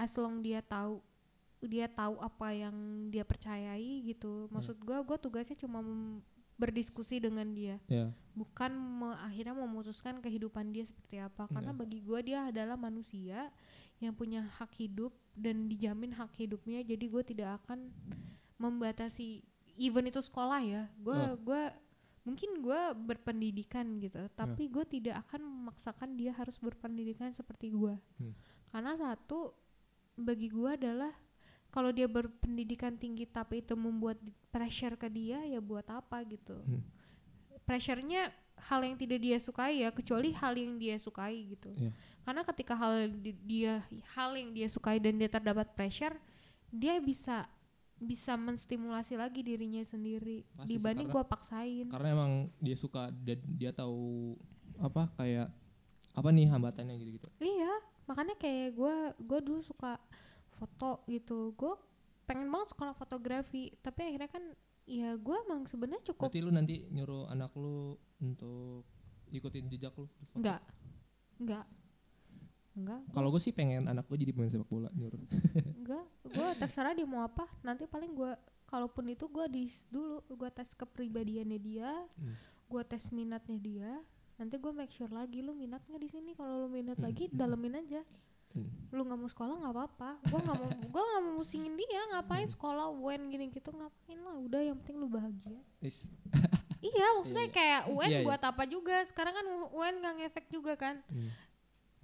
as 0.00 0.12
long 0.16 0.40
dia 0.40 0.64
tahu 0.64 1.04
dia 1.60 1.90
tahu 1.90 2.16
apa 2.24 2.56
yang 2.56 3.10
dia 3.12 3.28
percayai 3.28 4.00
gitu. 4.08 4.48
Maksud 4.48 4.80
gue 4.80 4.96
gue 5.04 5.18
tugasnya 5.20 5.60
cuma 5.60 5.84
berdiskusi 6.58 7.20
dengan 7.22 7.52
dia. 7.52 7.76
Ya. 7.86 8.10
Bukan 8.32 8.72
me- 8.74 9.18
akhirnya 9.22 9.54
memutuskan 9.54 10.24
kehidupan 10.24 10.72
dia 10.72 10.88
seperti 10.88 11.20
apa. 11.20 11.46
Karena 11.52 11.70
Iya. 11.70 11.78
bagi 11.84 11.98
gue 12.00 12.20
dia 12.24 12.48
adalah 12.48 12.80
manusia 12.80 13.52
yang 13.98 14.12
punya 14.12 14.46
hak 14.56 14.70
hidup 14.76 15.10
dan 15.34 15.66
dijamin 15.66 16.10
hak 16.10 16.30
hidupnya 16.34 16.82
jadi 16.82 17.04
gue 17.04 17.22
tidak 17.24 17.62
akan 17.62 17.90
membatasi 18.56 19.42
even 19.76 20.06
itu 20.06 20.18
sekolah 20.18 20.60
ya 20.60 20.82
gue 20.96 21.14
Oh. 21.14 21.34
gue 21.36 21.62
mungkin 22.22 22.60
gue 22.60 22.80
berpendidikan 23.00 23.98
gitu 23.98 24.20
tapi 24.32 24.68
gue 24.68 24.84
tidak 24.84 25.24
akan 25.24 25.40
memaksakan 25.42 26.12
dia 26.12 26.30
harus 26.30 26.58
berpendidikan 26.58 27.30
seperti 27.30 27.70
gue 27.70 27.94
Hmm. 28.18 28.34
karena 28.68 28.92
satu 28.94 29.54
bagi 30.14 30.48
gue 30.48 30.68
adalah 30.68 31.14
kalau 31.68 31.88
dia 31.88 32.04
berpendidikan 32.04 32.96
tinggi 32.96 33.24
tapi 33.24 33.60
itu 33.60 33.72
membuat 33.74 34.18
pressure 34.48 34.94
ke 34.94 35.08
dia 35.08 35.40
ya 35.42 35.58
buat 35.58 35.86
apa 35.86 36.20
gitu 36.24 36.58
Hmm. 36.58 36.82
pressure-nya 37.64 38.30
hal 38.60 38.80
yang 38.82 38.98
tidak 38.98 39.22
dia 39.22 39.38
sukai 39.38 39.80
ya 39.80 39.94
kecuali 39.94 40.34
hal 40.34 40.52
yang 40.52 40.74
dia 40.76 40.98
sukai 40.98 41.46
gitu 41.48 41.70
Iya. 41.72 41.90
Karena 42.28 42.44
ketika 42.44 42.76
hal 42.76 42.92
di- 43.08 43.40
dia 43.40 43.80
hal 44.12 44.36
yang 44.36 44.52
dia 44.52 44.68
sukai 44.68 45.00
dan 45.00 45.16
dia 45.16 45.26
terdapat 45.26 45.72
pressure 45.72 46.12
dia 46.68 47.00
bisa 47.00 47.48
bisa 47.96 48.36
menstimulasi 48.36 49.16
lagi 49.16 49.40
dirinya 49.40 49.80
sendiri 49.80 50.44
Pasti 50.52 50.60
sih, 50.62 50.76
dibanding 50.76 51.08
gua 51.08 51.24
paksain. 51.24 51.88
karena 51.88 52.08
emang 52.12 52.32
dia 52.60 52.76
suka 52.76 53.08
dan 53.10 53.40
dia 53.48 53.72
tahu 53.72 54.36
apa 54.76 55.08
kayak 55.16 55.48
apa 56.12 56.28
nih 56.28 56.46
hambatannya 56.46 56.94
gitu 56.96 57.10
gitu 57.16 57.28
Iya, 57.40 57.72
makanya 58.04 58.36
kayak 58.36 58.74
gue 58.74 58.94
gue 59.18 59.38
dulu 59.40 59.58
suka 59.58 59.96
foto 60.52 61.02
gitu. 61.06 61.54
Gue 61.54 61.74
pengen 62.22 62.46
banget 62.48 62.70
sekolah 62.70 62.90
fotografi, 62.92 63.70
tapi 63.78 64.02
akhirnya 64.04 64.26
kan 64.26 64.44
ya 64.84 65.14
gue 65.14 65.36
emang 65.46 65.62
sebenarnya 65.64 66.02
cukup 66.04 66.28
berarti 66.28 66.42
lu 66.42 66.50
nanti 66.50 66.86
nyuruh 66.88 67.26
anak 67.28 67.54
lu 67.54 67.94
untuk 68.18 68.82
ikutin 69.28 69.66
jejak 69.68 69.94
lu? 69.94 70.06
Enggak 70.34 70.62
enggak 71.38 71.66
enggak 72.78 73.00
kalau 73.10 73.28
gue 73.28 73.38
sih 73.38 73.50
pengen 73.50 73.84
anak 73.84 74.04
gue 74.04 74.18
jadi 74.18 74.30
pemain 74.30 74.48
sepak 74.48 74.66
bola 74.66 74.88
nyuruh 74.92 75.18
enggak 75.78 76.04
gue 76.24 76.48
terserah 76.56 76.92
dia 76.92 77.04
mau 77.04 77.20
apa 77.20 77.44
nanti 77.60 77.84
paling 77.84 78.12
gue 78.12 78.32
kalaupun 78.64 79.08
itu 79.08 79.26
gue 79.26 79.46
di 79.48 79.62
dulu 79.86 80.20
gue 80.28 80.50
tes 80.50 80.70
kepribadiannya 80.72 81.58
dia 81.58 81.90
Hmm. 82.14 82.34
gue 82.68 82.82
tes 82.84 83.10
minatnya 83.10 83.56
dia 83.56 83.90
nanti 84.34 84.54
gue 84.54 84.70
make 84.70 84.90
sure 84.90 85.08
lagi 85.08 85.40
lu 85.40 85.50
minat 85.50 85.82
nggak 85.82 85.98
di 85.98 86.08
sini 86.08 86.30
kalau 86.32 86.62
lu 86.62 86.68
minat 86.68 86.94
Hmm. 86.94 87.06
lagi 87.06 87.26
dalemin 87.28 87.74
aja 87.76 88.04
Hmm. 88.48 88.64
lu 88.90 89.02
nggak 89.02 89.18
mau 89.18 89.26
sekolah 89.26 89.54
nggak 89.56 89.72
apa-apa 89.72 90.10
gue 90.22 90.38
nggak 90.38 90.56
mau 90.58 90.68
gue 90.70 91.02
nggak 91.02 91.22
mau 91.22 91.34
musingin 91.36 91.74
dia 91.74 92.00
ngapain 92.10 92.44
Hmm. 92.44 92.54
sekolah 92.54 92.86
UN 92.90 93.22
gini 93.26 93.44
gitu 93.48 93.70
ngapain 93.70 94.18
lah 94.18 94.36
udah 94.38 94.60
yang 94.62 94.76
penting 94.78 94.96
lu 94.96 95.06
bahagia 95.06 95.60
Is. 95.80 96.04
iya 96.80 97.06
maksudnya 97.12 97.44
Iya, 97.44 97.52
kayak 97.52 97.80
UN 97.88 98.06
Iya, 98.06 98.14
iya. 98.14 98.24
buat 98.24 98.42
apa 98.42 98.62
juga 98.64 98.96
sekarang 99.04 99.34
kan 99.34 99.46
UN 99.70 99.94
nggak 99.98 100.14
ngefek 100.18 100.46
juga 100.48 100.72
kan 100.74 101.00
Hmm. 101.08 101.28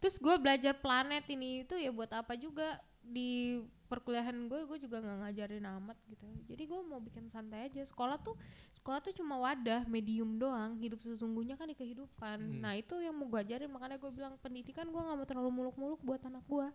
Terus 0.05 0.21
gue 0.21 0.37
belajar 0.37 0.77
planet 0.77 1.25
ini 1.33 1.65
itu 1.65 1.81
ya 1.81 1.89
buat 1.89 2.13
apa 2.13 2.37
juga? 2.37 2.77
Di 3.01 3.57
perkuliahan 3.89 4.37
gue 4.53 4.69
gue 4.69 4.79
juga 4.85 5.01
nggak 5.01 5.17
ngajarin 5.25 5.65
amat 5.81 5.97
gitu. 6.13 6.29
Jadi 6.45 6.63
gue 6.69 6.81
mau 6.85 7.01
bikin 7.01 7.25
santai 7.33 7.73
aja. 7.73 7.81
Sekolah 7.89 8.21
tuh 8.21 8.37
sekolah 8.77 9.01
tuh 9.01 9.17
cuma 9.17 9.41
wadah 9.41 9.89
medium 9.89 10.37
doang. 10.37 10.77
Hidup 10.77 11.01
sesungguhnya 11.01 11.57
kan 11.57 11.73
di 11.73 11.77
kehidupan. 11.77 12.37
Hmm. 12.37 12.61
nah 12.61 12.77
itu 12.77 13.01
yang 13.01 13.17
mau 13.17 13.25
gue 13.33 13.41
ajarin. 13.49 13.73
Makanya 13.73 13.97
gue 13.97 14.13
bilang 14.13 14.37
pendidikan 14.45 14.93
gue 14.93 15.01
nggak 15.01 15.17
mau 15.17 15.25
terlalu 15.25 15.51
muluk-muluk 15.53 16.01
buat 16.05 16.21
anak 16.29 16.45
gue 16.45 16.69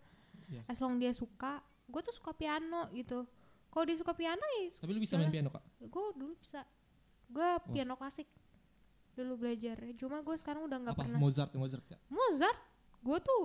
Iya. 0.50 0.66
as 0.66 0.82
long 0.82 0.98
dia 0.98 1.14
suka. 1.14 1.62
Gue 1.86 2.02
tuh 2.02 2.18
suka 2.18 2.34
piano 2.34 2.90
gitu. 2.98 3.30
Kalau 3.70 3.86
dia 3.86 3.94
suka 3.94 4.18
piano 4.18 4.42
ya 4.42 4.74
tapi 4.82 4.90
lu 4.90 5.02
bisa 5.02 5.22
main 5.22 5.30
piano 5.30 5.54
kak? 5.54 5.62
Gue 5.86 6.18
dulu 6.18 6.34
bisa. 6.42 6.66
Gue 7.30 7.46
piano 7.70 7.94
klasik. 7.94 8.26
Dulu 9.14 9.38
belajar. 9.38 9.78
Cuma 9.98 10.26
gue 10.26 10.36
sekarang 10.38 10.66
udah 10.66 10.78
nggak 10.82 10.98
pernah. 10.98 11.22
Mozart 11.22 11.54
Mozart 11.54 11.86
ya 11.90 11.98
Mozart 12.10 12.69
gue 13.00 13.18
tuh 13.20 13.44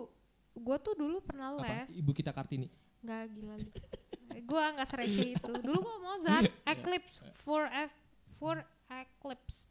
gue 0.54 0.76
tuh 0.78 0.94
dulu 0.94 1.18
pernah 1.20 1.52
apa? 1.52 1.62
les. 1.82 1.90
Ibu 1.98 2.10
kita 2.10 2.30
kartini? 2.30 2.68
Nggak 3.00 3.22
gila 3.30 3.54
lu. 3.58 3.70
Gue 4.40 4.62
nggak 4.70 4.86
sereceh 4.86 5.28
itu. 5.34 5.52
Dulu 5.60 5.78
gue 5.78 5.96
Mozart. 6.00 6.50
Eclipse. 6.72 7.18
For 7.40 7.66
F 7.66 7.92
for 8.32 8.56
Eclipse. 8.86 9.66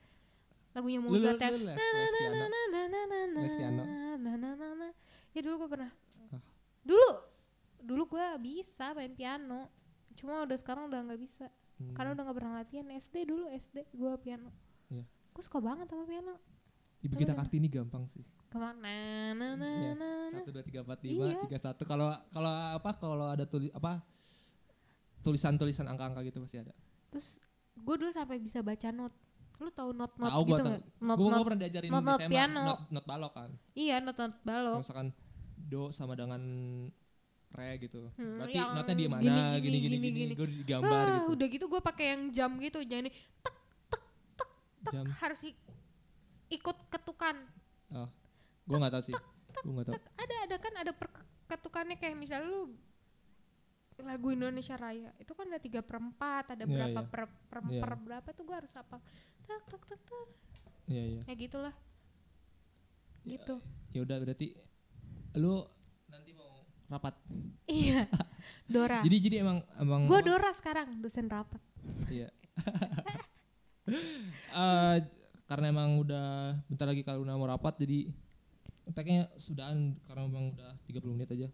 Lagunya 0.72 1.00
Mozart 1.00 1.38
yang 1.38 1.54
na 1.62 1.74
na 1.74 2.04
na 2.06 2.22
na 2.26 2.42
na 2.50 2.62
na 2.66 2.82
na 2.84 3.02
na 3.06 3.84
na 4.18 4.32
na 4.34 4.52
na 4.56 4.68
na 4.76 4.88
ya 5.30 5.40
dulu 5.42 5.66
gue 5.66 5.70
pernah 5.72 5.92
Ah. 6.30 6.42
dulu 6.82 7.10
dulu 7.80 8.04
gue 8.10 8.28
bisa 8.40 8.92
main 8.92 9.12
piano. 9.12 9.68
Cuma 10.14 10.42
udah 10.42 10.56
sekarang 10.56 10.88
udah 10.88 11.02
nggak 11.04 11.20
bisa 11.20 11.48
Hmm. 11.74 11.90
karena 11.98 12.14
udah 12.14 12.24
nggak 12.24 12.38
pernah 12.38 12.54
latihan 12.56 12.86
SD 12.88 13.26
dulu 13.26 13.50
SD 13.50 13.90
gue 13.90 14.14
piano. 14.18 14.54
Iya. 14.88 15.04
gue 15.04 15.42
suka 15.42 15.58
banget 15.58 15.90
sama 15.90 16.06
piano 16.06 16.38
ibu 17.02 17.18
kita 17.18 17.34
kartini 17.34 17.66
gampang 17.66 18.06
sih 18.06 18.22
ke 18.54 18.62
mana 18.62 18.94
na 19.34 19.48
na 19.58 19.66
Iya. 19.66 19.92
na 19.92 20.10
na. 20.30 20.38
satu 20.38 20.54
dua 20.54 20.62
tiga 20.62 20.80
empat 20.82 21.00
lima 21.02 21.26
Iya. 21.26 21.42
tiga 21.42 21.58
satu. 21.60 21.82
Kalau 21.84 22.06
kalau 22.30 22.54
apa 22.78 22.90
kalau 22.94 23.26
ada 23.26 23.44
tulis 23.44 23.74
apa 23.74 23.98
tulisan 25.20 25.58
tulisan 25.58 25.90
angka 25.90 26.06
angka 26.06 26.22
gitu 26.22 26.38
pasti 26.38 26.62
ada. 26.62 26.70
Terus 27.10 27.42
gue 27.74 27.96
dulu 27.98 28.12
sampai 28.14 28.38
bisa 28.38 28.62
baca 28.62 28.94
not. 28.94 29.10
Lu 29.58 29.70
tahu 29.70 29.90
not 29.92 30.14
not 30.16 30.30
tahu 30.30 30.44
gitu 30.48 30.62
nggak? 30.62 30.82
Not 31.00 31.18
gue 31.18 31.30
not 31.30 31.42
pernah 31.42 31.60
diajarin 31.60 31.90
not- 31.90 32.04
not 32.04 32.20
SMA, 32.20 32.30
piano. 32.30 32.62
not, 32.64 32.80
not 32.92 33.06
balok 33.06 33.34
kan. 33.34 33.50
Iya 33.74 33.98
not 33.98 34.14
not 34.16 34.34
balok. 34.44 34.78
Misalkan 34.80 35.10
do 35.56 35.90
sama 35.90 36.14
dengan 36.14 36.42
re 37.50 37.78
gitu. 37.80 38.10
Hmm, 38.14 38.38
berarti 38.38 38.58
notnya 38.60 38.96
di 38.96 39.06
mana? 39.08 39.22
gini, 39.22 39.34
gini 39.34 39.42
gini, 39.42 39.58
gini 39.58 39.78
gini, 39.80 39.98
gini, 39.98 40.10
gini. 40.12 40.34
gue 40.36 40.48
digambar 40.60 40.90
ah, 40.92 41.06
gitu. 41.20 41.34
udah 41.34 41.48
gitu 41.50 41.66
gue 41.68 41.82
pakai 41.82 42.06
yang 42.12 42.22
jam 42.30 42.52
gitu 42.58 42.80
jadi 42.82 43.10
tek 43.10 43.56
jam. 44.92 45.06
harus 45.18 45.42
i- 45.44 45.62
ikut 46.52 46.78
ketukan. 46.90 47.36
Oh 47.94 48.10
gue 48.64 48.78
nggak 48.78 48.94
tahu 48.94 49.04
sih. 49.04 49.16
Gue 49.62 49.72
nggak 49.72 49.88
tahu. 49.88 49.96
ada 49.96 50.36
ada 50.44 50.56
kan 50.58 50.74
ada 50.76 50.92
per- 50.92 51.26
ketukannya 51.46 51.96
kayak 51.96 52.16
misalnya 52.16 52.48
lu 52.48 52.74
lagu 54.02 54.28
Indonesia 54.30 54.74
Raya. 54.74 55.14
Itu 55.18 55.32
kan 55.32 55.48
ada 55.48 55.62
tiga 55.62 55.80
per 55.80 55.98
empat 55.98 56.54
ada 56.54 56.64
Iya, 56.64 56.72
berapa 56.72 57.00
iya. 57.00 57.10
per, 57.10 57.22
per, 57.48 57.60
Iya. 57.68 57.82
per 57.82 57.92
berapa 57.98 58.28
tuh 58.30 58.44
gue 58.44 58.56
harus 58.56 58.74
apa 58.74 58.98
tak 59.44 59.62
tak 59.68 59.82
tak 59.86 60.00
tak 60.02 60.26
iya 60.88 61.04
iya. 61.06 61.22
Ya 61.24 61.34
gitulah. 61.36 61.76
Gitu. 63.24 63.56
ya 63.94 64.04
udah 64.04 64.18
berarti 64.20 64.52
lu 65.36 65.64
nanti 66.08 66.32
mau 66.34 66.64
rapat. 66.90 67.16
Iya. 67.66 68.10
Dora. 68.68 69.00
Jadi 69.02 69.18
jadi 69.22 69.36
emang 69.42 69.64
emang 69.78 70.02
gue? 70.06 70.20
Dora 70.22 70.52
sekarang 70.52 71.00
dosen 71.00 71.28
rapat. 71.28 71.62
Iya. 72.08 72.28
Eh, 74.54 74.98
karena 75.44 75.66
emang 75.68 76.00
udah 76.00 76.56
bentar 76.72 76.88
lagi 76.88 77.04
kalau 77.04 77.28
mau 77.28 77.44
rapat 77.44 77.76
jadi 77.78 78.08
tagnya 78.92 79.32
sudahan 79.40 79.96
karena 80.04 80.28
emang 80.28 80.52
udah 80.52 80.76
30 80.84 81.16
menit 81.16 81.30
aja. 81.32 81.48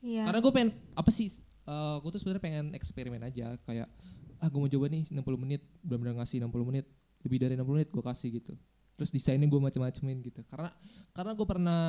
iya 0.00 0.24
Karena 0.24 0.40
gue 0.40 0.52
pengen 0.52 0.70
apa 0.96 1.10
sih? 1.12 1.28
eh 1.62 1.96
gue 2.02 2.10
tuh 2.10 2.18
sebenarnya 2.18 2.42
pengen 2.42 2.66
eksperimen 2.74 3.22
aja 3.22 3.54
kayak 3.62 3.86
ah 4.42 4.48
gue 4.50 4.58
mau 4.58 4.66
coba 4.66 4.86
nih 4.90 5.06
60 5.06 5.22
menit 5.38 5.62
benar-benar 5.78 6.18
ngasih 6.18 6.42
60 6.42 6.50
menit 6.66 6.86
lebih 7.22 7.38
dari 7.38 7.54
60 7.54 7.62
menit 7.70 7.88
gue 7.88 8.02
kasih 8.02 8.28
gitu. 8.34 8.52
Terus 8.98 9.10
desainnya 9.10 9.46
gue 9.46 9.60
macam-macamin 9.60 10.18
gitu. 10.22 10.42
Karena 10.50 10.74
karena 11.14 11.32
gue 11.32 11.46
pernah 11.46 11.82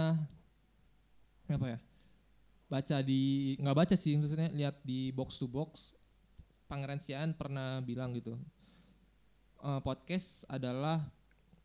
apa 1.48 1.68
ya? 1.68 1.80
Baca 2.70 2.98
di 3.02 3.54
nggak 3.58 3.78
baca 3.78 3.96
sih 3.98 4.14
maksudnya 4.14 4.50
lihat 4.50 4.82
di 4.82 5.10
box 5.10 5.38
to 5.38 5.46
box 5.46 5.94
Pangeran 6.66 6.98
Sian 6.98 7.34
pernah 7.34 7.82
bilang 7.82 8.14
gitu. 8.14 8.38
eh, 9.64 9.82
podcast 9.82 10.46
adalah 10.46 11.02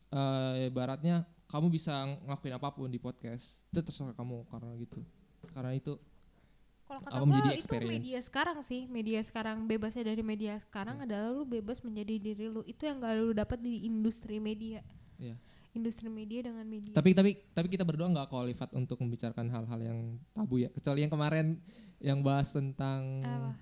eh 0.09 0.73
ibaratnya 0.73 1.29
kamu 1.49 1.67
bisa 1.73 1.93
ngelakuin 2.29 2.55
apa 2.55 2.69
pun 2.77 2.89
di 2.93 3.01
podcast. 3.01 3.57
Itu 3.73 3.81
terserah 3.81 4.13
kamu 4.13 4.45
karena 4.53 4.73
gitu. 4.77 5.01
Karena 5.53 5.73
itu 5.73 5.97
Kalau 6.89 7.05
kata 7.05 7.21
gue 7.21 7.37
itu 7.37 7.61
experience. 7.61 7.93
media 8.01 8.19
sekarang 8.25 8.59
sih, 8.65 8.89
media 8.89 9.21
sekarang 9.21 9.69
bebasnya 9.69 10.09
dari 10.09 10.25
media 10.25 10.57
sekarang 10.57 11.05
adalah 11.05 11.29
lu 11.29 11.45
bebas 11.45 11.85
menjadi 11.85 12.17
diri 12.17 12.49
lu. 12.49 12.65
Itu 12.65 12.89
yang 12.89 13.01
gak 13.05 13.13
lu 13.21 13.37
dapat 13.37 13.61
di 13.61 13.85
industri 13.85 14.41
media. 14.41 14.81
Iya. 15.21 15.37
Industri 15.77 16.09
media 16.09 16.49
dengan 16.49 16.65
media. 16.65 16.97
Tapi 16.97 17.13
tapi 17.13 17.37
tapi 17.53 17.69
kita 17.69 17.85
berdua 17.85 18.09
nggak 18.09 18.33
qualified 18.33 18.73
untuk 18.73 18.97
membicarakan 19.05 19.53
hal-hal 19.53 19.81
yang 19.85 20.01
tabu 20.33 20.65
ya. 20.65 20.73
Kecuali 20.73 21.05
yang 21.05 21.13
kemarin 21.13 21.47
yang 22.01 22.25
bahas 22.25 22.57
tentang 22.57 23.21
Apa? 23.21 23.53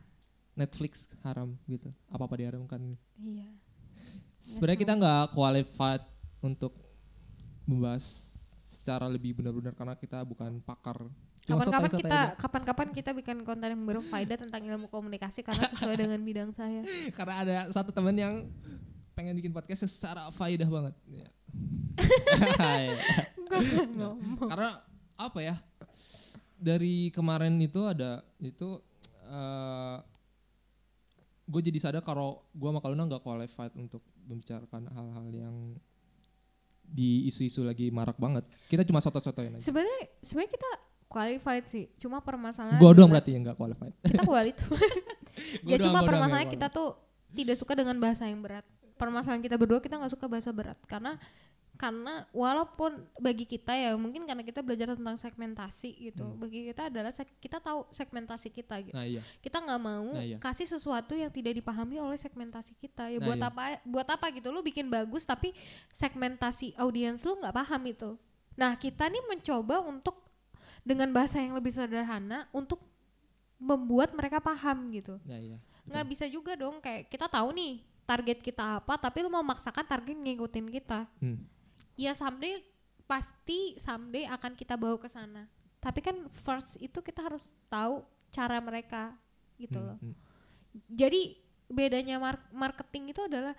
Netflix 0.55 1.11
haram 1.27 1.59
gitu. 1.67 1.91
Apa 2.07 2.31
apa 2.31 2.35
diharamkan. 2.39 2.95
Iya. 3.19 3.51
Sebenarnya 4.39 4.79
kita 4.79 4.95
nggak 4.95 5.25
qualified 5.35 6.03
untuk 6.47 6.86
membahas 7.67 8.23
secara 8.71 9.11
lebih 9.11 9.35
benar-benar 9.35 9.75
karena 9.75 9.99
kita 9.99 10.23
bukan 10.23 10.63
pakar. 10.63 11.11
Kapan-kapan 11.47 11.93
kita 11.95 12.21
kapan-kapan 12.39 12.89
kita 12.91 13.11
bikin 13.15 13.39
konten 13.47 13.71
yang 13.71 13.83
berfaedah 13.87 14.39
tentang 14.47 14.63
ilmu 14.67 14.91
komunikasi 14.91 15.47
karena 15.47 15.67
sesuai 15.67 15.95
dengan 16.07 16.19
bidang 16.23 16.51
saya. 16.51 16.83
karena 17.15 17.35
ada 17.43 17.57
satu 17.71 17.95
teman 17.95 18.15
yang 18.15 18.51
pengen 19.15 19.35
bikin 19.39 19.55
podcast 19.55 19.87
secara 19.87 20.31
faedah 20.35 20.67
banget. 20.67 20.95
Ya. 21.07 21.29
karena 24.51 24.71
apa 25.19 25.41
ya? 25.43 25.57
Dari 26.57 27.15
kemarin 27.15 27.55
itu 27.63 27.87
ada 27.87 28.27
itu 28.43 28.83
eh 29.27 29.99
gue 31.47 31.63
jadi 31.63 31.79
sadar 31.79 32.03
kalau 32.03 32.43
gue 32.51 32.67
sama 32.67 32.83
Kaluna 32.83 33.07
nggak 33.07 33.23
qualified 33.23 33.71
untuk 33.79 34.03
membicarakan 34.27 34.91
hal-hal 34.91 35.27
yang 35.31 35.55
di 36.87 37.27
isu-isu 37.27 37.67
lagi 37.67 37.91
marak 37.91 38.17
banget. 38.17 38.47
Kita 38.71 38.83
cuma 38.87 39.03
soto-sotoin 39.03 39.59
aja. 39.59 39.63
Sebenarnya 39.63 40.01
sebenarnya 40.23 40.53
kita 40.55 40.71
qualified 41.07 41.65
sih. 41.67 41.85
Cuma 41.99 42.23
permasalahan 42.23 42.79
Gue 42.79 42.93
doang 42.95 43.11
berarti 43.11 43.31
yang 43.35 43.43
nggak 43.47 43.59
qualified. 43.59 43.95
kita 44.03 44.23
qualified. 44.31 44.93
Gua 45.63 45.71
ya 45.73 45.77
cuma 45.83 46.01
gua 46.03 46.09
permasalahan 46.09 46.49
kita 46.51 46.67
tuh 46.71 46.97
tidak 47.33 47.57
suka 47.59 47.73
dengan 47.77 47.97
bahasa 47.99 48.27
yang 48.27 48.41
berat. 48.41 48.65
Permasalahan 48.97 49.45
kita 49.45 49.61
berdua 49.61 49.79
kita 49.85 50.01
nggak 50.01 50.13
suka 50.17 50.27
bahasa 50.27 50.51
berat 50.57 50.79
karena 50.89 51.21
karena 51.77 52.25
walaupun 52.31 52.91
bagi 53.17 53.45
kita 53.45 53.71
ya 53.71 53.93
mungkin 53.95 54.25
karena 54.25 54.41
kita 54.41 54.61
belajar 54.61 54.93
tentang 54.93 55.15
segmentasi 55.15 55.93
gitu 56.03 56.25
Hmm. 56.25 56.41
bagi 56.41 56.67
kita 56.67 56.89
adalah 56.89 57.09
seg- 57.11 57.37
kita 57.37 57.57
tahu 57.59 57.85
segmentasi 57.91 58.49
kita 58.49 58.81
gitu 58.81 58.93
Nah 58.93 59.05
iya. 59.05 59.21
kita 59.39 59.61
nggak 59.61 59.77
mau 59.79 60.09
Nah, 60.11 60.21
iya. 60.21 60.37
kasih 60.37 60.65
sesuatu 60.65 61.13
yang 61.13 61.29
tidak 61.29 61.53
dipahami 61.55 61.97
oleh 61.99 62.17
segmentasi 62.17 62.73
kita 62.75 63.09
ya 63.09 63.17
Nah, 63.17 63.25
buat 63.25 63.37
iya. 63.37 63.49
apa 63.49 63.63
buat 63.85 64.09
apa 64.09 64.27
gitu 64.31 64.49
lu 64.49 64.61
bikin 64.61 64.89
bagus 64.89 65.23
tapi 65.23 65.53
segmentasi 65.91 66.77
audiens 66.77 67.21
lu 67.23 67.37
nggak 67.37 67.53
paham 67.55 67.83
itu 67.85 68.11
nah 68.53 68.73
kita 68.75 69.07
nih 69.07 69.21
mencoba 69.27 69.81
untuk 69.83 70.17
dengan 70.81 71.11
bahasa 71.11 71.39
yang 71.39 71.53
lebih 71.53 71.71
sederhana 71.71 72.49
untuk 72.51 72.81
membuat 73.57 74.13
mereka 74.13 74.37
paham 74.39 74.89
gitu 74.91 75.17
Nah 75.25 75.37
iya. 75.37 75.57
nggak 75.85 76.07
bisa 76.07 76.25
juga 76.27 76.53
dong 76.53 76.81
kayak 76.81 77.09
kita 77.09 77.25
tahu 77.27 77.53
nih 77.53 77.81
target 78.03 78.39
kita 78.39 78.79
apa 78.79 78.95
tapi 78.97 79.19
lu 79.19 79.29
mau 79.29 79.43
maksakan 79.43 79.83
target 79.83 80.15
ngikutin 80.15 80.67
kita 80.71 81.05
Hmm. 81.19 81.43
Ya 81.97 82.13
someday 82.13 82.61
pasti 83.07 83.75
someday 83.79 84.27
akan 84.29 84.53
kita 84.55 84.75
bawa 84.77 84.97
ke 84.99 85.09
sana. 85.09 85.49
Tapi 85.79 86.01
kan 86.03 86.17
first 86.33 86.79
itu 86.83 86.99
kita 87.01 87.23
harus 87.23 87.55
tahu 87.71 88.03
cara 88.31 88.59
mereka 88.59 89.15
gitu 89.57 89.79
Hmm, 89.81 89.87
loh. 89.95 89.99
hmm. 90.03 90.15
jadi 90.93 91.33
bedanya 91.67 92.21
mar- 92.21 92.45
marketing 92.53 93.11
itu 93.17 93.25
adalah 93.25 93.57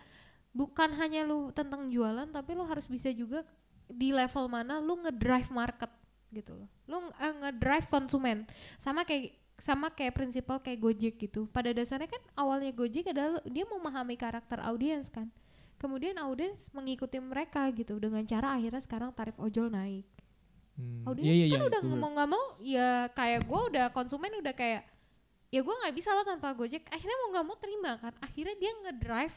bukan 0.53 0.93
hanya 1.01 1.25
lu 1.25 1.49
tentang 1.51 1.89
jualan 1.89 2.29
tapi 2.29 2.53
lu 2.53 2.63
harus 2.63 2.85
bisa 2.85 3.09
juga 3.11 3.41
di 3.87 4.11
level 4.13 4.45
mana 4.51 4.77
lu 4.83 4.99
ngedrive 5.01 5.49
market 5.49 5.89
gitu 6.29 6.53
loh. 6.53 6.69
Lu 6.85 6.99
eh, 7.17 7.33
ngedrive 7.33 7.87
konsumen. 7.87 8.43
Sama 8.77 9.07
kayak 9.07 9.31
sama 9.57 9.89
kayak 9.89 10.13
prinsipal 10.13 10.61
kayak 10.61 10.77
Gojek 10.77 11.15
gitu. 11.17 11.49
Pada 11.49 11.73
dasarnya 11.73 12.11
kan 12.11 12.21
awalnya 12.37 12.69
Gojek 12.75 13.09
adalah 13.09 13.41
dia 13.47 13.65
memahami 13.65 14.13
karakter 14.13 14.61
audiens 14.61 15.09
kan 15.09 15.31
kemudian 15.77 16.17
audiens 16.17 16.69
mengikuti 16.69 17.17
mereka 17.17 17.69
gitu 17.71 17.97
dengan 17.97 18.21
cara 18.21 18.53
akhirnya 18.53 18.79
sekarang 18.79 19.09
tarif 19.11 19.37
ojol 19.37 19.69
naik 19.69 20.05
Hmm. 20.73 21.01
audiens 21.05 21.25
Iya, 21.25 21.33
iya, 21.33 21.45
kan 21.49 21.57
iya, 21.57 21.67
udah 21.67 21.79
nggak 21.81 21.97
mau 21.97 22.11
nggak 22.11 22.29
mau 22.29 22.45
ya 22.61 22.89
kayak 23.11 23.41
gue 23.43 23.61
udah 23.67 23.85
konsumen 23.89 24.29
udah 24.35 24.53
kayak 24.53 24.85
ya 25.47 25.59
gue 25.59 25.75
nggak 25.75 25.89
bisa 25.91 26.11
lo 26.11 26.21
tanpa 26.21 26.53
gojek 26.53 26.85
akhirnya 26.87 27.17
mau 27.17 27.29
nggak 27.31 27.45
mau 27.45 27.57
terima 27.57 27.91
kan 27.95 28.13
akhirnya 28.19 28.53
dia 28.55 28.71
ngedrive 28.77 29.33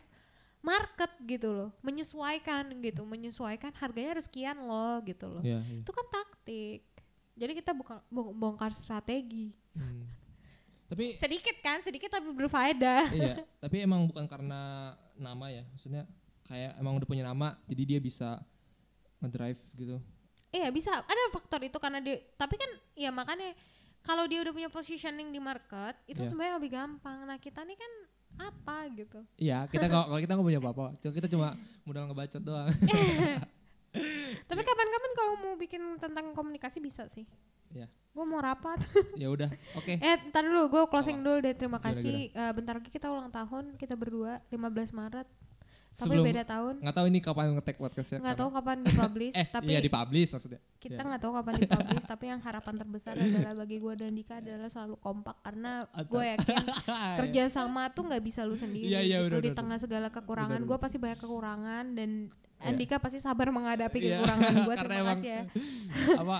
market 0.61 1.09
gitu 1.23 1.49
loh 1.51 1.73
menyesuaikan 1.81 2.69
gitu 2.79 3.03
menyesuaikan 3.03 3.73
harganya 3.75 4.13
harus 4.13 4.27
sekian 4.27 4.61
loh 4.61 5.01
gitu 5.01 5.27
loh 5.27 5.41
Iya, 5.41 5.65
iya. 5.65 5.81
itu 5.81 5.89
kan 5.89 6.07
taktik 6.11 6.85
jadi 7.33 7.53
kita 7.55 7.73
bukan 7.73 8.05
bong- 8.07 8.37
bongkar 8.37 8.69
strategi 8.71 9.57
Hmm. 9.73 10.05
Tapi 10.91 11.15
sedikit 11.15 11.55
kan 11.61 11.79
sedikit 11.79 12.11
tapi 12.11 12.27
berfaedah 12.29 13.15
iya, 13.15 13.39
tapi 13.63 13.79
emang 13.79 14.05
bukan 14.05 14.27
karena 14.27 14.91
nama 15.15 15.47
ya. 15.47 15.63
Maksudnya 15.71 16.03
kayak 16.51 16.75
emang 16.77 16.99
udah 16.99 17.07
punya 17.07 17.23
nama 17.23 17.55
jadi 17.65 17.83
dia 17.87 17.99
bisa 17.99 18.43
ngedrive 19.23 19.61
gitu. 19.75 19.97
Iya 20.51 20.67
bisa 20.69 20.91
ada 20.99 21.23
faktor 21.31 21.63
itu 21.63 21.79
karena 21.79 22.03
dia 22.03 22.19
tapi 22.35 22.59
kan 22.59 22.67
ya 22.93 23.15
makanya 23.15 23.55
kalau 24.03 24.27
dia 24.27 24.43
udah 24.43 24.51
punya 24.51 24.67
positioning 24.67 25.31
di 25.31 25.39
market 25.39 25.95
itu 26.05 26.19
Iya. 26.19 26.29
sebenarnya 26.29 26.55
lebih 26.59 26.71
gampang. 26.73 27.23
Nah 27.23 27.39
kita 27.39 27.63
nih 27.63 27.79
kan 27.79 27.93
apa 28.41 28.89
gitu. 28.91 29.21
Iya, 29.37 29.69
kita 29.69 29.85
kalau 29.87 30.09
kalau 30.09 30.19
kita 30.19 30.33
nggak 30.33 30.47
punya 30.49 30.61
apa-apa, 30.61 30.87
kita 30.97 31.29
cuma 31.29 31.53
modal 31.85 32.09
ngebacot 32.09 32.41
doang. 32.41 32.67
Tapi 34.49 34.63
kapan-kapan 34.63 35.13
kalau 35.13 35.33
mau 35.37 35.55
bikin 35.55 35.83
tentang 35.99 36.33
komunikasi 36.33 36.79
bisa 36.79 37.05
sih. 37.07 37.27
Iya. 37.71 37.87
Gue 38.11 38.25
mau 38.25 38.41
rapat. 38.41 38.81
ya 39.15 39.31
udah, 39.31 39.51
oke. 39.77 39.95
eh 39.95 40.17
ntar 40.31 40.43
dulu 40.43 40.67
gue 40.67 40.83
closing 40.89 41.21
Apa? 41.21 41.27
dulu 41.27 41.37
deh 41.45 41.55
terima 41.55 41.79
kasih. 41.79 42.31
Eh, 42.31 42.53
bentar 42.55 42.75
lagi 42.75 42.89
kita 42.89 43.07
ulang 43.07 43.31
tahun 43.31 43.77
kita 43.77 43.95
berdua 43.95 44.41
15 44.49 44.91
Maret. 44.91 45.29
Tapi 45.91 46.17
Sebelum 46.17 46.25
beda 46.25 46.45
tahun. 46.47 46.75
nggak 46.81 46.97
tahu 46.97 47.07
ini 47.11 47.19
kapan 47.21 47.45
ngetek 47.59 47.77
podcastnya. 47.77 48.19
Nggak 48.25 48.39
tahu 48.41 48.49
kapan 48.55 48.77
dipublish. 48.87 49.35
Eh, 49.41 49.47
tapi 49.47 49.71
iya 49.75 49.81
dipublish 49.83 50.31
maksudnya. 50.33 50.61
kita 50.81 50.97
iya. 50.97 51.09
nggak 51.13 51.23
tahu 51.23 51.33
kapan 51.37 51.55
dipublish. 51.61 52.07
tapi 52.09 52.25
yang 52.33 52.41
harapan 52.41 52.75
terbesar 52.81 53.15
adalah 53.21 53.53
bagi 53.53 53.77
gue 53.77 53.95
dan 54.01 54.13
Dika 54.17 54.35
adalah 54.41 54.69
selalu 54.73 54.97
kompak 54.97 55.37
karena 55.45 55.85
gue 55.85 56.23
yakin 56.25 56.57
kerja 57.21 57.43
sama 57.53 57.93
tuh 57.93 58.09
nggak 58.09 58.23
bisa 58.25 58.49
lu 58.49 58.57
sendiri 58.57 58.89
Iya, 58.89 59.01
iya, 59.05 59.19
gitu 59.29 59.37
benar, 59.37 59.45
di 59.45 59.51
tengah 59.53 59.79
segala 59.79 60.09
kekurangan 60.09 60.61
gue 60.65 60.77
pasti 60.81 60.97
banyak 60.97 61.19
kekurangan 61.21 61.85
dan 61.93 62.11
Iya. 62.61 62.77
Andika 62.77 63.01
pasti 63.01 63.17
sabar 63.25 63.49
menghadapi 63.49 63.99
Iya, 64.05 64.21
kekurangan 64.21 64.53
gue 64.69 64.75
karena 64.77 64.93
terima 65.01 65.13
kasih 65.17 65.31
ya 65.33 65.43
apa 66.21 66.39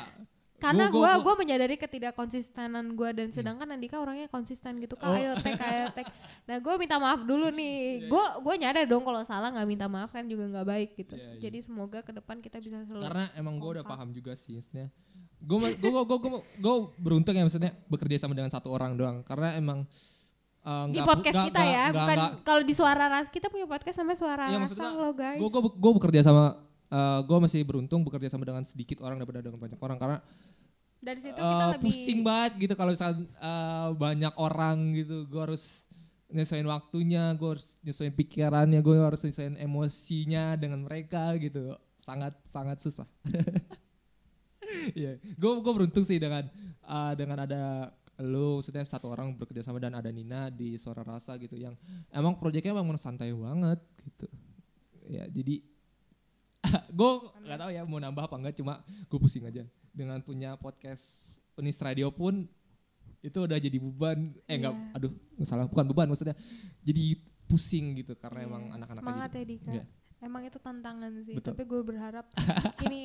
karena 0.61 0.87
Gua- 0.87 0.93
gue 0.93 1.01
gua- 1.01 1.15
Hmm. 1.17 1.25
gue 1.25 1.35
menyadari 1.39 1.75
ketidakkonsistenan 1.75 2.93
gue 2.93 3.11
dan 3.11 3.29
sedangkan 3.31 3.67
Andika 3.67 3.97
orangnya 3.97 4.29
konsisten 4.29 4.77
gitu. 4.77 4.95
Kak 4.95 5.07
Oh. 5.07 5.17
ayo 5.17 5.33
tek 5.37 5.57
ayo 5.59 5.89
tek 5.91 6.07
nah 6.45 6.57
gue 6.57 6.75
minta 6.77 6.97
maaf 6.97 7.21
dulu 7.21 7.49
Iya, 7.49 7.57
nih. 7.57 7.79
gue 8.07 8.25
gue 8.39 8.55
nyadar 8.57 8.85
dong 8.85 9.01
kalau 9.01 9.23
salah 9.23 9.49
nggak 9.49 9.65
minta 9.67 9.87
maaf 9.87 10.11
kan 10.11 10.23
juga 10.25 10.45
nggak 10.47 10.67
baik 10.67 10.91
gitu. 10.95 11.15
Iya, 11.15 11.25
iya. 11.31 11.41
jadi 11.41 11.59
semoga 11.61 11.99
ke 12.01 12.13
depan 12.13 12.39
kita 12.39 12.59
bisa 12.59 12.85
selalu 12.85 13.03
karena 13.03 13.25
emang 13.35 13.55
gue 13.57 13.71
udah 13.73 13.85
paham 13.85 14.09
juga 14.11 14.37
sih 14.37 14.61
maksudnya. 14.61 14.93
Gue 15.41 15.57
gue 15.73 15.91
gue 15.91 16.19
gue 16.59 16.75
beruntung 16.97 17.33
ya 17.33 17.43
maksudnya 17.43 17.73
bekerja 17.87 18.21
sama 18.21 18.37
dengan 18.37 18.49
satu 18.49 18.69
orang 18.69 18.93
doang. 18.95 19.25
Karena 19.25 19.57
emang 19.57 19.89
eh, 20.61 20.87
di 20.89 21.01
podcast 21.01 21.33
nggak- 21.35 21.49
kita 21.49 21.57
nggak- 21.59 21.73
ya 21.73 21.81
nggak- 21.83 21.97
bukan 21.97 22.19
kalau 22.45 22.61
di 22.61 22.75
suara 22.77 23.05
ras 23.09 23.27
kita 23.27 23.49
punya 23.49 23.65
podcast 23.65 23.97
sampai 23.97 24.13
suara 24.13 24.45
Iya, 24.47 24.61
rasa 24.61 24.93
loh 24.93 25.17
guys. 25.17 25.41
gue 25.41 25.49
gue 25.51 25.93
bekerja 25.97 26.21
sama 26.23 26.61
gue 27.23 27.39
masih 27.39 27.63
beruntung 27.63 28.03
bekerja 28.03 28.35
sama 28.35 28.43
dengan 28.43 28.67
sedikit 28.67 28.99
orang 29.07 29.23
daripada 29.23 29.47
dengan 29.47 29.63
banyak 29.63 29.79
orang 29.79 29.99
karena 29.99 30.19
dari 31.01 31.21
situ 31.21 31.41
eh, 31.41 31.49
kita 31.49 31.67
lebih 31.73 31.85
pusing 31.89 32.21
banget 32.21 32.53
gitu 32.61 32.75
kalau 32.77 32.93
misalnya 32.93 33.25
eh, 33.25 33.89
banyak 33.97 34.35
orang 34.37 34.77
gitu. 34.93 35.25
Gue 35.27 35.41
harus 35.41 35.89
nyesuaiin 36.31 36.69
waktunya 36.69 37.35
gue 37.35 37.59
harus 37.59 37.75
nyesuaiin 37.83 38.15
pikirannya 38.15 38.79
gue 38.79 38.95
harus 39.03 39.19
nyesuaiin 39.25 39.57
emosinya 39.57 40.55
dengan 40.61 40.85
mereka 40.85 41.33
gitu. 41.41 41.73
Sangat 42.05 42.37
sangat 42.53 42.79
susah. 42.85 43.09
Iya, 44.95 45.19
gue 45.19 45.53
gue 45.67 45.73
beruntung 45.75 46.07
sih 46.07 46.23
dengan 46.23 46.47
eh, 46.87 47.13
dengan 47.19 47.43
ada 47.43 47.91
lu, 48.23 48.61
maksudnya 48.61 48.87
satu 48.87 49.11
orang 49.11 49.35
bekerja 49.35 49.67
sama 49.67 49.83
dan 49.83 49.99
ada 49.99 50.07
Nina 50.15 50.47
di 50.47 50.79
Suara 50.79 51.03
Rasa 51.03 51.35
gitu 51.43 51.59
yang 51.59 51.75
emang 52.15 52.39
proyeknya 52.39 52.71
emang 52.71 52.95
santai 52.95 53.35
banget 53.35 53.83
gitu. 54.07 54.31
Ya 55.11 55.27
jadi 55.27 55.65
gue 56.91 57.11
nggak 57.41 57.59
tahu 57.59 57.71
ya 57.71 57.83
mau 57.83 57.99
nambah 57.99 58.23
apa 58.25 58.37
enggak 58.37 58.55
cuma 58.57 58.83
gue 58.83 59.19
pusing 59.19 59.45
aja 59.45 59.63
dengan 59.91 60.19
punya 60.21 60.55
podcast 60.55 61.03
Unis 61.55 61.79
Radio 61.79 62.11
pun 62.11 62.47
itu 63.21 63.37
udah 63.37 63.57
jadi 63.57 63.77
beban 63.77 64.33
eh 64.45 64.57
enggak 64.57 64.73
Iya. 64.73 64.97
aduh 64.97 65.13
salah 65.43 65.67
bukan 65.67 65.87
beban 65.87 66.07
maksudnya 66.07 66.35
jadi 66.81 67.15
pusing 67.45 67.95
gitu 67.97 68.15
karena 68.15 68.43
Iya, 68.43 68.49
emang 68.49 68.63
anak-anak 68.73 68.99
semangat 68.99 69.31
jadi- 69.31 69.39
ya 69.39 69.47
Dika 69.47 69.71
Iya. 69.71 69.85
emang 70.21 70.43
itu 70.45 70.59
tantangan 70.59 71.13
sih 71.23 71.35
Betul. 71.35 71.51
tapi 71.53 71.63
gue 71.65 71.81
berharap 71.85 72.27
ini 72.87 73.03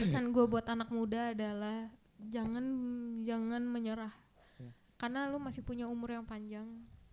pesan 0.00 0.30
gue 0.30 0.44
buat 0.44 0.66
anak 0.66 0.90
muda 0.90 1.30
adalah 1.30 1.88
jangan 2.20 2.64
jangan 3.22 3.62
menyerah 3.62 4.12
Iya. 4.58 4.72
karena 4.96 5.28
lu 5.28 5.38
masih 5.38 5.62
punya 5.62 5.86
umur 5.86 6.10
yang 6.10 6.26
panjang 6.26 6.66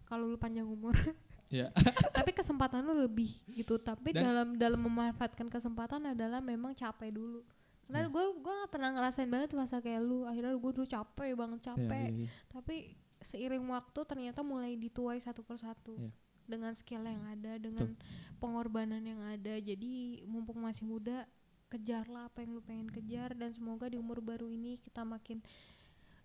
kalau 0.04 0.26
lu 0.26 0.36
panjang 0.36 0.66
umur 0.66 0.95
Iya. 1.48 1.72
tapi 2.18 2.36
kesempatan 2.36 2.84
lu 2.84 3.08
lebih 3.08 3.32
gitu. 3.50 3.80
Tapi 3.80 4.12
Dan- 4.12 4.24
dalam 4.28 4.48
dalam 4.56 4.82
memanfaatkan 4.84 5.48
kesempatan 5.48 6.12
adalah 6.12 6.43
memang 6.43 6.76
capek 6.76 7.16
dulu. 7.16 7.41
Karena 7.88 8.12
gue 8.12 8.24
gue 8.43 8.54
gak 8.68 8.72
pernah 8.72 8.91
ngerasain 8.91 9.32
banget 9.32 9.56
masa 9.56 9.80
kayak 9.80 10.04
lu. 10.04 10.28
Akhirnya 10.28 10.52
gue 10.52 10.72
dulu 10.76 10.84
capek 10.84 11.32
banget 11.34 11.60
Iya, 11.64 11.68
capek. 11.72 12.10
iya. 12.12 12.28
tapi 12.52 12.76
seiring 13.18 13.66
waktu 13.66 14.00
ternyata 14.06 14.43
mulai 14.43 14.76
dituai 14.76 15.18
satu 15.18 15.41
persatu. 15.41 15.95
Iya. 15.95 16.12
dengan 16.48 16.72
skill 16.72 17.04
yang 17.04 17.28
ada 17.28 17.60
dengan 17.60 17.91
pengorbanan 18.39 19.04
yang 19.04 19.20
ada. 19.20 19.60
Jadi 19.60 20.24
mumpung 20.24 20.64
masih 20.64 20.88
muda 20.88 21.28
kejarlah 21.68 22.32
apa 22.32 22.39
yang 22.39 22.56
lu 22.56 22.64
pengen 22.64 22.88
kejar. 22.88 23.36
Dan 23.36 23.52
semoga 23.52 23.91
di 23.91 24.00
umur 24.00 24.24
baru 24.24 24.48
ini 24.48 24.80
kita 24.80 25.04
makin 25.04 25.43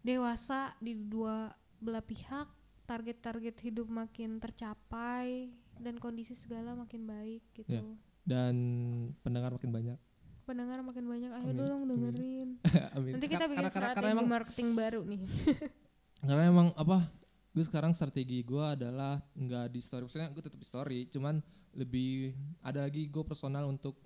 dewasa 0.02 0.74
di 0.78 0.94
dua 0.94 1.50
belah 1.82 2.02
pihak 2.02 2.46
target-target 2.92 3.56
hidup 3.62 3.88
makin 3.88 4.36
tercapai 4.36 5.48
dan 5.80 5.96
kondisi 5.96 6.36
segala 6.36 6.76
makin 6.76 7.08
baik 7.08 7.40
gitu. 7.54 7.72
Iya. 7.72 7.82
dan 8.22 8.54
pendengar 9.20 9.50
makin 9.50 9.72
banyak. 9.72 9.98
Pendengar 10.44 10.78
makin 10.78 11.06
banyak 11.06 11.30
ayo 11.32 11.48
Amin, 11.48 11.58
dong 11.58 11.82
dengerin. 11.88 12.48
Amin. 12.94 13.12
nanti 13.16 13.26
kita 13.26 13.48
bikin 13.48 13.64
karena, 13.64 13.72
strategi 13.72 13.96
karena 13.98 14.14
emang 14.14 14.28
marketing 14.28 14.68
baru 14.76 15.00
nih. 15.02 15.22
Karena 16.22 16.44
emang 16.46 16.70
apa 16.78 17.10
gue 17.50 17.64
sekarang 17.66 17.90
strategi 17.92 18.46
gue 18.46 18.62
adalah 18.62 19.18
nggak 19.34 19.66
di 19.68 19.80
story. 19.80 20.06
Maksudnya 20.06 20.30
gue 20.30 20.38
tetap 20.38 20.54
di 20.54 20.68
story 20.68 20.98
cuman 21.10 21.42
lebih 21.74 22.30
ada 22.62 22.86
lagi 22.86 23.10
gue 23.10 23.24
personal 23.26 23.66
untuk 23.66 23.98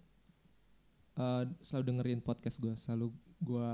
eh, 1.14 1.44
selalu 1.60 1.84
dengerin 1.86 2.20
podcast 2.24 2.56
gue 2.56 2.72
selalu 2.72 3.12
gue 3.36 3.70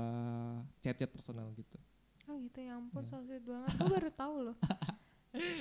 chat 0.79 0.95
chat 0.97 1.07
personal 1.07 1.55
gitu. 1.55 1.79
Oh 2.27 2.35
gitu 2.35 2.59
ya 2.59 2.75
ampun 2.75 3.03
Iya. 3.03 3.11
so 3.11 3.23
sweet 3.23 3.43
banget. 3.43 3.69
Gue 3.75 3.89
baru 3.91 4.11
tahu 4.11 4.35
loh 4.43 4.55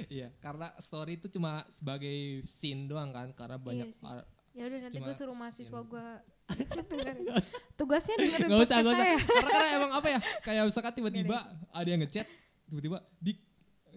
iya 0.09 0.28
karena 0.41 0.72
story 0.78 1.18
itu 1.18 1.26
cuma 1.33 1.66
sebagai 1.72 2.45
scene 2.47 2.87
doang 2.91 3.11
kan 3.11 3.30
karena 3.33 3.57
banyak 3.57 3.91
sih. 3.91 4.05
ar- 4.07 4.28
ya 4.53 4.68
udah 4.68 4.78
nanti 4.85 4.99
gue 5.01 5.14
suruh 5.16 5.37
mahasiswa 5.37 5.80
gue 5.80 6.07
tugasnya 7.80 8.14
dengerin 8.20 8.49
nggak 8.53 8.61
usah 8.68 8.76
podcast 8.76 8.85
nggak 8.85 8.95
usah. 8.95 9.07
saya. 9.07 9.16
Karena, 9.16 9.51
karena 9.51 9.68
emang 9.80 9.93
apa 9.97 10.09
ya 10.09 10.18
kayak 10.45 10.62
misalkan 10.68 10.93
tiba-tiba 10.93 11.39
ada. 11.72 11.89
yang 11.89 12.01
ngechat 12.05 12.26
tiba-tiba 12.68 12.99
dik 13.20 13.39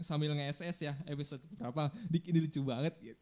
sambil 0.04 0.36
nge-SS 0.36 0.78
ya 0.84 0.94
episode 1.08 1.40
berapa? 1.56 1.88
Dik 2.12 2.24
ini 2.28 2.40
lucu 2.44 2.60
banget. 2.64 2.94
Gitu. 3.00 3.22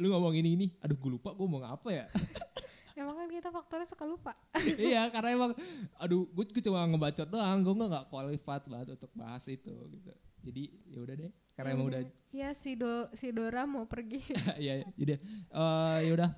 lu 0.00 0.10
ngomong 0.10 0.34
ini 0.34 0.56
ini. 0.58 0.66
Aduh 0.82 0.96
gue 0.96 1.10
lupa 1.20 1.30
gue 1.36 1.46
mau 1.46 1.62
apa 1.62 1.88
ya. 1.92 2.06
Emang 2.98 3.18
kan 3.18 3.26
kita 3.26 3.50
faktornya 3.50 3.86
suka 3.90 4.06
lupa. 4.06 4.32
iya 4.78 5.10
karena 5.10 5.34
emang 5.34 5.50
aduh 5.98 6.30
gue, 6.30 6.44
gue 6.46 6.62
cuma 6.62 6.86
ngebacot 6.86 7.26
doang. 7.26 7.58
Gue 7.62 7.74
nggak 7.74 8.06
qualified 8.10 8.64
banget 8.70 8.88
untuk 8.98 9.10
bahas 9.14 9.44
itu 9.50 9.74
gitu. 9.90 10.12
Jadi 10.44 10.62
ya 10.88 10.98
udah 11.02 11.14
deh 11.18 11.32
karena 11.54 11.70
emang 11.74 11.88
udah 11.90 12.02
Ya 12.34 12.50
si 12.50 12.74
Do 12.74 13.06
si 13.14 13.30
Dora 13.30 13.62
mau 13.62 13.86
pergi 13.86 14.18
ya 14.66 14.82
jadi 14.98 15.22
eh 15.50 15.98
ya 16.02 16.12
udah 16.14 16.30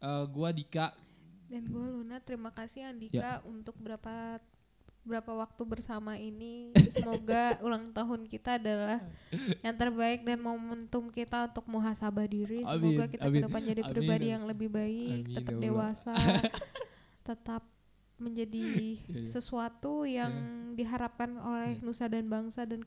Eh, 0.00 0.24
gua 0.32 0.48
Dika 0.48 0.96
dan 1.50 1.66
gue 1.66 1.82
Luna. 1.82 2.22
Terima 2.22 2.48
kasih 2.54 2.88
Andika 2.88 3.42
untuk 3.44 3.74
berapa 3.76 4.38
berapa 5.02 5.32
waktu 5.34 5.62
bersama 5.66 6.14
ini. 6.16 6.70
Semoga 6.94 7.58
ulang 7.60 7.90
tahun 7.92 8.24
kita 8.24 8.56
adalah 8.56 9.02
yang 9.60 9.76
terbaik 9.76 10.22
dan 10.24 10.38
momentum 10.40 11.10
kita 11.12 11.50
untuk 11.52 11.66
muhasabah 11.68 12.24
diri. 12.24 12.62
Semoga 12.64 13.04
Amin, 13.04 13.12
kita 13.12 13.24
amin, 13.28 13.40
ke 13.42 13.46
depan 13.50 13.62
jadi 13.66 13.82
amin, 13.82 13.92
pribadi 13.92 14.26
amin. 14.30 14.34
yang 14.38 14.44
lebih 14.48 14.68
baik, 14.70 15.20
Amin, 15.26 15.36
tetap 15.36 15.54
ya 15.58 15.60
dewasa, 15.68 16.14
tetap 17.28 17.62
menjadi 18.20 18.64
Iya, 19.04 19.20
iya. 19.20 19.26
sesuatu 19.26 20.04
yang 20.08 20.32
diharapkan 20.78 21.34
oleh 21.40 21.76
nusa 21.82 22.06
dan 22.08 22.30
bangsa 22.30 22.62
dan 22.64 22.80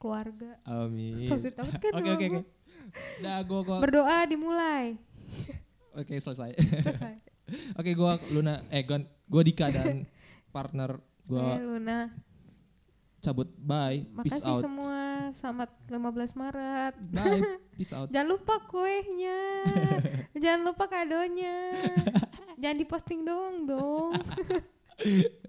keluarga. 0.00 0.56
Amin 0.64 1.20
So 1.28 1.36
sweet 1.36 1.52
banget 1.52 1.76
kan 1.76 1.92
oke 1.92 2.10
oke 2.16 2.26
oke? 2.32 2.40
Nah, 3.20 3.38
gua 3.44 3.60
gua 3.62 3.78
Berdoa 3.84 4.24
dimulai. 4.24 4.96
oke 6.00 6.14
selesai. 6.16 6.56
Selesai. 6.56 7.14
oke, 7.78 7.90
gua 7.94 8.16
Luna 8.32 8.64
eh 8.72 8.82
gua, 8.82 9.04
gua 9.28 9.42
Dika 9.44 9.68
dan 9.68 10.08
partner 10.50 10.98
gua 11.28 11.60
Luna. 11.60 12.10
cabut. 13.20 13.52
Bye. 13.60 14.08
Peace 14.24 14.40
Makasih 14.40 14.54
out. 14.56 14.62
semua. 14.64 15.28
Selamat 15.36 15.70
15 15.92 16.40
Maret. 16.40 16.94
Bye. 17.12 17.42
Peace 17.76 17.92
out. 17.92 18.08
Jangan 18.08 18.28
lupa 18.32 18.56
kuenya. 18.64 19.40
Jangan 20.32 20.60
lupa 20.64 20.88
kadonya. 20.88 21.68
Jangan 22.56 22.76
diposting 22.80 23.20
doang 23.28 23.68
dong. 23.68 24.16